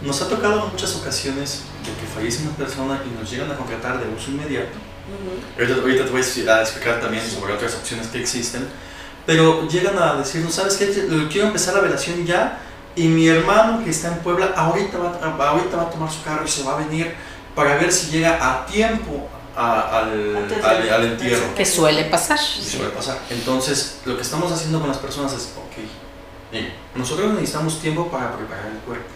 nos 0.02 0.20
ha 0.22 0.28
tocado 0.28 0.64
en 0.64 0.72
muchas 0.72 0.94
ocasiones 0.96 1.62
de 1.84 1.92
que 2.00 2.06
fallece 2.12 2.42
una 2.42 2.56
persona 2.56 3.00
y 3.06 3.18
nos 3.20 3.30
llegan 3.30 3.50
a 3.50 3.54
contratar 3.54 3.98
de 4.02 4.08
uso 4.12 4.30
inmediato. 4.30 4.72
Ujú. 5.10 5.60
Ahorita, 5.60 5.80
ahorita 5.80 6.04
te 6.04 6.10
voy 6.10 6.20
a 6.20 6.24
expli- 6.24 6.48
a 6.48 6.60
explicar 6.62 7.00
también 7.00 7.24
sobre 7.28 7.52
otras 7.52 7.74
opciones 7.74 8.08
que 8.08 8.20
existen, 8.20 8.66
pero 9.26 9.68
llegan 9.68 9.96
a 9.98 10.14
decirnos, 10.14 10.54
¿sabes 10.54 10.76
qué? 10.76 10.86
Quiero 11.30 11.46
empezar 11.48 11.74
la 11.74 11.80
velación 11.80 12.24
ya 12.26 12.58
y 12.96 13.08
mi 13.08 13.28
hermano 13.28 13.82
que 13.84 13.90
está 13.90 14.08
en 14.08 14.18
Puebla 14.18 14.52
ahorita 14.56 14.98
va, 14.98 15.10
a- 15.22 15.48
ahorita 15.50 15.76
va 15.76 15.82
a 15.84 15.90
tomar 15.90 16.10
su 16.10 16.22
carro 16.22 16.44
y 16.44 16.48
se 16.48 16.62
va 16.64 16.74
a 16.74 16.76
venir 16.76 17.14
para 17.54 17.76
ver 17.76 17.92
si 17.92 18.10
llega 18.10 18.38
a 18.40 18.66
tiempo 18.66 19.28
a- 19.56 19.98
al, 20.00 20.36
al, 20.92 21.04
entierro. 21.04 21.54
Que 21.54 21.66
suele 21.66 22.04
pasar. 22.04 22.38
Y 22.38 22.62
suele 22.64 22.90
pasar. 22.90 23.18
Entonces, 23.30 23.98
lo 24.04 24.16
que 24.16 24.22
estamos 24.22 24.50
haciendo 24.52 24.78
con 24.80 24.88
las 24.88 24.98
personas 24.98 25.32
es, 25.32 25.52
ok, 25.56 26.58
nosotros 26.96 27.32
necesitamos 27.34 27.80
tiempo 27.80 28.08
para 28.08 28.36
preparar 28.36 28.66
el 28.66 28.78
cuerpo. 28.78 29.08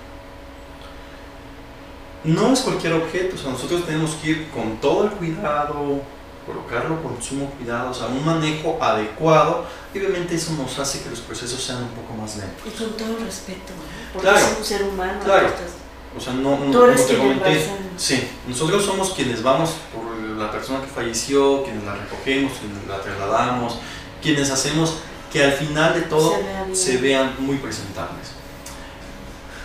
No 2.25 2.53
es 2.53 2.61
cualquier 2.61 2.95
objeto, 2.95 3.37
o 3.37 3.39
sea, 3.39 3.51
nosotros 3.51 3.85
tenemos 3.85 4.13
que 4.15 4.31
ir 4.31 4.51
con 4.51 4.79
todo 4.79 5.05
el 5.05 5.11
cuidado, 5.11 6.01
colocarlo 6.47 7.03
con 7.03 7.21
sumo 7.23 7.51
cuidado, 7.51 7.91
o 7.91 7.95
sea, 7.95 8.07
un 8.09 8.25
manejo 8.25 8.79
adecuado, 8.81 9.65
y 9.95 9.99
obviamente 9.99 10.35
eso 10.35 10.53
nos 10.53 10.79
hace 10.79 11.03
que 11.03 11.11
los 11.11 11.21
procesos 11.21 11.63
sean 11.63 11.83
un 11.83 11.91
poco 11.91 12.15
más 12.15 12.37
lentos. 12.37 12.67
Y 12.67 12.71
con 12.71 12.97
todo 12.97 13.17
el 13.19 13.25
respeto, 13.25 13.73
¿no? 13.77 14.13
porque 14.13 14.29
Claro. 14.29 14.47
es 14.47 14.59
un 14.59 14.65
ser 14.65 14.83
humano. 14.85 15.21
Claro. 15.25 15.47
estás- 15.49 15.71
O 16.17 16.21
sea, 16.21 16.33
no, 16.35 16.51
no 16.59 16.71
como 16.81 16.93
te 16.95 17.19
comenté, 17.19 17.67
sí, 17.97 18.29
nosotros 18.47 18.85
somos 18.85 19.11
quienes 19.15 19.43
vamos 19.43 19.71
por 19.93 20.17
la 20.39 20.49
persona 20.53 20.81
que 20.81 20.87
falleció, 20.87 21.65
quienes 21.65 21.83
la 21.83 21.95
recogemos, 21.97 22.53
quienes 22.61 22.87
la 22.87 23.01
trasladamos, 23.01 23.79
quienes 24.23 24.49
hacemos 24.51 24.95
que 25.33 25.43
al 25.43 25.53
final 25.53 25.93
de 25.95 26.03
todo 26.03 26.31
Se 26.37 26.43
vea 26.43 26.67
se 26.73 26.97
vean 26.99 27.35
muy 27.41 27.57
presentables. 27.57 28.29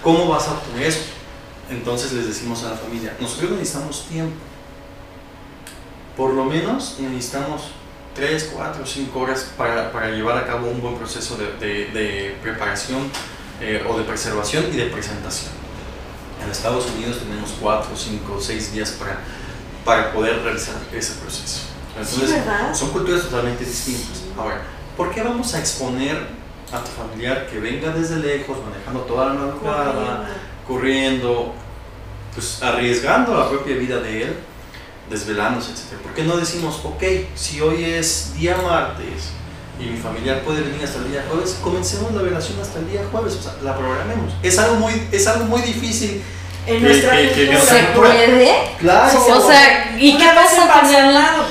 ¿Cómo 0.03 0.27
vas 0.27 0.47
a 0.47 0.53
obtener 0.53 0.87
eso? 0.87 1.01
Entonces 1.69 2.13
les 2.13 2.27
decimos 2.27 2.63
a 2.63 2.69
la 2.71 2.75
familia, 2.77 3.15
nosotros 3.19 3.51
necesitamos 3.51 4.05
tiempo. 4.09 4.35
Por 6.19 6.33
lo 6.33 6.43
menos 6.43 6.97
necesitamos 6.99 7.61
3, 8.13 8.51
4, 8.53 8.85
5 8.85 9.19
horas 9.19 9.51
para, 9.57 9.89
para 9.93 10.09
llevar 10.11 10.37
a 10.37 10.45
cabo 10.45 10.67
un 10.69 10.81
buen 10.81 10.95
proceso 10.95 11.37
de, 11.37 11.53
de- 11.65 11.85
de 11.97 12.35
preparación 12.43 13.09
eh, 13.61 13.85
o 13.89 13.97
de 13.97 14.03
preservación 14.03 14.65
y 14.73 14.75
de 14.75 14.87
presentación. 14.87 15.51
En 16.43 16.51
Estados 16.51 16.87
Unidos 16.97 17.19
tenemos 17.19 17.51
4, 17.61 17.89
5, 17.95 18.37
6 18.41 18.73
días 18.73 18.91
para, 18.99 19.19
para 19.85 20.11
poder 20.11 20.41
realizar 20.43 20.75
ese 20.93 21.13
proceso. 21.13 21.61
Entonces, 21.97 22.29
Sí, 22.29 22.35
¿verdad? 22.35 22.73
son 22.75 22.89
culturas 22.89 23.21
totalmente 23.23 23.63
distintas. 23.63 24.23
Ahora, 24.37 24.61
¿por 24.97 25.11
qué 25.11 25.21
vamos 25.23 25.53
a 25.53 25.59
exponer 25.59 26.17
a 26.73 26.83
tu 26.83 26.91
familiar 26.91 27.47
que 27.47 27.59
venga 27.61 27.91
desde 27.91 28.17
lejos, 28.17 28.57
manejando 28.69 28.99
toda 29.03 29.27
la 29.27 29.33
madrugada, 29.35 30.27
corriendo, 30.67 31.53
pues 32.35 32.61
arriesgando 32.61 33.33
la 33.39 33.47
propia 33.49 33.77
vida 33.77 34.01
de 34.01 34.23
él, 34.23 34.35
desvelándose, 35.09 35.71
etc. 35.71 36.01
¿Por 36.03 36.13
qué 36.13 36.23
no 36.23 36.37
decimos, 36.37 36.81
ok, 36.83 37.03
si 37.35 37.61
hoy 37.61 37.83
es 37.83 38.33
día 38.35 38.57
martes 38.57 39.29
y 39.79 39.85
mi 39.85 39.97
familiar 39.97 40.41
puede 40.43 40.61
venir 40.61 40.83
hasta 40.83 40.99
el 40.99 41.11
día 41.11 41.25
jueves, 41.29 41.57
comencemos 41.63 42.13
la 42.13 42.21
velación 42.21 42.59
hasta 42.61 42.79
el 42.79 42.89
día 42.89 43.01
jueves, 43.11 43.35
o 43.35 43.41
sea, 43.41 43.53
la 43.63 43.77
programemos. 43.77 44.33
Es 44.43 44.57
algo 44.59 44.75
muy, 44.75 45.07
es 45.11 45.25
algo 45.27 45.45
muy 45.45 45.61
difícil. 45.61 46.21
En 46.67 46.75
Que- 46.75 46.81
nuestra 46.81 47.15
que- 47.17 47.47
cultura. 47.47 47.61
¿Se 47.61 47.83
puede? 47.95 48.75
Claro. 48.79 49.25
O 49.37 49.47
sea, 49.49 49.95
¿y 49.97 50.17
qué 50.17 50.25
pasa 50.35 50.67
con 50.67 50.85
el 50.89 50.95
empanzonado. 50.95 51.45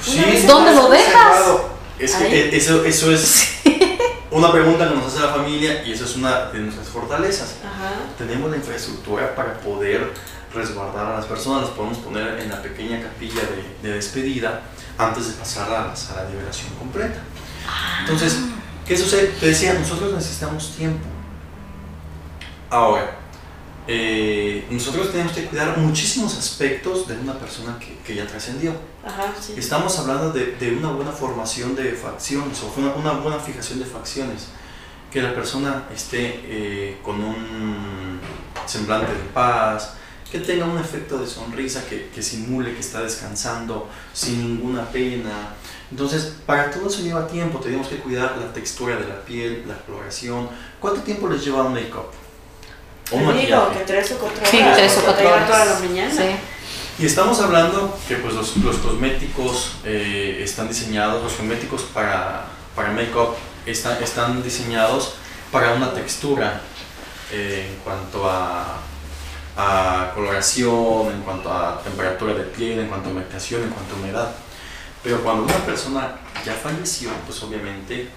Sí, 0.00 0.44
¿Dónde 0.46 0.74
lo 0.74 0.90
dejas? 0.90 1.12
Claro, 1.12 1.70
Es 1.98 2.14
que 2.14 2.24
Ahí. 2.24 2.50
eso, 2.52 2.84
eso 2.84 3.10
es 3.10 3.48
una 4.30 4.52
pregunta 4.52 4.88
que 4.88 4.94
nos 4.96 5.06
hace 5.06 5.20
la 5.20 5.32
familia 5.32 5.82
y 5.84 5.92
eso 5.92 6.04
es 6.04 6.16
una 6.16 6.46
de 6.50 6.58
nuestras 6.58 6.88
fortalezas. 6.88 7.54
Ajá. 7.64 7.92
tenemos 8.18 8.50
la 8.50 8.56
infraestructura 8.58 9.34
para 9.34 9.54
poder 9.60 10.12
resguardar 10.54 11.06
a 11.06 11.16
las 11.16 11.26
personas, 11.26 11.62
las 11.62 11.70
podemos 11.70 11.98
poner 11.98 12.38
en 12.38 12.48
la 12.48 12.62
pequeña 12.62 13.02
capilla 13.02 13.42
de, 13.42 13.88
de 13.88 13.94
despedida 13.96 14.62
antes 14.96 15.28
de 15.28 15.32
pasar 15.34 15.72
a 15.72 15.88
la 15.88 15.96
sala 15.96 16.24
de 16.24 16.36
velación 16.36 16.72
completa. 16.78 17.20
Entonces, 18.00 18.38
¿qué 18.86 18.96
sucede? 18.96 19.28
Te 19.40 19.46
decía, 19.46 19.74
nosotros 19.74 20.12
necesitamos 20.12 20.74
tiempo. 20.76 21.06
Ahora, 22.70 23.18
eh, 23.86 24.66
nosotros 24.70 25.12
tenemos 25.12 25.32
que 25.32 25.44
cuidar 25.44 25.76
muchísimos 25.76 26.38
aspectos 26.38 27.06
de 27.06 27.18
una 27.18 27.34
persona 27.34 27.78
que, 27.78 27.98
que 27.98 28.14
ya 28.14 28.26
trascendió. 28.26 28.72
Sí. 29.40 29.54
Estamos 29.56 29.98
hablando 29.98 30.32
de, 30.32 30.56
de 30.56 30.76
una 30.76 30.90
buena 30.90 31.12
formación 31.12 31.74
de 31.74 31.92
facciones 31.92 32.62
o 32.62 32.72
una, 32.80 32.94
una 32.94 33.12
buena 33.20 33.38
fijación 33.38 33.78
de 33.80 33.84
facciones. 33.84 34.48
Que 35.10 35.22
la 35.22 35.34
persona 35.34 35.84
esté 35.94 36.40
eh, 36.44 36.98
con 37.04 37.22
un 37.22 38.18
semblante 38.66 39.12
de 39.12 39.18
paz, 39.32 39.94
que 40.34 40.40
tenga 40.40 40.64
un 40.64 40.76
efecto 40.76 41.18
de 41.18 41.28
sonrisa, 41.28 41.86
que, 41.88 42.08
que 42.12 42.20
simule 42.20 42.74
que 42.74 42.80
está 42.80 43.02
descansando 43.02 43.88
sin 44.12 44.56
ninguna 44.56 44.82
pena. 44.90 45.54
Entonces, 45.92 46.34
para 46.44 46.72
todo 46.72 46.88
eso 46.88 47.02
lleva 47.02 47.28
tiempo, 47.28 47.60
tenemos 47.60 47.86
que 47.86 47.98
cuidar 47.98 48.36
la 48.36 48.52
textura 48.52 48.96
de 48.96 49.06
la 49.06 49.24
piel, 49.24 49.62
la 49.68 49.76
coloración. 49.76 50.48
¿Cuánto 50.80 51.02
tiempo 51.02 51.28
les 51.28 51.44
lleva 51.44 51.62
un 51.62 51.74
make-up? 51.74 52.10
O 53.12 53.16
un 53.16 53.36
digo 53.36 53.70
que 53.70 53.84
tres 53.86 54.10
o 54.10 54.18
cuatro 54.18 54.38
horas. 54.38 54.50
Sí, 54.50 54.58
tres 54.74 54.98
o 54.98 55.04
cuatro 55.04 55.28
horas. 55.28 55.46
toda 55.46 55.64
la 55.66 55.78
mañana. 55.78 56.12
Sí. 56.12 56.36
Y 56.98 57.06
estamos 57.06 57.38
hablando 57.38 57.96
que 58.08 58.16
pues, 58.16 58.34
los, 58.34 58.56
los 58.56 58.78
cosméticos 58.78 59.76
eh, 59.84 60.40
están 60.42 60.66
diseñados, 60.66 61.22
los 61.22 61.34
cosméticos 61.34 61.82
para, 61.82 62.46
para 62.74 62.90
make-up 62.90 63.36
están, 63.66 64.02
están 64.02 64.42
diseñados 64.42 65.14
para 65.52 65.74
una 65.74 65.94
textura 65.94 66.60
eh, 67.30 67.68
en 67.70 67.76
cuanto 67.84 68.28
a, 68.28 68.80
a 69.56 70.10
coloración, 70.14 71.12
en 71.12 71.22
cuanto 71.22 71.52
a 71.52 71.80
temperatura 71.82 72.34
de 72.34 72.44
piel, 72.44 72.80
en 72.80 72.88
cuanto 72.88 73.08
a 73.08 73.12
humectación, 73.12 73.62
en 73.62 73.70
cuanto 73.70 73.94
a 73.94 73.98
humedad. 73.98 74.30
Pero 75.02 75.22
cuando 75.22 75.44
una 75.44 75.56
persona 75.66 76.16
ya 76.44 76.54
falleció, 76.54 77.10
pues 77.26 77.42
obviamente 77.42 78.08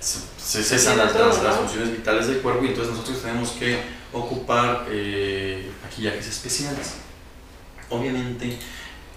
se, 0.00 0.18
se 0.38 0.62
cesan 0.64 0.96
las, 0.98 1.14
las- 1.14 1.56
funciones 1.56 1.92
vitales 1.92 2.26
del 2.26 2.40
cuerpo 2.40 2.64
y 2.64 2.68
entonces 2.68 2.92
nosotros 2.94 3.22
tenemos 3.22 3.50
que 3.50 3.80
ocupar 4.12 4.86
eh, 4.88 5.70
maquillajes 5.84 6.26
especiales. 6.26 6.94
Obviamente 7.90 8.58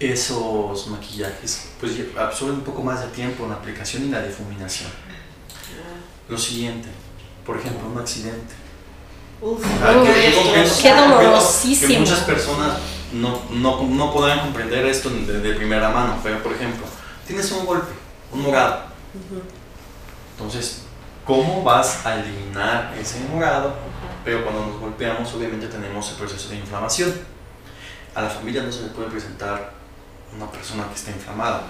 esos 0.00 0.88
maquillajes 0.88 1.68
pues 1.80 1.92
absorben 2.18 2.56
un 2.56 2.64
poco 2.64 2.82
más 2.82 3.00
de 3.00 3.06
tiempo 3.08 3.44
en 3.44 3.50
la 3.50 3.56
aplicación 3.56 4.04
y 4.04 4.08
la 4.10 4.22
difuminación. 4.22 4.90
Lo 6.28 6.36
siguiente, 6.38 6.88
por 7.46 7.58
ejemplo, 7.58 7.88
un 7.88 7.98
accidente. 7.98 8.54
Uf, 9.40 9.62
Ah, 9.82 9.92
Uf, 10.00 10.06
que- 10.08 10.14
qué, 10.32 10.82
que 10.82 10.94
dolorosísimo. 10.94 11.88
Que 11.88 11.98
muchas 12.00 12.20
personas 12.20 12.78
no, 13.12 13.40
no, 13.50 13.82
no 13.82 14.12
podrán 14.12 14.40
comprender 14.40 14.84
esto 14.86 15.10
de, 15.10 15.40
de 15.40 15.54
primera 15.54 15.90
mano, 15.90 16.18
pero 16.22 16.42
por 16.42 16.52
ejemplo, 16.52 16.86
tienes 17.26 17.50
un 17.52 17.66
golpe, 17.66 17.92
un 18.32 18.42
morado. 18.42 18.84
Entonces, 20.36 20.82
¿cómo 21.24 21.62
vas 21.62 22.04
a 22.06 22.16
eliminar 22.20 22.94
ese 23.00 23.20
morado? 23.32 23.74
Pero 24.24 24.42
cuando 24.42 24.66
nos 24.66 24.80
golpeamos, 24.80 25.32
obviamente 25.34 25.66
tenemos 25.68 26.10
el 26.10 26.16
proceso 26.16 26.48
de 26.48 26.56
inflamación. 26.56 27.12
A 28.14 28.22
la 28.22 28.30
familia 28.30 28.62
no 28.62 28.72
se 28.72 28.82
le 28.82 28.88
puede 28.88 29.08
presentar 29.10 29.72
una 30.34 30.50
persona 30.50 30.84
que 30.88 30.94
está 30.94 31.10
inflamada. 31.10 31.62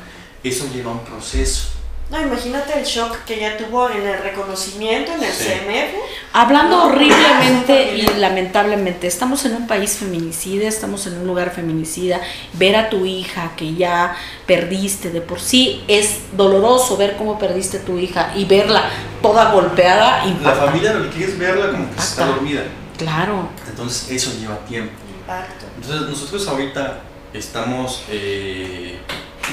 Eso 0.42 0.66
lleva 0.72 0.92
un 0.92 1.00
proceso. 1.04 1.68
No, 2.10 2.20
imagínate 2.20 2.78
el 2.78 2.84
shock 2.84 3.24
que 3.24 3.40
ya 3.40 3.56
tuvo 3.56 3.88
en 3.90 4.06
el 4.06 4.18
reconocimiento, 4.22 5.12
en 5.14 5.24
el 5.24 5.32
Sí. 5.32 5.44
CMF. 5.48 5.94
Hablando 6.34 6.76
No, 6.76 6.84
horriblemente 6.86 7.96
y 7.96 8.02
lamentablemente, 8.18 9.06
estamos 9.06 9.44
en 9.46 9.54
un 9.56 9.66
país 9.66 9.96
feminicida, 9.96 10.68
estamos 10.68 11.06
en 11.06 11.18
un 11.18 11.26
lugar 11.26 11.50
feminicida. 11.54 12.20
Ver 12.52 12.76
a 12.76 12.90
tu 12.90 13.06
hija 13.06 13.52
que 13.56 13.74
ya 13.74 14.14
perdiste 14.46 15.10
de 15.10 15.22
por 15.22 15.40
sí 15.40 15.82
es 15.88 16.36
doloroso 16.36 16.96
ver 16.96 17.16
cómo 17.16 17.38
perdiste 17.38 17.78
tu 17.78 17.98
hija 17.98 18.32
y 18.36 18.44
verla 18.44 18.84
toda 19.22 19.50
golpeada. 19.52 20.24
La 20.24 20.28
impacta. 20.28 20.66
familia 20.66 20.92
lo 20.92 21.04
que 21.04 21.16
quiere 21.16 21.32
es 21.32 21.38
verla 21.38 21.70
como 21.70 21.90
que 21.90 21.98
está 22.00 22.26
dormida. 22.26 22.62
Claro. 22.98 23.48
Entonces, 23.68 24.10
eso 24.10 24.30
lleva 24.38 24.58
tiempo. 24.66 24.92
Impacto. 25.20 25.64
Entonces 25.76 26.08
nosotros 26.08 26.46
ahorita 26.48 27.00
estamos 27.32 28.02
eh, 28.10 28.98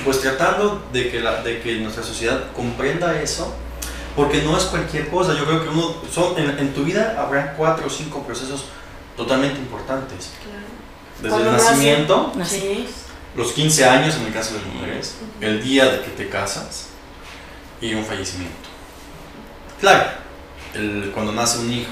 pues 0.04 0.22
tratando 0.22 0.84
de 0.92 1.10
que, 1.12 1.20
la, 1.20 1.42
de 1.44 1.62
que 1.62 1.76
nuestra 1.76 2.04
sociedad 2.04 2.52
comprenda 2.56 3.20
eso, 3.22 3.54
porque 4.16 4.42
no 4.42 4.58
es 4.58 4.64
cualquier 4.66 5.10
cosa. 5.10 5.34
Yo 5.38 5.46
creo 5.46 5.64
que 5.64 5.70
uno, 5.70 5.96
son, 6.12 6.38
en, 6.38 6.58
en 6.60 6.74
tu 6.74 6.84
vida 6.84 7.16
habrá 7.20 7.54
cuatro 7.54 7.88
o 7.88 7.90
cinco 7.90 8.24
procesos 8.24 8.66
totalmente 9.18 9.60
importantes. 9.60 10.32
Desde 11.22 11.30
Cuando 11.30 11.52
el 11.52 11.58
nacimiento, 11.58 12.34
Sí. 12.44 12.88
los 13.36 13.52
15 13.52 13.86
años 13.86 14.16
en 14.16 14.26
el 14.28 14.34
caso 14.34 14.54
de 14.56 14.60
las 14.62 14.74
mujeres, 14.74 15.16
el 15.40 15.64
día 15.64 15.86
de 15.86 16.02
que 16.02 16.10
te 16.10 16.30
casas 16.30 16.88
y 17.80 17.94
un 17.94 18.04
fallecimiento. 18.06 18.56
Claro, 19.80 20.10
el- 20.74 21.12
cuando 21.14 21.32
nace 21.32 21.60
un 21.60 21.72
hijo. 21.72 21.92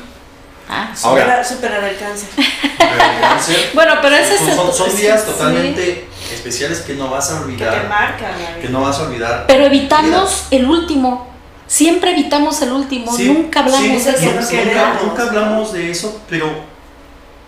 Ah, 0.71 0.93
Ahora, 1.03 1.23
Supera- 1.23 1.43
superar 1.43 1.83
el 1.83 1.97
cáncer. 1.97 2.29
el 2.37 3.21
cáncer 3.21 3.71
Bueno, 3.73 3.95
pero 4.03 4.15
ese 4.15 4.35
es 4.35 4.39
son, 4.55 4.67
el- 4.67 4.73
son- 4.73 4.95
días 4.95 5.23
sí. 5.25 6.03
Especiales 6.31 6.79
que 6.81 6.95
no 6.95 7.09
vas 7.09 7.31
a 7.31 7.39
Que 7.39 7.53
te 7.57 7.67
olvidar. 7.67 7.87
marcan. 7.89 8.33
Que 8.61 8.69
no 8.69 8.81
vas 8.81 8.99
a 8.99 9.03
olvidar. 9.03 9.45
Pero 9.47 9.65
evitamos 9.65 10.45
el 10.51 10.65
último. 10.65 11.27
Siempre 11.67 12.11
evitamos 12.11 12.61
el 12.61 12.71
último. 12.71 13.15
Sí, 13.15 13.25
nunca 13.31 13.59
hablamos 13.59 13.81
sí, 14.01 14.09
de 14.11 14.11
eso. 14.11 14.25
nunca, 14.25 14.63
nunca- 14.65 14.99
nunca 15.03 15.23
hablamos 15.23 15.71
de 15.73 15.91
eso, 15.91 16.21
pero 16.29 16.49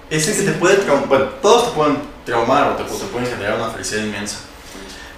es 0.10 0.28
el 0.28 0.36
que 0.38 0.52
te 0.52 0.58
puede 0.60 0.76
traumar. 0.78 1.08
Bueno, 1.08 1.26
todos 1.42 1.70
te 1.70 1.72
pueden 1.72 1.98
traumar 2.26 2.72
o 2.72 2.76
te, 2.76 2.84
te 2.84 3.06
pueden 3.06 3.28
generar 3.28 3.56
una 3.56 3.70
felicidad 3.70 4.04
inmensa. 4.04 4.38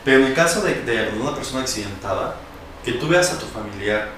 Pero 0.05 0.20
en 0.20 0.26
el 0.28 0.34
caso 0.34 0.61
de, 0.61 0.74
de 0.84 1.09
una 1.20 1.34
persona 1.36 1.61
accidentada, 1.61 2.36
que 2.86 2.93
tú 2.93 3.07
veas 3.07 3.32
a 3.32 3.39
tu 3.39 3.45
familiar 3.45 4.09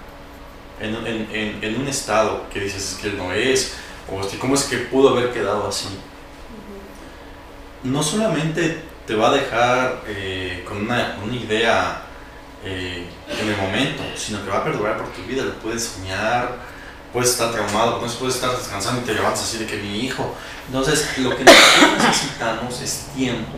en, 0.80 0.96
en- 1.06 1.30
en- 1.32 1.64
en 1.64 1.82
un 1.82 1.88
estado 1.88 2.44
que 2.54 2.60
dices 2.60 2.92
"Es 2.92 2.96
que 3.00 3.08
él 3.08 3.18
no 3.18 3.32
es, 3.32 3.74
o 4.12 4.20
cómo 4.40 4.54
es 4.56 4.64
que 4.64 4.78
pudo 4.78 5.10
haber 5.10 5.32
quedado 5.32 5.68
así, 5.68 5.88
no 7.84 8.02
solamente 8.04 8.84
te 9.06 9.16
va 9.16 9.30
a 9.30 9.32
dejar 9.32 10.02
eh, 10.08 10.64
con 10.68 10.78
una, 10.78 11.18
una 11.24 11.36
idea 11.36 12.02
eh, 12.64 13.06
en 13.30 13.48
el 13.48 13.58
momento, 13.58 14.04
sino 14.16 14.44
que 14.44 14.50
va 14.50 14.58
a 14.58 14.64
perdurar 14.64 14.98
por 14.98 15.08
tu 15.10 15.22
vida, 15.24 15.44
lo 15.44 15.54
puedes 15.60 15.84
soñar, 15.84 16.56
puedes 17.14 17.32
estar 17.32 17.52
traumado, 17.52 18.02
no 18.02 18.08
puedes 18.14 18.36
estar 18.36 18.52
descansando 18.58 19.02
y 19.02 19.06
te 19.06 19.14
levantas 19.14 19.44
así 19.44 19.58
de 19.58 19.68
que 19.68 19.78
mi 19.78 20.00
hijo. 20.00 20.36
Entonces, 20.68 21.18
lo 21.20 21.36
que 21.36 21.44
nosotros 21.44 21.92
necesitamos 22.00 22.82
es 22.82 23.08
tiempo 23.16 23.54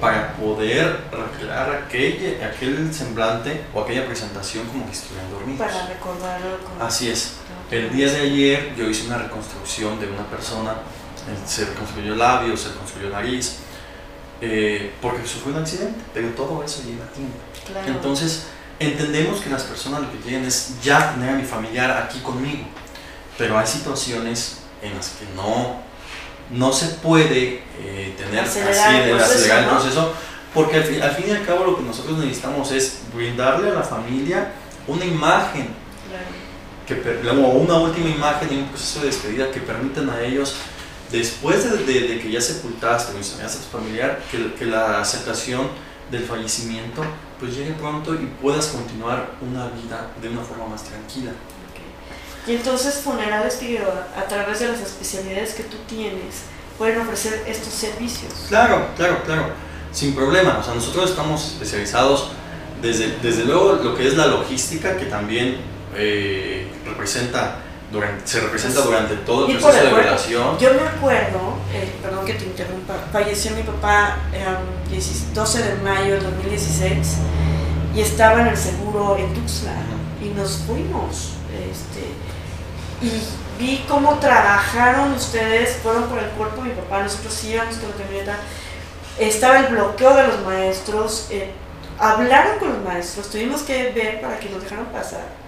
para 0.00 0.34
poder 0.34 1.00
recrear 1.10 1.84
aquel, 1.86 2.40
aquel 2.42 2.92
semblante 2.92 3.64
o 3.72 3.82
aquella 3.82 4.06
presentación 4.06 4.66
como 4.66 4.86
que 4.86 4.92
estuvieran 4.92 5.30
dormidos. 5.30 5.66
Para 5.66 5.86
recordarlo. 5.86 6.58
Así 6.80 7.10
es. 7.10 7.34
El 7.70 7.92
día 7.92 8.10
de 8.10 8.20
ayer 8.20 8.74
yo 8.76 8.88
hice 8.88 9.06
una 9.06 9.18
reconstrucción 9.18 9.98
de 10.00 10.06
una 10.06 10.26
persona, 10.26 10.74
se 11.46 11.64
reconstruyó 11.64 12.14
labios, 12.16 12.60
se 12.60 12.68
reconstruyó 12.70 13.10
nariz, 13.10 13.58
eh, 14.40 14.92
porque 15.00 15.26
sufrió 15.26 15.54
un 15.54 15.62
accidente, 15.62 15.98
pero 16.12 16.28
todo 16.30 16.62
eso 16.64 16.82
lleva 16.82 17.06
tiempo. 17.12 17.36
Claro. 17.66 17.88
Entonces, 17.88 18.46
entendemos 18.78 19.40
que 19.40 19.50
las 19.50 19.62
personas 19.62 20.02
lo 20.02 20.12
que 20.12 20.18
quieren 20.18 20.44
es 20.44 20.74
ya 20.82 21.14
tener 21.14 21.30
a 21.30 21.36
mi 21.36 21.44
familiar 21.44 21.90
aquí 21.90 22.18
conmigo, 22.20 22.64
pero 23.38 23.58
hay 23.58 23.66
situaciones 23.66 24.58
en 24.82 24.94
las 24.94 25.10
que 25.10 25.24
no, 25.34 25.80
no 26.50 26.72
se 26.72 26.86
puede 26.96 27.62
eh, 27.80 28.14
tener 28.18 28.44
Acelerar 28.44 28.72
así, 28.88 28.96
el 28.96 29.02
el 29.02 29.16
proceso, 29.16 29.32
acelerar 29.32 29.58
el 29.58 29.64
¿no? 29.66 29.70
proceso, 29.72 30.12
porque 30.52 30.76
al 30.76 30.84
fin, 30.84 31.02
al 31.02 31.10
fin 31.12 31.24
y 31.28 31.30
al 31.32 31.44
cabo 31.44 31.64
lo 31.64 31.76
que 31.76 31.82
nosotros 31.82 32.18
necesitamos 32.18 32.70
es 32.72 32.98
brindarle 33.14 33.70
a 33.70 33.74
la 33.74 33.82
familia 33.82 34.52
una 34.86 35.04
imagen 35.04 35.68
Claro. 36.06 36.26
que 36.86 37.28
o 37.28 37.48
una 37.48 37.74
última 37.74 38.08
imagen 38.10 38.48
y 38.52 38.56
un 38.58 38.68
proceso 38.68 39.00
de 39.00 39.06
despedida 39.06 39.50
que 39.50 39.60
permitan 39.60 40.10
a 40.10 40.20
ellos, 40.20 40.54
después 41.18 41.64
de, 41.70 41.78
de- 41.84 42.08
de 42.08 42.20
que 42.20 42.30
ya 42.30 42.40
sepultaste 42.40 43.14
o 43.14 43.18
incineraste 43.18 43.58
a 43.58 43.62
tu 43.70 43.78
familiar, 43.78 44.20
que, 44.30 44.52
que 44.54 44.66
la 44.66 45.00
aceptación 45.00 45.68
del 46.10 46.22
fallecimiento 46.24 47.02
pues 47.40 47.56
llegue 47.56 47.72
pronto 47.72 48.14
y 48.14 48.26
puedas 48.40 48.66
continuar 48.68 49.32
una 49.40 49.68
vida 49.68 50.10
de 50.20 50.28
una 50.28 50.42
forma 50.42 50.66
más 50.68 50.84
tranquila. 50.84 51.30
Ok. 51.30 52.48
Y 52.48 52.56
entonces 52.56 52.94
Funerales 53.02 53.56
Figueroa, 53.56 54.06
a 54.16 54.24
través 54.28 54.60
de 54.60 54.68
las 54.68 54.80
especialidades 54.80 55.54
que 55.54 55.64
tú 55.64 55.76
tienes, 55.88 56.42
pueden 56.78 57.00
ofrecer 57.00 57.42
estos 57.46 57.72
servicios. 57.72 58.32
Claro, 58.48 58.88
claro, 58.96 59.22
claro, 59.24 59.46
sin 59.92 60.14
problema. 60.14 60.58
O 60.58 60.62
sea, 60.62 60.74
nosotros 60.74 61.10
estamos 61.10 61.44
especializados 61.52 62.28
desde, 62.82 63.16
desde 63.22 63.44
luego 63.44 63.80
lo 63.82 63.94
que 63.96 64.06
es 64.06 64.14
la 64.14 64.26
logística, 64.26 64.96
que 64.96 65.06
también 65.06 65.56
eh, 65.96 66.66
representa 66.86 67.60
durante, 67.94 68.26
se 68.26 68.40
representa 68.40 68.74
Pues, 68.80 68.86
durante 68.86 69.14
todo 69.24 69.46
el 69.46 69.56
proceso 69.58 69.84
de 69.84 69.90
cuerpo. 69.90 70.04
velación. 70.10 70.58
Yo 70.58 70.74
me 70.74 70.88
acuerdo, 70.88 71.54
eh, 71.72 71.92
perdón 72.02 72.24
que 72.26 72.34
te 72.34 72.44
interrumpa, 72.44 72.94
falleció 73.12 73.52
mi 73.52 73.62
papá 73.62 74.16
el 74.32 75.34
12 75.34 75.62
de 75.62 75.74
mayo 75.82 76.14
del 76.14 76.22
2016 76.24 77.16
y 77.94 78.00
estaba 78.00 78.40
en 78.42 78.48
el 78.48 78.56
seguro 78.56 79.16
en 79.16 79.32
Tuxtla 79.32 79.72
y 80.22 80.28
nos 80.28 80.58
fuimos. 80.66 81.30
Este, 81.70 82.04
y 83.00 83.22
vi 83.58 83.84
cómo 83.88 84.18
trabajaron 84.18 85.12
ustedes, 85.12 85.76
fueron 85.82 86.04
por 86.04 86.18
el 86.18 86.28
cuerpo 86.30 86.62
de 86.62 86.70
mi 86.70 86.74
papá, 86.74 87.02
nosotros 87.02 87.44
íbamos 87.44 87.76
con 87.76 87.90
la 87.90 87.96
camioneta, 87.96 88.36
estaba 89.18 89.58
el 89.60 89.66
bloqueo 89.66 90.14
de 90.16 90.26
los 90.26 90.40
maestros, 90.44 91.28
eh, 91.30 91.52
hablaron 91.98 92.58
con 92.58 92.70
los 92.70 92.82
maestros, 92.82 93.30
tuvimos 93.30 93.62
que 93.62 93.92
ver 93.92 94.20
para 94.20 94.38
que 94.40 94.48
nos 94.50 94.62
dejaran 94.62 94.86
pasar 94.86 95.43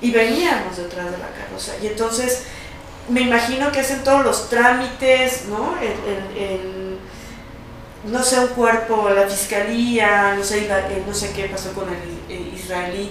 y 0.00 0.10
veníamos 0.10 0.76
detrás 0.76 1.06
de 1.10 1.18
la 1.18 1.28
carroza. 1.30 1.72
Y 1.82 1.86
entonces 1.88 2.44
me 3.08 3.22
imagino 3.22 3.70
que 3.72 3.80
hacen 3.80 4.02
todos 4.04 4.24
los 4.24 4.48
trámites, 4.48 5.46
¿no? 5.46 5.76
El, 5.80 6.38
el- 6.42 6.98
no 8.04 8.22
sé, 8.22 8.38
un 8.40 8.48
cuerpo, 8.48 9.10
la 9.10 9.26
fiscalía, 9.28 10.34
no 10.34 10.42
sé, 10.42 10.66
eh, 10.70 11.02
no 11.06 11.12
sé 11.12 11.32
qué 11.32 11.44
pasó 11.44 11.72
con 11.74 11.86
el, 11.90 12.34
el 12.34 12.54
israelí 12.54 13.10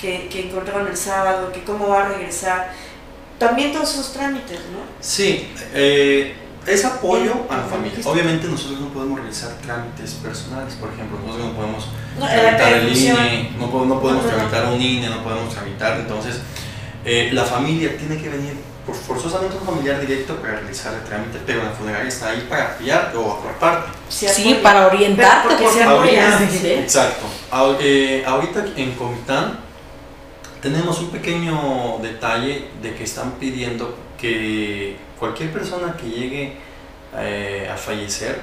que, 0.00 0.28
que 0.28 0.48
encontraron 0.48 0.86
el 0.88 0.96
sábado, 0.96 1.52
que 1.52 1.62
cómo 1.62 1.88
va 1.88 2.06
a 2.06 2.08
regresar. 2.08 2.72
También 3.38 3.72
todos 3.72 3.90
esos 3.92 4.12
trámites, 4.14 4.58
¿no? 4.72 4.80
Sí, 5.00 5.52
eh, 5.74 6.34
es 6.66 6.84
apoyo 6.84 7.32
a 7.48 7.56
la 7.58 7.62
familia. 7.64 7.98
Obviamente 8.04 8.46
nosotros 8.46 8.80
no 8.80 8.88
podemos 8.88 9.18
realizar 9.18 9.50
trámites 9.62 10.12
personales, 10.14 10.74
por 10.74 10.92
ejemplo, 10.92 11.18
nosotros 11.24 11.48
no 11.48 11.52
podemos 11.54 11.88
No, 12.18 12.26
tramitar 12.26 12.72
el. 12.74 12.96
INE, 12.96 13.50
no, 13.58 13.70
po- 13.70 13.84
no 13.86 14.00
podemos 14.00 14.24
No, 14.24 14.30
no. 14.30 14.36
tramitar 14.36 14.66
un 14.66 14.80
INE, 14.80 15.08
no 15.08 15.22
podemos 15.24 15.52
tramitar, 15.54 15.98
entonces 16.00 16.40
eh, 17.04 17.30
la 17.32 17.44
familia 17.44 17.96
tiene 17.96 18.16
que 18.20 18.28
venir 18.28 18.54
por 18.86 18.94
forzosamente 18.94 19.56
un 19.56 19.64
familiar 19.66 20.00
directo 20.00 20.36
para 20.36 20.54
realizar 20.60 20.92
el 20.94 21.02
trámite, 21.04 21.38
pero 21.46 21.62
la 21.62 21.70
funeraria 21.70 22.08
está 22.08 22.30
ahí 22.30 22.46
para 22.48 22.72
apoyar 22.72 23.12
o 23.16 23.32
aparte. 23.48 23.90
Se 24.08 24.28
Sí, 24.28 24.48
apoya. 24.50 24.62
para 24.62 24.86
orientarte. 24.86 25.48
Porque 25.48 25.64
por. 25.64 25.82
Ahorita- 25.82 26.38
¿sí? 26.50 26.66
Exacto. 26.66 27.26
Eh, 27.80 28.24
ahorita 28.26 28.64
en 28.76 28.92
Comitán 28.92 29.58
tenemos 30.60 30.98
un 31.00 31.10
pequeño 31.10 31.98
detalle 32.02 32.68
de 32.82 32.94
que 32.94 33.04
están 33.04 33.32
pidiendo 33.32 33.96
que 34.20 34.96
cualquier 35.20 35.52
persona 35.52 35.96
que 35.96 36.08
llegue 36.08 36.56
eh, 37.16 37.70
a 37.72 37.76
fallecer, 37.76 38.40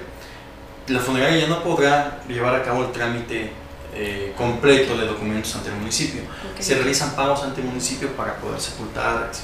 la 0.87 0.99
funeraria 0.99 1.39
ya 1.41 1.47
no 1.47 1.61
podrá 1.63 2.19
llevar 2.29 2.55
a 2.55 2.63
cabo 2.63 2.85
el 2.85 2.91
trámite 2.93 3.51
eh, 3.93 4.33
completo 4.37 4.95
de 4.97 5.05
documentos 5.07 5.53
ante 5.55 5.69
el 5.69 5.75
municipio. 5.75 6.21
Ok. 6.21 6.61
Se 6.61 6.75
realizan 6.75 7.15
pagos 7.15 7.43
ante 7.43 7.59
el 7.61 7.67
municipio 7.67 8.09
para 8.13 8.35
poder 8.35 8.61
sepultar, 8.61 9.29
etc. 9.29 9.39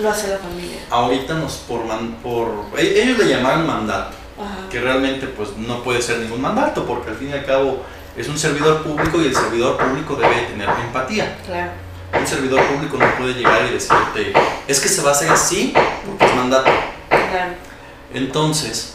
Lo 0.00 0.10
hace 0.10 0.28
la 0.28 0.38
familia. 0.38 0.78
Ahorita 0.90 1.34
nos 1.34 1.54
por, 1.56 1.84
man- 1.84 2.16
por 2.22 2.66
e- 2.78 3.02
ellos 3.02 3.18
le 3.18 3.28
llamaron 3.28 3.66
mandato 3.66 4.14
Ajá. 4.38 4.68
que 4.70 4.80
realmente 4.80 5.26
pues 5.26 5.56
no 5.56 5.82
puede 5.82 6.00
ser 6.02 6.18
ningún 6.18 6.40
mandato 6.40 6.84
porque 6.86 7.10
al 7.10 7.16
fin 7.16 7.30
y 7.30 7.32
al 7.32 7.44
cabo 7.46 7.82
es 8.16 8.28
un 8.28 8.38
servidor 8.38 8.82
público 8.82 9.20
y 9.20 9.26
el 9.26 9.34
servidor 9.34 9.76
público 9.78 10.14
debe 10.16 10.42
tener 10.42 10.68
empatía. 10.84 11.36
Claro. 11.46 11.72
un 12.18 12.26
servidor 12.26 12.62
público 12.66 12.96
no 12.98 13.06
puede 13.18 13.34
llegar 13.34 13.66
y 13.68 13.72
decirte, 13.74 14.32
es 14.68 14.80
que 14.80 14.88
se 14.88 15.02
va 15.02 15.10
a 15.10 15.12
hacer 15.12 15.28
así 15.30 15.72
mandato. 16.36 16.70
Claro. 17.08 17.52
Entonces, 18.14 18.94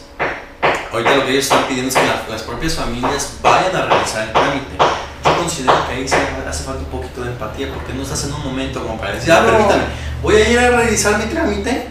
ahorita 0.92 1.16
lo 1.16 1.24
que 1.26 1.32
ellos 1.32 1.44
están 1.44 1.64
pidiendo 1.64 1.88
es 1.90 1.94
que 1.96 2.06
la- 2.06 2.22
las 2.28 2.42
propias 2.42 2.74
familias 2.74 3.34
vayan 3.42 3.76
a 3.76 3.86
realizar 3.86 4.22
el 4.28 4.32
trámite. 4.32 4.76
Yo 5.24 5.36
considero 5.36 5.86
que 5.86 5.92
ahí 5.94 6.04
hace 6.48 6.64
falta 6.64 6.80
un 6.80 6.86
poquito 6.86 7.22
de 7.22 7.28
empatía 7.30 7.68
porque 7.72 7.92
no 7.92 8.02
estás 8.02 8.24
en 8.24 8.32
un 8.34 8.44
momento 8.44 8.82
como 8.82 8.98
para 8.98 9.12
decir, 9.14 9.32
ah, 9.32 9.42
permítame, 9.44 9.84
voy 10.22 10.36
a 10.36 10.48
ir 10.48 10.58
a 10.58 10.70
realizar 10.70 11.18
mi 11.18 11.24
trámite 11.26 11.88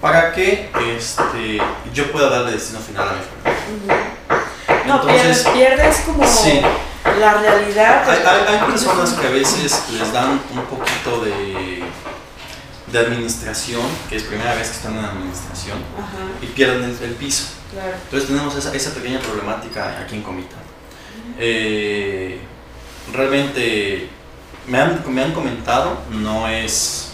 para 0.00 0.32
que 0.32 0.70
este, 0.96 1.58
yo 1.92 2.10
pueda 2.12 2.28
darle 2.28 2.52
destino 2.52 2.80
final 2.80 3.08
a 3.08 3.12
mi 3.12 3.18
familia. 3.52 4.04
No, 4.86 4.94
Entonces, 4.96 5.46
pierdes, 5.48 5.48
pierdes 5.48 5.96
como 6.06 6.26
sí. 6.26 6.60
la 7.20 7.34
realidad. 7.34 8.08
Hay, 8.08 8.18
hay- 8.18 8.54
hay 8.58 8.70
personas 8.70 9.10
que 9.12 9.26
a 9.26 9.30
veces 9.30 9.84
les 9.92 10.12
dan 10.12 10.40
un 10.52 10.62
poquito 10.66 11.20
de, 11.24 11.51
de 12.92 12.98
administración, 12.98 13.82
que 14.08 14.16
es 14.16 14.22
primera 14.24 14.54
vez 14.54 14.68
que 14.68 14.76
están 14.76 14.96
en 14.98 15.04
administración, 15.04 15.78
Ajá, 15.98 16.18
y 16.42 16.46
pierden 16.46 16.84
el, 16.84 16.96
el 17.02 17.14
piso. 17.14 17.44
claro. 17.72 17.94
Entonces 18.04 18.28
tenemos 18.28 18.54
esa, 18.56 18.74
esa 18.74 18.90
pequeña 18.94 19.18
problemática 19.20 19.98
aquí 20.00 20.16
en 20.16 20.22
Comitán. 20.22 20.60
Eh, 21.38 22.38
realmente 23.12 24.08
me 24.66 24.78
han, 24.78 25.02
me 25.12 25.22
han 25.22 25.32
comentado, 25.32 25.98
no 26.10 26.48
es 26.48 27.08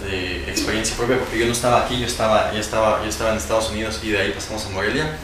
de 0.00 0.50
experiencia 0.50 0.96
propia 0.96 1.18
porque 1.18 1.38
yo 1.38 1.46
no 1.46 1.52
estaba 1.52 1.84
aquí, 1.84 1.98
yo 1.98 2.06
estaba, 2.06 2.52
yo 2.52 2.58
estaba, 2.60 3.02
yo 3.02 3.08
estaba 3.08 3.30
en 3.30 3.36
Estados 3.38 3.70
Unidos 3.70 4.00
y 4.02 4.10
de 4.10 4.20
ahí 4.20 4.30
pasamos 4.32 4.66
a 4.66 4.70
Morelia, 4.70 5.16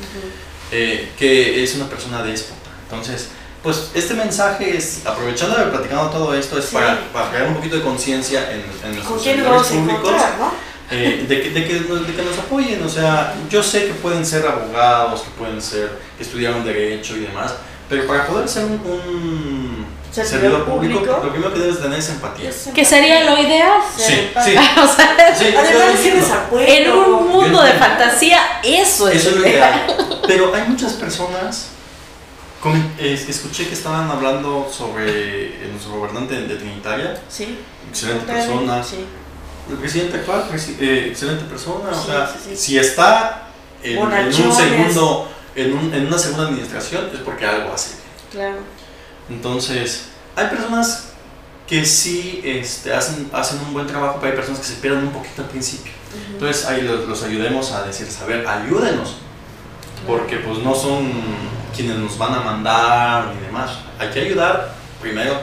eh, 0.73 1.11
que 1.19 1.63
es 1.63 1.75
una 1.75 1.89
persona 1.89 2.23
déspota. 2.23 2.71
Entonces, 2.85 3.29
pues 3.63 3.91
este 3.95 4.15
mensaje 4.15 4.77
es, 4.77 5.03
aprovechando 5.07 5.57
de 5.59 5.65
platicando 5.67 6.09
todo 6.11 6.35
esto, 6.35 6.59
es 6.59 6.65
Sí. 6.67 6.75
para, 6.75 6.99
para 7.13 7.31
crear 7.31 7.47
un 7.49 7.55
poquito 7.57 7.77
de 7.77 7.83
conciencia 7.83 8.51
en, 8.51 8.61
en 8.61 8.63
¿Con 8.81 8.95
nuestros 8.95 9.23
quién 9.23 9.43
nos 9.45 9.67
servidores 9.67 9.99
públicos. 10.03 10.23
no? 10.39 10.71
Eh, 10.93 11.25
de, 11.29 11.43
que, 11.43 11.51
de, 11.51 11.69
que, 11.69 11.81
nos- 11.89 12.07
de 12.07 12.15
que 12.15 12.23
nos 12.23 12.37
apoyen, 12.39 12.83
o 12.83 12.89
sea, 12.89 13.35
yo 13.49 13.63
sé 13.63 13.87
que 13.87 13.93
pueden 13.95 14.25
ser 14.27 14.45
abogados, 14.47 15.21
que 15.23 15.31
pueden 15.39 15.61
ser, 15.63 15.91
que 16.17 16.23
estudiaron 16.25 16.65
derecho 16.65 17.17
y 17.17 17.21
demás, 17.21 17.55
pero 17.89 18.07
para 18.07 18.27
poder 18.27 18.49
ser 18.49 18.65
un, 18.65 18.73
un 18.73 19.87
Servidor 20.11 20.41
servidor 20.41 20.65
público, 20.65 20.99
público. 20.99 21.21
lo 21.23 21.31
primero 21.31 21.55
que 21.55 21.61
debes 21.61 21.81
tener 21.81 21.99
es 22.01 22.09
empatía. 22.09 22.51
Que 22.75 22.85
sería 22.85 23.23
lo 23.31 23.39
ideal. 23.39 23.79
Sí, 23.97 24.03
sí, 24.45 24.55
o 24.83 24.97
sea, 24.97 25.37
sí, 25.39 25.55
en 26.67 26.91
un 26.91 27.29
mundo 27.29 27.63
de 27.63 27.73
fantasía, 27.75 28.39
eso 28.65 29.07
es, 29.09 29.17
Eso 29.17 29.31
es 29.31 29.37
lo 29.37 29.47
ideal. 29.47 29.87
Pero 30.27 30.53
hay 30.53 30.63
muchas 30.67 30.95
personas, 30.95 31.69
escuché 33.29 33.67
que 33.67 33.75
estaban 33.75 34.11
hablando 34.11 34.69
sobre 34.71 35.67
nuestro 35.71 35.93
gobernante 35.93 36.41
de 36.43 36.57
Trinitaria, 36.57 37.21
Sí. 37.29 37.59
excelente 37.89 38.31
persona, 38.31 38.83
Sí. 38.83 38.97
el 39.71 39.77
presidente 39.77 40.19
actual, 40.19 40.45
eh, 40.81 41.07
excelente 41.11 41.45
persona, 41.45 41.91
o 41.91 41.95
Sí, 41.95 42.07
sea, 42.07 42.27
sí, 42.45 42.57
si 42.57 42.79
está 42.79 43.49
en, 43.83 43.99
en 43.99 44.27
un 44.27 44.53
segundo, 44.55 45.29
en, 45.57 45.73
un- 45.73 45.95
en 45.95 46.07
una 46.07 46.19
segunda 46.19 46.49
administración 46.49 47.09
es 47.15 47.21
porque 47.21 47.47
algo 47.47 47.73
hace. 47.73 47.93
Claro. 48.31 48.59
Entonces, 49.31 50.07
hay 50.37 50.47
personas 50.49 51.07
que 51.67 51.85
sí 51.87 52.41
este, 52.45 52.93
hacen, 52.93 53.31
hacen 53.33 53.61
un 53.61 53.73
buen 53.73 53.87
trabajo, 53.87 54.19
pero 54.21 54.33
hay 54.33 54.37
personas 54.37 54.61
que 54.61 54.67
se 54.67 54.75
pierden 54.75 55.05
un 55.05 55.13
poquito 55.13 55.43
al 55.43 55.49
principio. 55.49 55.93
Entonces 56.33 56.67
ahí 56.67 56.83
los, 56.83 57.07
los 57.09 57.23
ayudemos 57.23 57.71
a 57.73 57.85
decir, 57.85 58.09
a 58.21 58.25
ver, 58.27 58.47
ayúdenos, 58.47 59.15
porque 60.07 60.39
pues 60.39 60.59
no 60.59 60.75
son 60.75 61.13
quienes 61.75 61.97
nos 61.97 62.17
van 62.19 62.35
a 62.35 62.41
mandar 62.41 63.35
ni 63.35 63.47
demás. 63.47 63.71
Hay 63.99 64.09
que 64.11 64.21
ayudar 64.21 64.75
primero 65.01 65.35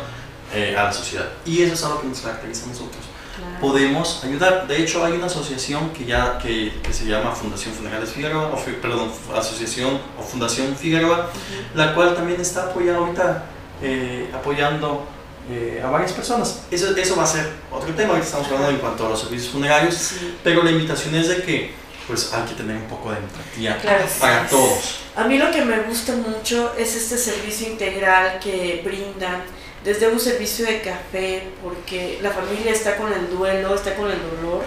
eh, 0.53 0.75
a 0.77 0.83
la 0.83 0.93
sociedad. 0.93 1.27
Y 1.45 1.61
eso 1.61 1.73
es 1.73 1.83
algo 1.83 2.01
que 2.01 2.07
nos 2.07 2.19
caracteriza 2.19 2.65
a 2.65 2.67
nosotros. 2.67 3.03
Claro. 3.35 3.59
Podemos 3.61 4.23
ayudar. 4.23 4.65
De 4.67 4.81
hecho, 4.81 5.03
hay 5.05 5.13
una 5.13 5.27
asociación 5.27 5.91
que 5.91 6.05
ya 6.05 6.37
que, 6.39 6.73
que 6.81 6.91
se 6.93 7.05
llama 7.05 7.31
Fundación 7.33 7.73
Funerales 7.73 8.09
Figueroa, 8.09 8.47
o, 8.47 8.55
perdón, 8.81 9.11
Asociación 9.35 9.99
o 10.19 10.23
Fundación 10.23 10.75
Figueroa, 10.75 11.29
la 11.75 11.93
cual 11.93 12.15
también 12.15 12.41
está 12.41 12.63
apoyando 12.63 13.05
ahorita, 13.05 13.45
eh, 13.83 14.31
apoyando 14.33 15.05
eh, 15.51 15.81
a 15.85 15.89
varias 15.89 16.13
personas. 16.13 16.63
Eso, 16.71 16.95
eso 16.95 17.15
va 17.15 17.23
a 17.23 17.27
ser 17.27 17.47
otro 17.71 17.93
tema, 17.93 18.09
ahorita 18.09 18.25
estamos 18.25 18.47
hablando 18.47 18.69
en 18.71 18.77
cuanto 18.77 19.05
a 19.05 19.09
los 19.09 19.19
servicios 19.19 19.51
funerarios, 19.51 19.93
Sí. 19.93 20.35
pero 20.43 20.63
la 20.63 20.71
invitación 20.71 21.13
es 21.15 21.27
de 21.29 21.43
que 21.43 21.73
pues 22.07 22.31
hay 22.33 22.43
que 22.47 22.53
tener 22.55 22.77
un 22.77 22.83
poco 22.87 23.11
de 23.11 23.17
empatía 23.17 23.77
Claro. 23.81 24.05
para 24.19 24.47
todos. 24.47 24.99
A 25.15 25.25
mí 25.25 25.37
lo 25.37 25.51
que 25.51 25.61
me 25.63 25.79
gusta 25.81 26.13
mucho 26.13 26.73
es 26.77 26.95
este 26.95 27.17
servicio 27.17 27.67
integral 27.67 28.39
que 28.39 28.81
brindan, 28.85 29.43
desde 29.83 30.07
un 30.07 30.19
servicio 30.19 30.65
de 30.65 30.81
café, 30.81 31.43
porque 31.63 32.19
la 32.21 32.31
familia 32.31 32.71
está 32.71 32.97
con 32.97 33.11
el 33.13 33.29
duelo, 33.29 33.75
está 33.75 33.95
con 33.95 34.09
el 34.09 34.17
dolor, 34.21 34.63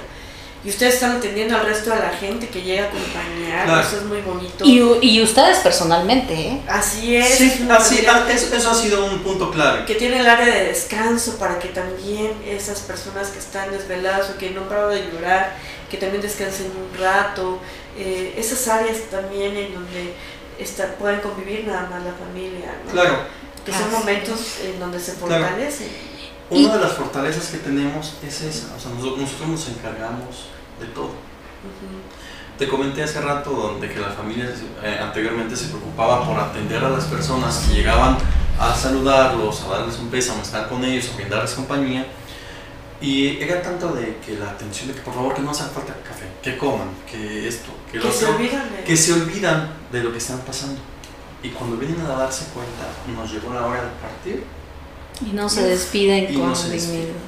y 0.63 0.69
ustedes 0.69 0.95
están 0.95 1.17
atendiendo 1.17 1.57
al 1.57 1.65
resto 1.65 1.89
de 1.91 1.97
la 1.97 2.11
gente 2.11 2.49
que 2.49 2.61
llega 2.63 2.85
a 2.85 2.87
acompañar, 2.89 3.65
Claro. 3.65 3.81
eso 3.81 3.97
es 3.97 4.03
muy 4.05 4.21
bonito. 4.21 4.65
Y, 4.65 4.83
y 5.01 5.23
ustedes 5.23 5.59
personalmente, 5.61 6.35
¿eh? 6.35 6.61
así 6.69 7.17
es, 7.17 7.39
Sí, 7.39 7.67
así, 7.71 8.07
ah, 8.07 8.27
eso, 8.31 8.55
eso 8.55 8.71
ha 8.71 8.75
sido 8.75 9.07
un 9.07 9.21
punto 9.21 9.51
clave. 9.51 9.87
que 9.87 9.95
tiene 9.95 10.21
el 10.21 10.27
área 10.29 10.47
de 10.47 10.67
descanso 10.67 11.39
para 11.39 11.59
que 11.59 11.69
también 11.69 12.33
esas 12.47 12.81
personas 12.81 13.29
que 13.29 13.39
están 13.39 13.71
desveladas 13.71 14.31
o 14.31 14.37
que 14.39 14.51
no 14.51 14.63
han 14.63 14.69
parado 14.69 14.91
de 14.91 15.03
llorar, 15.11 15.57
que 15.91 15.97
también 15.97 16.23
descansen 16.23 16.67
un 16.71 16.99
rato, 16.99 17.59
eh, 17.99 18.35
esas 18.39 18.67
áreas 18.69 18.99
también 19.11 19.57
en 19.57 19.75
donde 19.75 20.15
está, 20.59 20.87
pueden 20.95 21.21
convivir 21.21 21.67
nada 21.67 21.89
más 21.91 22.03
la 22.05 22.13
familia, 22.13 22.75
¿no? 22.87 22.93
Claro, 22.93 23.19
que 23.65 23.73
son 23.73 23.83
Así 23.83 23.91
momentos 23.97 24.57
en 24.65 24.79
donde 24.81 25.01
se 25.01 25.15
Claro. 25.17 25.45
fortalecen. 25.45 25.89
Y- 26.51 26.65
una 26.65 26.77
de 26.77 26.81
las 26.85 26.93
fortalezas 26.95 27.47
que 27.49 27.59
tenemos 27.59 28.15
es 28.27 28.41
esa, 28.43 28.75
o 28.75 28.81
sea, 28.81 28.91
nosotros, 28.93 29.49
nos 29.49 29.69
encargamos 29.69 30.47
de 30.81 30.87
todo. 30.87 31.07
Ujú. 31.07 32.01
Te 32.59 32.69
comenté 32.69 33.03
hace 33.03 33.21
rato 33.21 33.51
donde 33.51 33.89
que 33.89 33.99
la 34.01 34.11
familia 34.11 34.53
eh, 34.83 34.99
anteriormente 35.01 35.57
se 35.57 35.67
preocupaba 35.69 36.27
por 36.27 36.39
atender 36.39 36.85
a 36.85 36.91
las 36.91 37.05
personas 37.05 37.59
que 37.67 37.75
llegaban 37.77 38.19
a 38.59 38.75
saludarlos, 38.75 39.63
a 39.63 39.79
darles 39.79 39.97
un 39.99 40.11
beso, 40.11 40.35
a 40.39 40.43
estar 40.43 40.69
con 40.69 40.85
ellos, 40.85 41.11
a 41.13 41.17
brindarles 41.17 41.53
compañía. 41.53 42.07
Y 43.03 43.39
era 43.41 43.63
tanto 43.63 43.93
de 43.93 44.17
que 44.25 44.37
la 44.37 44.51
atención 44.51 44.89
de 44.89 44.95
que 44.95 45.01
por 45.01 45.15
favor 45.15 45.35
que 45.35 45.41
no 45.41 45.51
haga 45.51 45.65
falta 45.65 45.95
café, 46.07 46.27
que 46.43 46.59
coman, 46.59 46.89
que 47.11 47.49
esto, 47.49 47.71
que 47.91 47.99
lo 47.99 48.05
Que 48.05 48.13
se 48.13 48.25
otro, 48.27 48.37
olvidan 48.37 48.77
de 48.77 48.85
que 48.85 48.97
se 48.97 49.13
olvidan 49.15 49.73
de 49.91 50.03
lo 50.03 50.13
que 50.13 50.19
están 50.19 50.39
pasando. 50.41 50.81
Y 51.43 51.49
cuando 51.49 51.77
vienen 51.79 51.99
a 52.03 52.09
darse 52.11 52.45
cuenta, 52.53 52.87
nos 53.19 53.33
llegó 53.33 53.55
la 53.55 53.67
hora 53.67 53.83
de 53.83 53.89
partir. 54.03 54.45
Y 55.27 55.33
no 55.35 55.49
se 55.49 55.63
despiden 55.65 56.33
Y 56.33 56.37
no 56.37 56.45
con 56.45 56.57
se 56.57 56.69
despiden. 56.69 57.01
dignidad. 57.01 57.21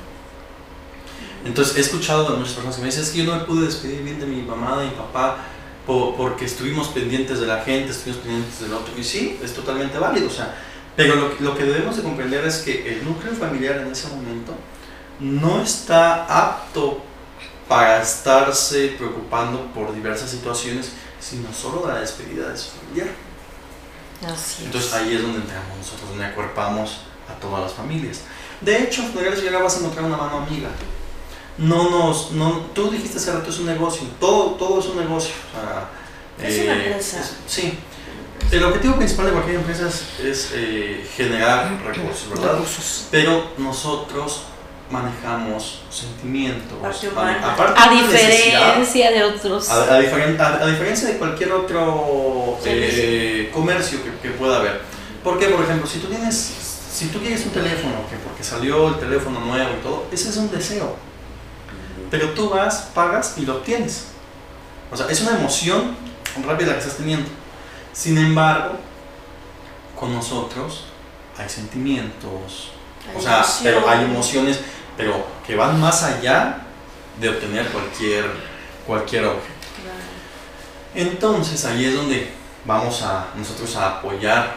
Entonces 1.45 1.77
he 1.77 1.81
escuchado 1.81 2.31
de 2.31 2.37
muchas 2.37 2.53
personas 2.55 2.77
que 2.77 2.83
me 2.83 2.87
dicen, 2.89 3.03
es 3.03 3.11
que 3.11 3.19
yo 3.19 3.33
no 3.33 3.39
me 3.39 3.45
pude 3.45 3.65
despedir 3.67 4.03
bien 4.03 4.21
de 4.21 4.27
mi 4.27 4.43
mamá, 4.43 4.79
de 4.79 4.87
mi 4.87 4.93
papá, 4.93 5.39
po- 5.87 6.15
porque 6.17 6.45
estuvimos 6.45 6.89
pendientes 6.89 7.41
de 7.41 7.47
la 7.47 7.63
gente, 7.65 7.91
estuvimos 7.91 8.23
pendientes 8.23 8.61
del 8.61 8.73
otro. 8.75 8.93
Y 8.97 9.03
sí, 9.03 9.39
es 9.43 9.53
totalmente 9.55 9.99
válido. 9.99 10.29
O 10.29 10.31
sea, 10.31 10.55
pero 10.97 11.17
lo, 11.17 11.31
lo 11.41 11.57
que 11.57 11.65
debemos 11.65 11.97
de 11.97 12.03
comprender 12.03 12.45
es 12.45 12.59
que 12.59 12.93
el 12.99 13.05
núcleo 13.05 13.33
familiar 13.33 13.79
en 13.79 13.91
ese 13.91 14.09
momento 14.09 14.53
no 15.23 15.63
está 15.63 16.25
apto 16.27 17.01
para 17.69 18.03
estarse 18.03 18.89
preocupando 18.99 19.67
por 19.73 19.95
diversas 19.95 20.31
situaciones, 20.31 20.93
sino 21.21 21.53
solo 21.53 21.87
de 21.87 21.93
la 21.95 22.01
despedida 22.01 22.49
de 22.51 22.59
su 22.59 22.71
familiar. 22.71 23.09
Así 24.27 24.57
es. 24.63 24.67
Entonces 24.67 24.93
ahí 24.95 25.15
es 25.15 25.23
donde 25.23 25.39
entramos 25.39 25.79
nosotros, 25.79 26.09
donde 26.11 26.27
acuerpamos 26.27 26.99
a 27.31 27.41
todas 27.41 27.63
las 27.63 27.73
familias. 27.73 28.21
De 28.61 28.83
hecho, 28.83 29.03
en 29.03 29.13
Funerales 29.13 29.43
Llega 29.43 29.61
vas 29.63 29.77
a 29.77 29.79
encontrar 29.79 30.05
una 30.05 30.17
mano 30.17 30.39
amiga. 30.39 30.69
No 31.59 31.91
nos, 31.91 32.31
no, 32.33 32.53
tú 32.75 32.91
dijiste 32.91 33.19
hace 33.19 33.33
rato 33.33 33.51
es 33.51 33.59
un 33.59 33.67
negocio, 33.67 34.03
todo, 34.21 34.53
todo 34.53 34.81
es 34.81 34.87
un 34.87 34.97
negocio. 34.99 35.35
o 35.53 36.41
sea, 36.41 36.49
Es 36.49 36.63
una 36.65 36.73
empresa. 36.75 37.21
es- 37.21 37.37
sí. 37.47 37.79
El 38.51 38.65
objetivo 38.65 38.97
principal 38.97 39.27
de 39.27 39.33
cualquier 39.33 39.57
empresa 39.57 39.89
es, 39.89 40.05
es, 40.25 40.51
eh, 40.55 41.09
generar 41.17 41.81
recursos, 41.85 42.29
¿verdad? 42.31 42.53
Recursos. 42.55 43.07
Pero 43.11 43.53
nosotros 43.59 44.43
manejamos 44.93 45.81
sentimientos. 45.91 46.79
Parte 46.81 47.07
a- 47.07 47.11
humana. 47.11 47.53
aparte 47.55 47.81
A 47.81 47.89
de 47.89 47.95
necesidad, 48.03 48.67
diferencia 48.67 49.11
de 49.11 49.25
otros. 49.25 49.71
a, 49.71 49.95
a 49.95 50.01
diferen- 50.01 50.39
a- 50.41 50.63
a 50.63 50.67
diferencia 50.67 51.09
de 51.09 51.17
cualquier 51.19 51.53
otro 51.53 52.59
eh, 52.65 53.51
comercio 53.53 53.99
que, 54.05 54.11
que 54.29 54.35
pueda 54.37 54.59
haber. 54.59 54.83
Porque, 55.25 55.47
por 55.47 55.65
ejemplo, 55.65 55.87
si 55.87 55.99
tú 55.99 56.09
tienes, 56.09 56.35
si 56.37 57.07
tú 57.09 57.19
quieres 57.21 57.45
un 57.47 57.53
teléfono, 57.53 57.95
que 58.11 58.17
porque 58.17 58.45
salió 58.45 58.89
el 58.89 58.99
teléfono 59.01 59.41
nuevo 59.41 59.71
y 59.79 59.83
todo, 59.83 60.05
ese 60.13 60.29
es 60.29 60.37
un 60.37 60.51
deseo. 60.51 60.97
Pero 62.11 62.31
tú 62.31 62.51
vas, 62.51 62.91
pagas 62.95 63.35
y 63.39 63.47
lo 63.47 63.57
obtienes. 63.57 64.09
O 64.91 64.97
sea, 64.97 65.07
es 65.09 65.21
una 65.23 65.37
emoción 65.39 65.97
rápida 66.47 66.73
que 66.75 66.81
estás 66.81 66.97
teniendo. 66.99 67.29
Sin 67.95 68.19
embargo, 68.19 68.75
con 69.99 70.13
nosotros 70.15 70.85
hay 71.39 71.49
sentimientos, 71.49 72.71
Hay 73.11 73.17
o 73.17 73.21
sea, 73.23 73.37
emoción. 73.39 73.61
pero 73.65 73.89
hay 73.89 74.05
emociones, 74.05 74.61
pero 74.97 75.27
que 75.47 75.57
van 75.57 75.81
más 75.81 76.03
allá 76.03 76.59
de 77.21 77.29
obtener 77.29 77.67
cualquier, 77.69 78.25
cualquier 78.87 79.25
objeto. 79.27 79.53
Entonces 80.95 81.65
ahí 81.65 81.87
es 81.87 81.95
donde 81.95 82.31
vamos 82.65 83.03
a 83.03 83.29
nosotros 83.37 83.75
a 83.77 83.99
apoyar 83.99 84.57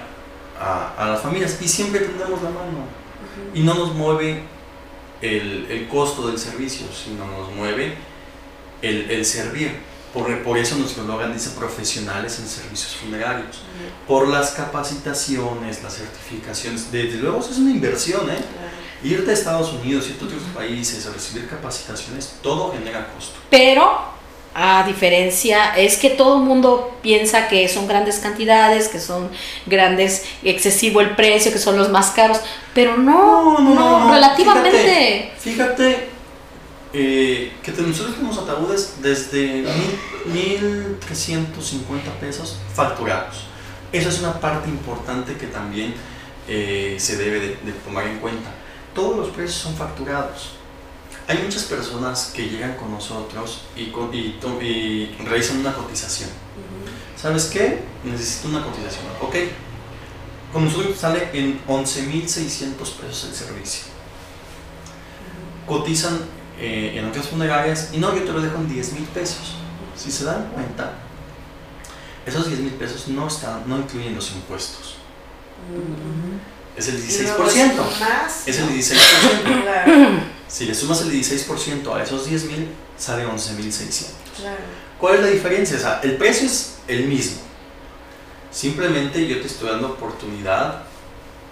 a, 0.60 0.94
a 0.98 1.08
las 1.08 1.22
familias 1.22 1.58
y 1.62 1.68
siempre 1.68 2.02
tendemos 2.02 2.42
la 2.42 2.50
mano 2.50 2.86
y 3.54 3.62
no 3.62 3.74
nos 3.74 3.94
mueve 3.94 4.44
el, 5.22 5.68
el 5.70 5.88
costo 5.88 6.28
del 6.28 6.38
servicio, 6.38 6.88
sino 6.94 7.26
nos 7.28 7.52
mueve 7.54 7.96
el, 8.82 9.10
el 9.10 9.26
servir. 9.26 9.96
Por, 10.14 10.44
por, 10.44 10.58
eso 10.58 10.78
nuestro 10.78 11.04
eslogan 11.04 11.34
dice 11.34 11.50
profesionales 11.58 12.40
en 12.40 12.48
servicios 12.48 12.96
funerarios. 12.96 13.64
Por 14.08 14.30
las 14.30 14.52
capacitaciones, 14.52 15.84
las 15.84 15.96
certificaciones. 15.96 16.90
Desde 16.90 17.18
luego, 17.18 17.40
eso 17.40 17.52
es 17.52 17.58
una 17.58 17.72
inversión, 17.72 18.30
¿eh? 18.30 18.38
Irte 19.06 19.30
a 19.30 19.34
Estados 19.36 19.72
Unidos, 19.72 20.08
irte 20.08 20.24
a 20.24 20.28
otros 20.28 20.42
países 20.56 21.06
a 21.06 21.14
recibir 21.14 21.48
capacitaciones, 21.48 22.38
todo 22.42 22.74
genera 22.74 23.08
costo. 23.14 23.36
Pero 23.52 24.16
a 24.58 24.84
diferencia, 24.88 25.76
es 25.76 25.98
que 25.98 26.12
todo 26.12 26.38
el 26.38 26.44
mundo 26.44 26.98
piensa 27.04 27.50
que 27.50 27.68
son 27.68 27.90
grandes 27.90 28.20
cantidades, 28.20 28.88
que 28.88 29.02
son 29.02 29.30
grandes, 29.66 30.24
excesivo 30.44 31.02
el 31.02 31.14
precio, 31.14 31.52
que 31.52 31.60
son 31.60 31.78
los 31.78 31.92
más 31.92 32.12
caros, 32.12 32.40
pero 32.74 32.98
no, 32.98 33.60
no, 33.60 34.14
relativamente. 34.14 35.34
Fíjate, 35.38 36.08
eh, 36.94 37.52
que 37.62 37.72
nosotros 37.74 38.16
tenemos 38.16 38.38
ataúdes 38.38 38.94
desde 39.02 39.66
1.350 39.66 42.12
pesos 42.22 42.58
facturados. 42.74 43.48
Esa 43.92 44.08
es 44.08 44.20
una 44.20 44.40
parte 44.40 44.70
importante 44.70 45.36
que 45.36 45.48
también 45.48 45.94
eh, 46.48 46.96
se 46.98 47.18
debe 47.18 47.42
de 47.42 47.74
tomar 47.86 48.08
en 48.08 48.20
cuenta. 48.20 48.52
Todos 48.96 49.18
los 49.18 49.30
precios 49.30 49.62
son 49.62 49.76
facturados 49.76 50.56
hay 51.28 51.40
muchas 51.40 51.64
personas 51.64 52.32
que 52.36 52.48
llegan 52.48 52.76
con 52.76 52.92
nosotros 52.92 53.62
y, 53.76 53.82
y, 53.82 55.16
realizan 55.26 55.58
una 55.58 55.74
cotización. 55.74 56.30
¿Sabes 57.16 57.46
qué? 57.46 57.80
Necesito 58.04 58.50
una 58.50 58.64
cotización. 58.64 59.06
Ok. 59.22 59.36
Con 60.54 60.66
nosotros 60.66 60.96
sale 60.96 61.30
en 61.34 61.60
11.600 61.66 62.76
pesos 62.78 63.26
el 63.30 63.36
servicio. 63.36 63.86
Cotizan 65.66 66.20
eh, 66.60 66.94
en 66.96 67.06
otras 67.06 67.28
funerarias 67.28 67.90
y 67.92 67.98
no, 67.98 68.16
yo 68.16 68.24
te 68.24 68.32
lo 68.32 68.42
dejo 68.42 68.58
en 68.58 68.70
10.000 68.70 69.06
pesos. 69.08 69.56
Si 69.98 70.12
se 70.12 70.26
dan 70.26 70.52
cuenta, 70.54 70.94
esos 72.26 72.48
10.000 72.48 72.70
pesos 72.78 73.08
no, 73.08 73.28
están, 73.28 73.68
no 73.68 73.80
incluyen 73.80 74.14
los 74.14 74.32
impuestos. 74.32 74.98
Es 76.78 76.88
el 76.90 77.02
16%. 77.02 77.74
Es 78.46 78.60
el 78.60 78.70
16%. 78.70 80.20
Si 80.48 80.66
le 80.66 80.76
sumas 80.76 81.02
el 81.02 81.12
16% 81.12 81.94
a 81.94 82.04
esos 82.04 82.30
10 82.30 82.46
mil, 82.46 82.68
sale 82.98 83.26
11.600. 83.26 84.06
Claro. 84.38 84.58
¿Cuál 85.00 85.16
es 85.16 85.22
la 85.22 85.28
diferencia? 85.28 85.76
O 85.76 85.80
sea, 85.80 86.00
el 86.04 86.18
precio 86.18 86.46
es 86.46 86.76
el 86.88 87.08
mismo. 87.08 87.42
Simplemente 88.52 89.28
yo 89.28 89.42
te 89.42 89.48
estoy 89.48 89.70
dando 89.70 89.88
oportunidad 89.90 90.84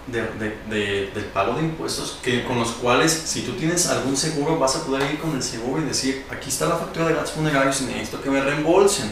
de, 0.06 0.22
de, 0.70 1.10
del 1.12 1.24
pago 1.26 1.54
de 1.54 1.62
impuestos 1.62 2.18
que, 2.22 2.44
con 2.44 2.58
los 2.58 2.72
cuales, 2.72 3.12
si 3.12 3.42
tú 3.42 3.52
tienes 3.54 3.86
algún 3.88 4.16
seguro, 4.16 4.58
vas 4.58 4.76
a 4.76 4.84
poder 4.84 5.10
ir 5.12 5.18
con 5.18 5.34
el 5.34 5.42
seguro 5.42 5.82
y 5.82 5.86
decir, 5.86 6.24
aquí 6.30 6.48
está 6.48 6.66
la 6.66 6.76
factura 6.76 7.08
de 7.08 7.14
gastos 7.14 7.32
funerarios 7.32 7.80
y 7.80 7.84
necesito 7.84 8.22
que 8.22 8.30
me 8.30 8.40
reembolsen. 8.40 9.10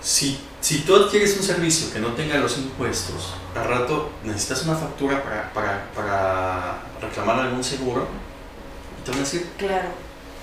Si 0.00 0.38
si 0.64 0.78
tú 0.78 0.96
adquieres 0.96 1.36
un 1.36 1.42
servicio 1.42 1.92
que 1.92 1.98
no 1.98 2.14
tenga 2.14 2.38
los 2.38 2.56
impuestos, 2.56 3.34
al 3.54 3.68
rato 3.68 4.12
necesitas 4.24 4.62
una 4.62 4.74
factura 4.74 5.22
para, 5.22 5.52
para, 5.52 5.90
para 5.94 6.82
reclamar 7.02 7.38
algún 7.40 7.62
seguro 7.62 8.08
y 8.98 9.04
te 9.04 9.10
van 9.10 9.20
a 9.20 9.24
decir, 9.24 9.46
claro. 9.58 9.88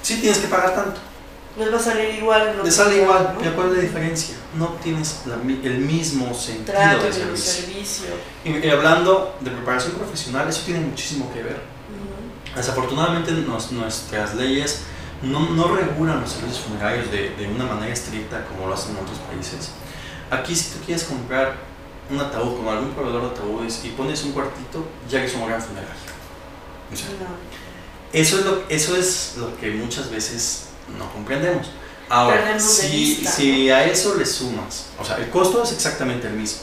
sí 0.03 0.21
tienes 0.21 0.37
que 0.37 0.47
pagar 0.47 0.75
tanto. 0.75 0.99
Les 1.57 1.73
va 1.73 1.77
a 1.77 1.81
salir 1.81 2.13
igual. 2.19 2.61
Les 2.63 2.75
sale 2.75 3.01
igual, 3.01 3.33
¿no? 3.33 3.55
¿cuál 3.55 3.69
es 3.69 3.77
la 3.77 3.81
diferencia? 3.81 4.35
No 4.59 4.67
tienes 4.83 5.21
el 5.63 5.79
mismo 5.79 6.31
sentido 6.35 6.77
de 7.03 7.35
servicio. 7.35 8.09
Y, 8.45 8.69
hablando 8.69 9.35
de 9.39 9.49
preparación 9.49 9.93
profesional, 9.93 10.47
eso 10.47 10.61
tiene 10.67 10.81
muchísimo 10.81 11.33
que 11.33 11.41
ver. 11.41 11.61
Desafortunadamente 12.55 13.31
nuestras 13.31 14.35
leyes 14.35 14.83
no, 15.23 15.49
no, 15.49 15.75
regulan 15.75 16.21
los 16.21 16.29
servicios 16.29 16.59
funerarios 16.59 17.09
de, 17.09 17.31
de 17.31 17.47
una 17.47 17.65
manera 17.65 17.91
estricta 17.91 18.45
como 18.45 18.67
lo 18.67 18.75
hacen 18.75 18.91
en 18.95 19.03
otros 19.03 19.17
países. 19.17 19.71
Aquí 20.31 20.55
si 20.55 20.71
tú 20.71 20.85
quieres 20.85 21.03
comprar 21.03 21.57
un 22.09 22.19
ataúd 22.19 22.57
con 22.57 22.67
algún 22.69 22.91
proveedor 22.91 23.21
de 23.23 23.27
ataúdes 23.27 23.83
y 23.83 23.89
pones 23.89 24.23
un 24.23 24.31
cuartito, 24.31 24.85
ya 25.09 25.23
es 25.23 25.33
un 25.35 25.45
gran 25.45 25.61
funerario. 25.61 25.93
eso, 28.13 28.39
es 28.39 28.45
lo, 28.45 28.63
eso 28.69 28.95
es 28.95 29.35
lo 29.37 29.55
que 29.57 29.71
muchas 29.71 30.09
veces 30.09 30.69
no 30.97 31.11
comprendemos. 31.11 31.69
Ahora, 32.09 32.57
si, 32.59 33.15
si 33.25 33.69
a 33.69 33.85
eso 33.85 34.15
le 34.15 34.25
sumas, 34.25 34.87
o 34.97 35.03
sea, 35.03 35.17
el 35.17 35.29
costo 35.29 35.63
es 35.63 35.73
exactamente 35.73 36.27
el 36.27 36.33
mismo. 36.33 36.61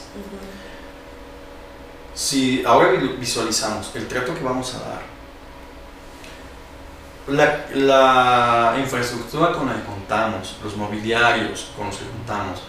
Si 2.15 2.63
ahora 2.65 2.91
visualizamos 3.19 3.91
el 3.95 4.07
trato 4.07 4.33
que 4.35 4.43
vamos 4.43 4.75
a 4.75 4.79
dar, 4.79 5.01
la, 7.27 8.73
la 8.73 8.79
infraestructura 8.79 9.51
con 9.53 9.67
la 9.67 9.75
que 9.75 9.83
contamos, 9.83 10.57
los 10.63 10.75
mobiliarios 10.75 11.69
con 11.75 11.87
los 11.87 11.97
que 11.97 12.05
contamos, 12.05 12.61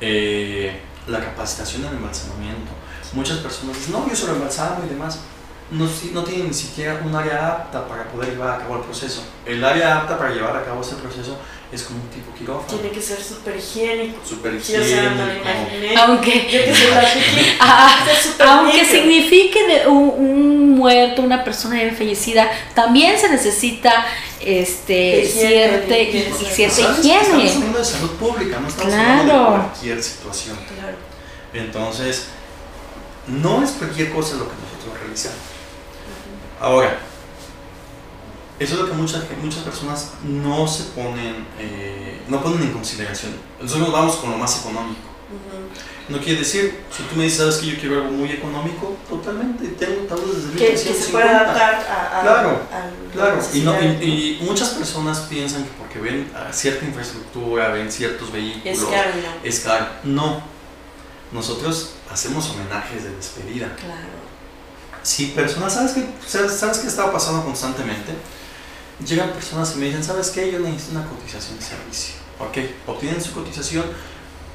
eh, 0.00 0.80
la 1.06 1.20
capacitación 1.20 1.84
en 1.84 1.96
embalsamamiento. 1.96 2.72
Muchas 3.12 3.38
personas 3.38 3.76
dicen, 3.76 3.92
no, 3.92 4.08
yo 4.08 4.16
solo 4.16 4.34
embalsamo 4.34 4.84
y 4.84 4.88
demás. 4.88 5.20
No, 5.70 5.88
no 6.12 6.24
tienen 6.24 6.48
ni 6.48 6.54
siquiera 6.54 7.00
un 7.04 7.14
área 7.14 7.48
apta 7.48 7.88
para 7.88 8.04
poder 8.04 8.30
llevar 8.30 8.50
a 8.50 8.58
cabo 8.58 8.76
el 8.76 8.82
proceso. 8.82 9.24
El 9.46 9.64
área 9.64 9.98
apta 10.00 10.18
para 10.18 10.30
llevar 10.30 10.56
a 10.56 10.64
cabo 10.64 10.82
ese 10.82 10.96
proceso 10.96 11.38
es 11.72 11.82
como 11.82 12.00
un 12.00 12.08
tipo 12.08 12.32
quirófano. 12.34 12.78
Tiene 12.78 12.94
que 12.94 13.02
ser 13.02 13.20
súper 13.20 13.56
higiénico. 13.56 14.20
Súper 14.24 14.54
higiénico. 14.54 15.22
aunque 16.00 16.72
ah, 17.60 18.06
aunque 18.46 18.84
signifique 18.84 19.66
de 19.66 19.88
un, 19.88 20.74
muerto, 20.76 21.22
una 21.22 21.42
persona 21.42 21.78
fallecida, 21.96 22.50
también 22.74 23.18
se 23.18 23.28
necesita 23.28 24.06
este 24.44 25.26
cierta, 25.26 25.98
higiene. 25.98 26.28
Estamos 26.66 27.56
hablando 27.56 27.78
de 27.78 27.84
salud 27.84 28.10
pública, 28.12 28.60
no 28.60 28.68
estamos 28.68 28.92
hablando 28.92 29.32
de 29.32 29.58
cualquier 29.58 30.02
situación. 30.02 30.56
Claro. 30.74 30.96
Entonces, 31.52 32.26
no 33.26 33.62
es 33.62 33.70
cualquier 33.72 34.12
cosa 34.12 34.36
lo 34.36 34.48
que 34.48 34.54
nosotros 34.54 35.00
realizamos. 35.00 35.38
Ahora, 36.60 36.98
eso 38.58 38.74
es 38.74 38.80
lo 38.80 38.86
que 38.86 38.92
muchas, 38.92 39.24
muchas 39.42 39.62
personas 39.62 40.12
no 40.22 40.66
se 40.68 40.84
ponen, 40.84 41.46
eh, 41.58 42.20
no 42.28 42.42
ponen 42.42 42.62
en 42.62 42.72
consideración. 42.72 43.32
Nosotros 43.60 43.88
nos 43.88 43.92
vamos 43.92 44.16
con 44.16 44.30
lo 44.30 44.38
más 44.38 44.60
económico. 44.60 45.13
No 46.08 46.18
quiere 46.18 46.40
decir, 46.40 46.80
si 46.94 47.02
tú 47.04 47.16
me 47.16 47.24
dices, 47.24 47.38
sabes 47.38 47.56
que 47.56 47.66
yo 47.66 47.78
quiero 47.78 47.96
algo 47.96 48.10
muy 48.10 48.30
económico, 48.30 48.96
totalmente, 49.08 49.68
tengo 49.68 50.02
tablas 50.02 50.52
desde 50.52 50.58
que, 50.58 50.72
que 50.72 50.76
se 50.76 51.10
pueda 51.10 51.40
adaptar 51.40 51.74
a, 51.88 52.20
Claro, 52.20 52.60
claro. 53.12 53.38
Y, 53.54 53.60
no, 53.60 53.80
y, 53.80 54.38
muchas 54.42 54.70
personas 54.70 55.20
piensan 55.20 55.64
que 55.64 55.70
porque 55.78 55.98
ven 55.98 56.30
cierta 56.52 56.84
infraestructura, 56.84 57.68
ven 57.68 57.90
ciertos 57.90 58.30
vehículos, 58.30 58.78
es 58.78 58.84
caro. 58.84 59.10
No. 59.14 59.48
Es 59.48 59.60
caro. 59.60 59.86
No. 60.04 60.42
Nosotros 61.32 61.94
hacemos 62.10 62.50
homenajes 62.50 63.04
de 63.04 63.16
despedida. 63.16 63.74
Claro. 63.76 64.24
Si 65.02 65.26
personas, 65.28 65.72
¿sabes 65.72 65.92
qué, 65.92 66.06
sabes 66.26 66.78
qué 66.78 66.86
estaba 66.88 67.12
pasando 67.12 67.44
constantemente? 67.44 68.12
llegan 69.06 69.30
personas 69.30 69.74
y 69.74 69.78
me 69.78 69.86
dicen, 69.86 70.04
¿sabes 70.04 70.30
qué? 70.30 70.50
Yo 70.52 70.60
necesito 70.60 70.98
una 70.98 71.06
cotización 71.06 71.58
de 71.58 71.64
servicio. 71.64 72.14
Ok, 72.38 72.58
obtienen 72.86 73.20
su 73.20 73.32
cotización, 73.32 73.84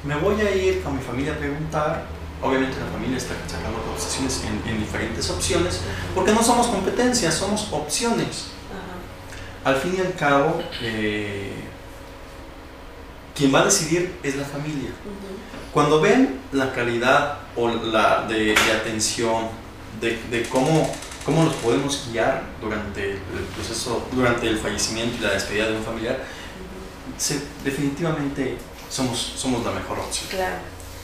me 0.04 0.16
voy 0.16 0.40
a 0.40 0.54
ir 0.54 0.82
con 0.82 0.96
mi 0.96 1.02
familia 1.02 1.34
a 1.34 1.36
preguntar. 1.36 2.06
Obviamente 2.42 2.78
la 2.80 2.86
familia 2.86 3.18
está 3.18 3.34
sacando 3.46 3.82
cotizaciones 3.82 4.42
en, 4.66 4.80
diferentes 4.80 5.28
opciones, 5.28 5.80
porque 6.14 6.32
no 6.32 6.42
somos 6.42 6.68
competencias, 6.68 7.34
somos 7.34 7.68
opciones. 7.70 8.46
Al 9.62 9.76
fin 9.76 9.94
y 9.98 10.00
al 10.00 10.14
cabo, 10.14 10.62
eh, 10.80 11.52
quien 13.36 13.54
va 13.54 13.60
a 13.60 13.64
decidir 13.66 14.14
es 14.22 14.36
la 14.36 14.44
familia. 14.44 14.88
Cuando 15.72 16.00
ven 16.00 16.40
la 16.52 16.72
calidad 16.72 17.40
o 17.56 17.68
la 17.68 18.26
de, 18.26 18.54
atención, 18.74 19.48
de, 20.00 20.18
de 20.30 20.48
cómo 20.48 20.90
cómo 21.24 21.44
los 21.44 21.54
podemos 21.56 22.08
guiar 22.10 22.42
durante 22.60 23.12
el 23.12 23.44
proceso, 23.54 24.06
durante 24.12 24.48
el 24.48 24.58
fallecimiento 24.58 25.18
y 25.18 25.20
la 25.20 25.32
despedida 25.32 25.68
de 25.68 25.76
un 25.76 25.84
familiar, 25.84 26.18
definitivamente 27.64 28.56
somos, 28.90 29.34
somos 29.36 29.64
la 29.64 29.70
mejor 29.70 29.98
opción. 29.98 30.28
Claro. 30.30 30.56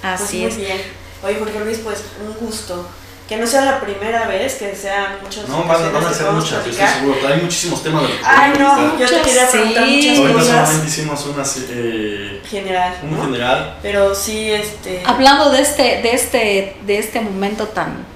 Así 0.02 0.42
pues 0.42 0.54
es. 0.54 0.60
Bien. 0.60 0.82
Oye, 1.22 1.36
Jorge 1.38 1.60
Luis, 1.60 1.78
pues 1.78 2.02
un 2.20 2.34
gusto. 2.46 2.86
Que 3.28 3.36
no 3.36 3.44
sea 3.44 3.64
la 3.64 3.80
primera 3.80 4.28
vez, 4.28 4.54
que 4.54 4.72
sean 4.76 5.18
muchos. 5.20 5.48
No, 5.48 5.64
van, 5.64 5.92
van 5.92 6.04
a 6.04 6.12
ser 6.12 6.30
muchas, 6.30 6.64
yo 6.64 6.70
estoy 6.70 6.86
seguro. 6.86 7.26
Hay 7.26 7.40
muchísimos 7.40 7.82
temas 7.82 8.02
de 8.02 8.08
los 8.08 8.18
que 8.18 8.24
Ay, 8.24 8.52
no, 8.56 8.98
yo 8.98 9.08
te 9.08 9.22
quería 9.22 9.50
preguntar 9.50 9.84
sí. 9.84 9.96
muchas 9.96 10.18
Ahorita 10.18 10.44
solamente 10.44 10.86
hicimos 10.86 11.26
una 11.26 11.42
eh, 11.70 12.42
general. 12.48 12.94
Un 13.02 13.20
general. 13.20 13.78
Pero 13.82 14.14
sí, 14.14 14.52
este. 14.52 15.02
Hablando 15.04 15.50
de 15.50 15.60
este, 15.60 15.82
de 16.02 16.10
este, 16.12 16.76
de 16.86 16.98
este 16.98 17.20
momento 17.20 17.66
tan 17.66 18.06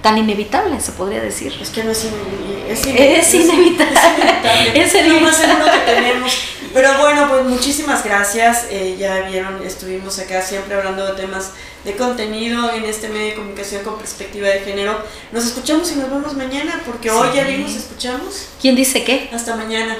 tan 0.00 0.16
inevitable, 0.16 0.80
se 0.80 0.92
podría 0.92 1.20
decir. 1.20 1.54
Es 1.60 1.68
que 1.68 1.84
no 1.84 1.90
es, 1.90 2.04
inevitable. 2.04 2.68
Es, 2.68 2.86
inevitable. 2.86 3.20
Es, 3.20 3.34
inevitable. 3.34 4.80
es, 4.80 4.94
inevitable. 4.94 5.66
es, 5.66 5.72
que 5.72 5.92
tenemos 5.92 6.38
Pero 6.72 6.98
bueno, 6.98 7.28
pues 7.28 7.44
muchísimas 7.44 8.04
gracias. 8.04 8.66
Eh, 8.70 8.96
ya 8.98 9.20
vieron, 9.28 9.64
estuvimos 9.64 10.18
acá 10.18 10.42
siempre 10.42 10.74
hablando 10.74 11.06
de 11.06 11.12
temas 11.20 11.52
de 11.84 11.96
contenido 11.96 12.72
en 12.72 12.84
este 12.84 13.08
medio 13.08 13.28
de 13.28 13.34
comunicación 13.34 13.82
con 13.84 13.98
perspectiva 13.98 14.48
de 14.48 14.60
género. 14.60 15.02
Nos 15.32 15.46
escuchamos 15.46 15.90
y 15.92 15.96
nos 15.96 16.10
vemos 16.10 16.34
mañana, 16.34 16.82
porque 16.84 17.10
hoy 17.10 17.28
ya 17.34 17.44
nos 17.44 17.74
escuchamos. 17.74 18.46
¿Quién 18.60 18.76
dice 18.76 19.04
qué? 19.04 19.30
Hasta 19.32 19.56
mañana. 19.56 19.96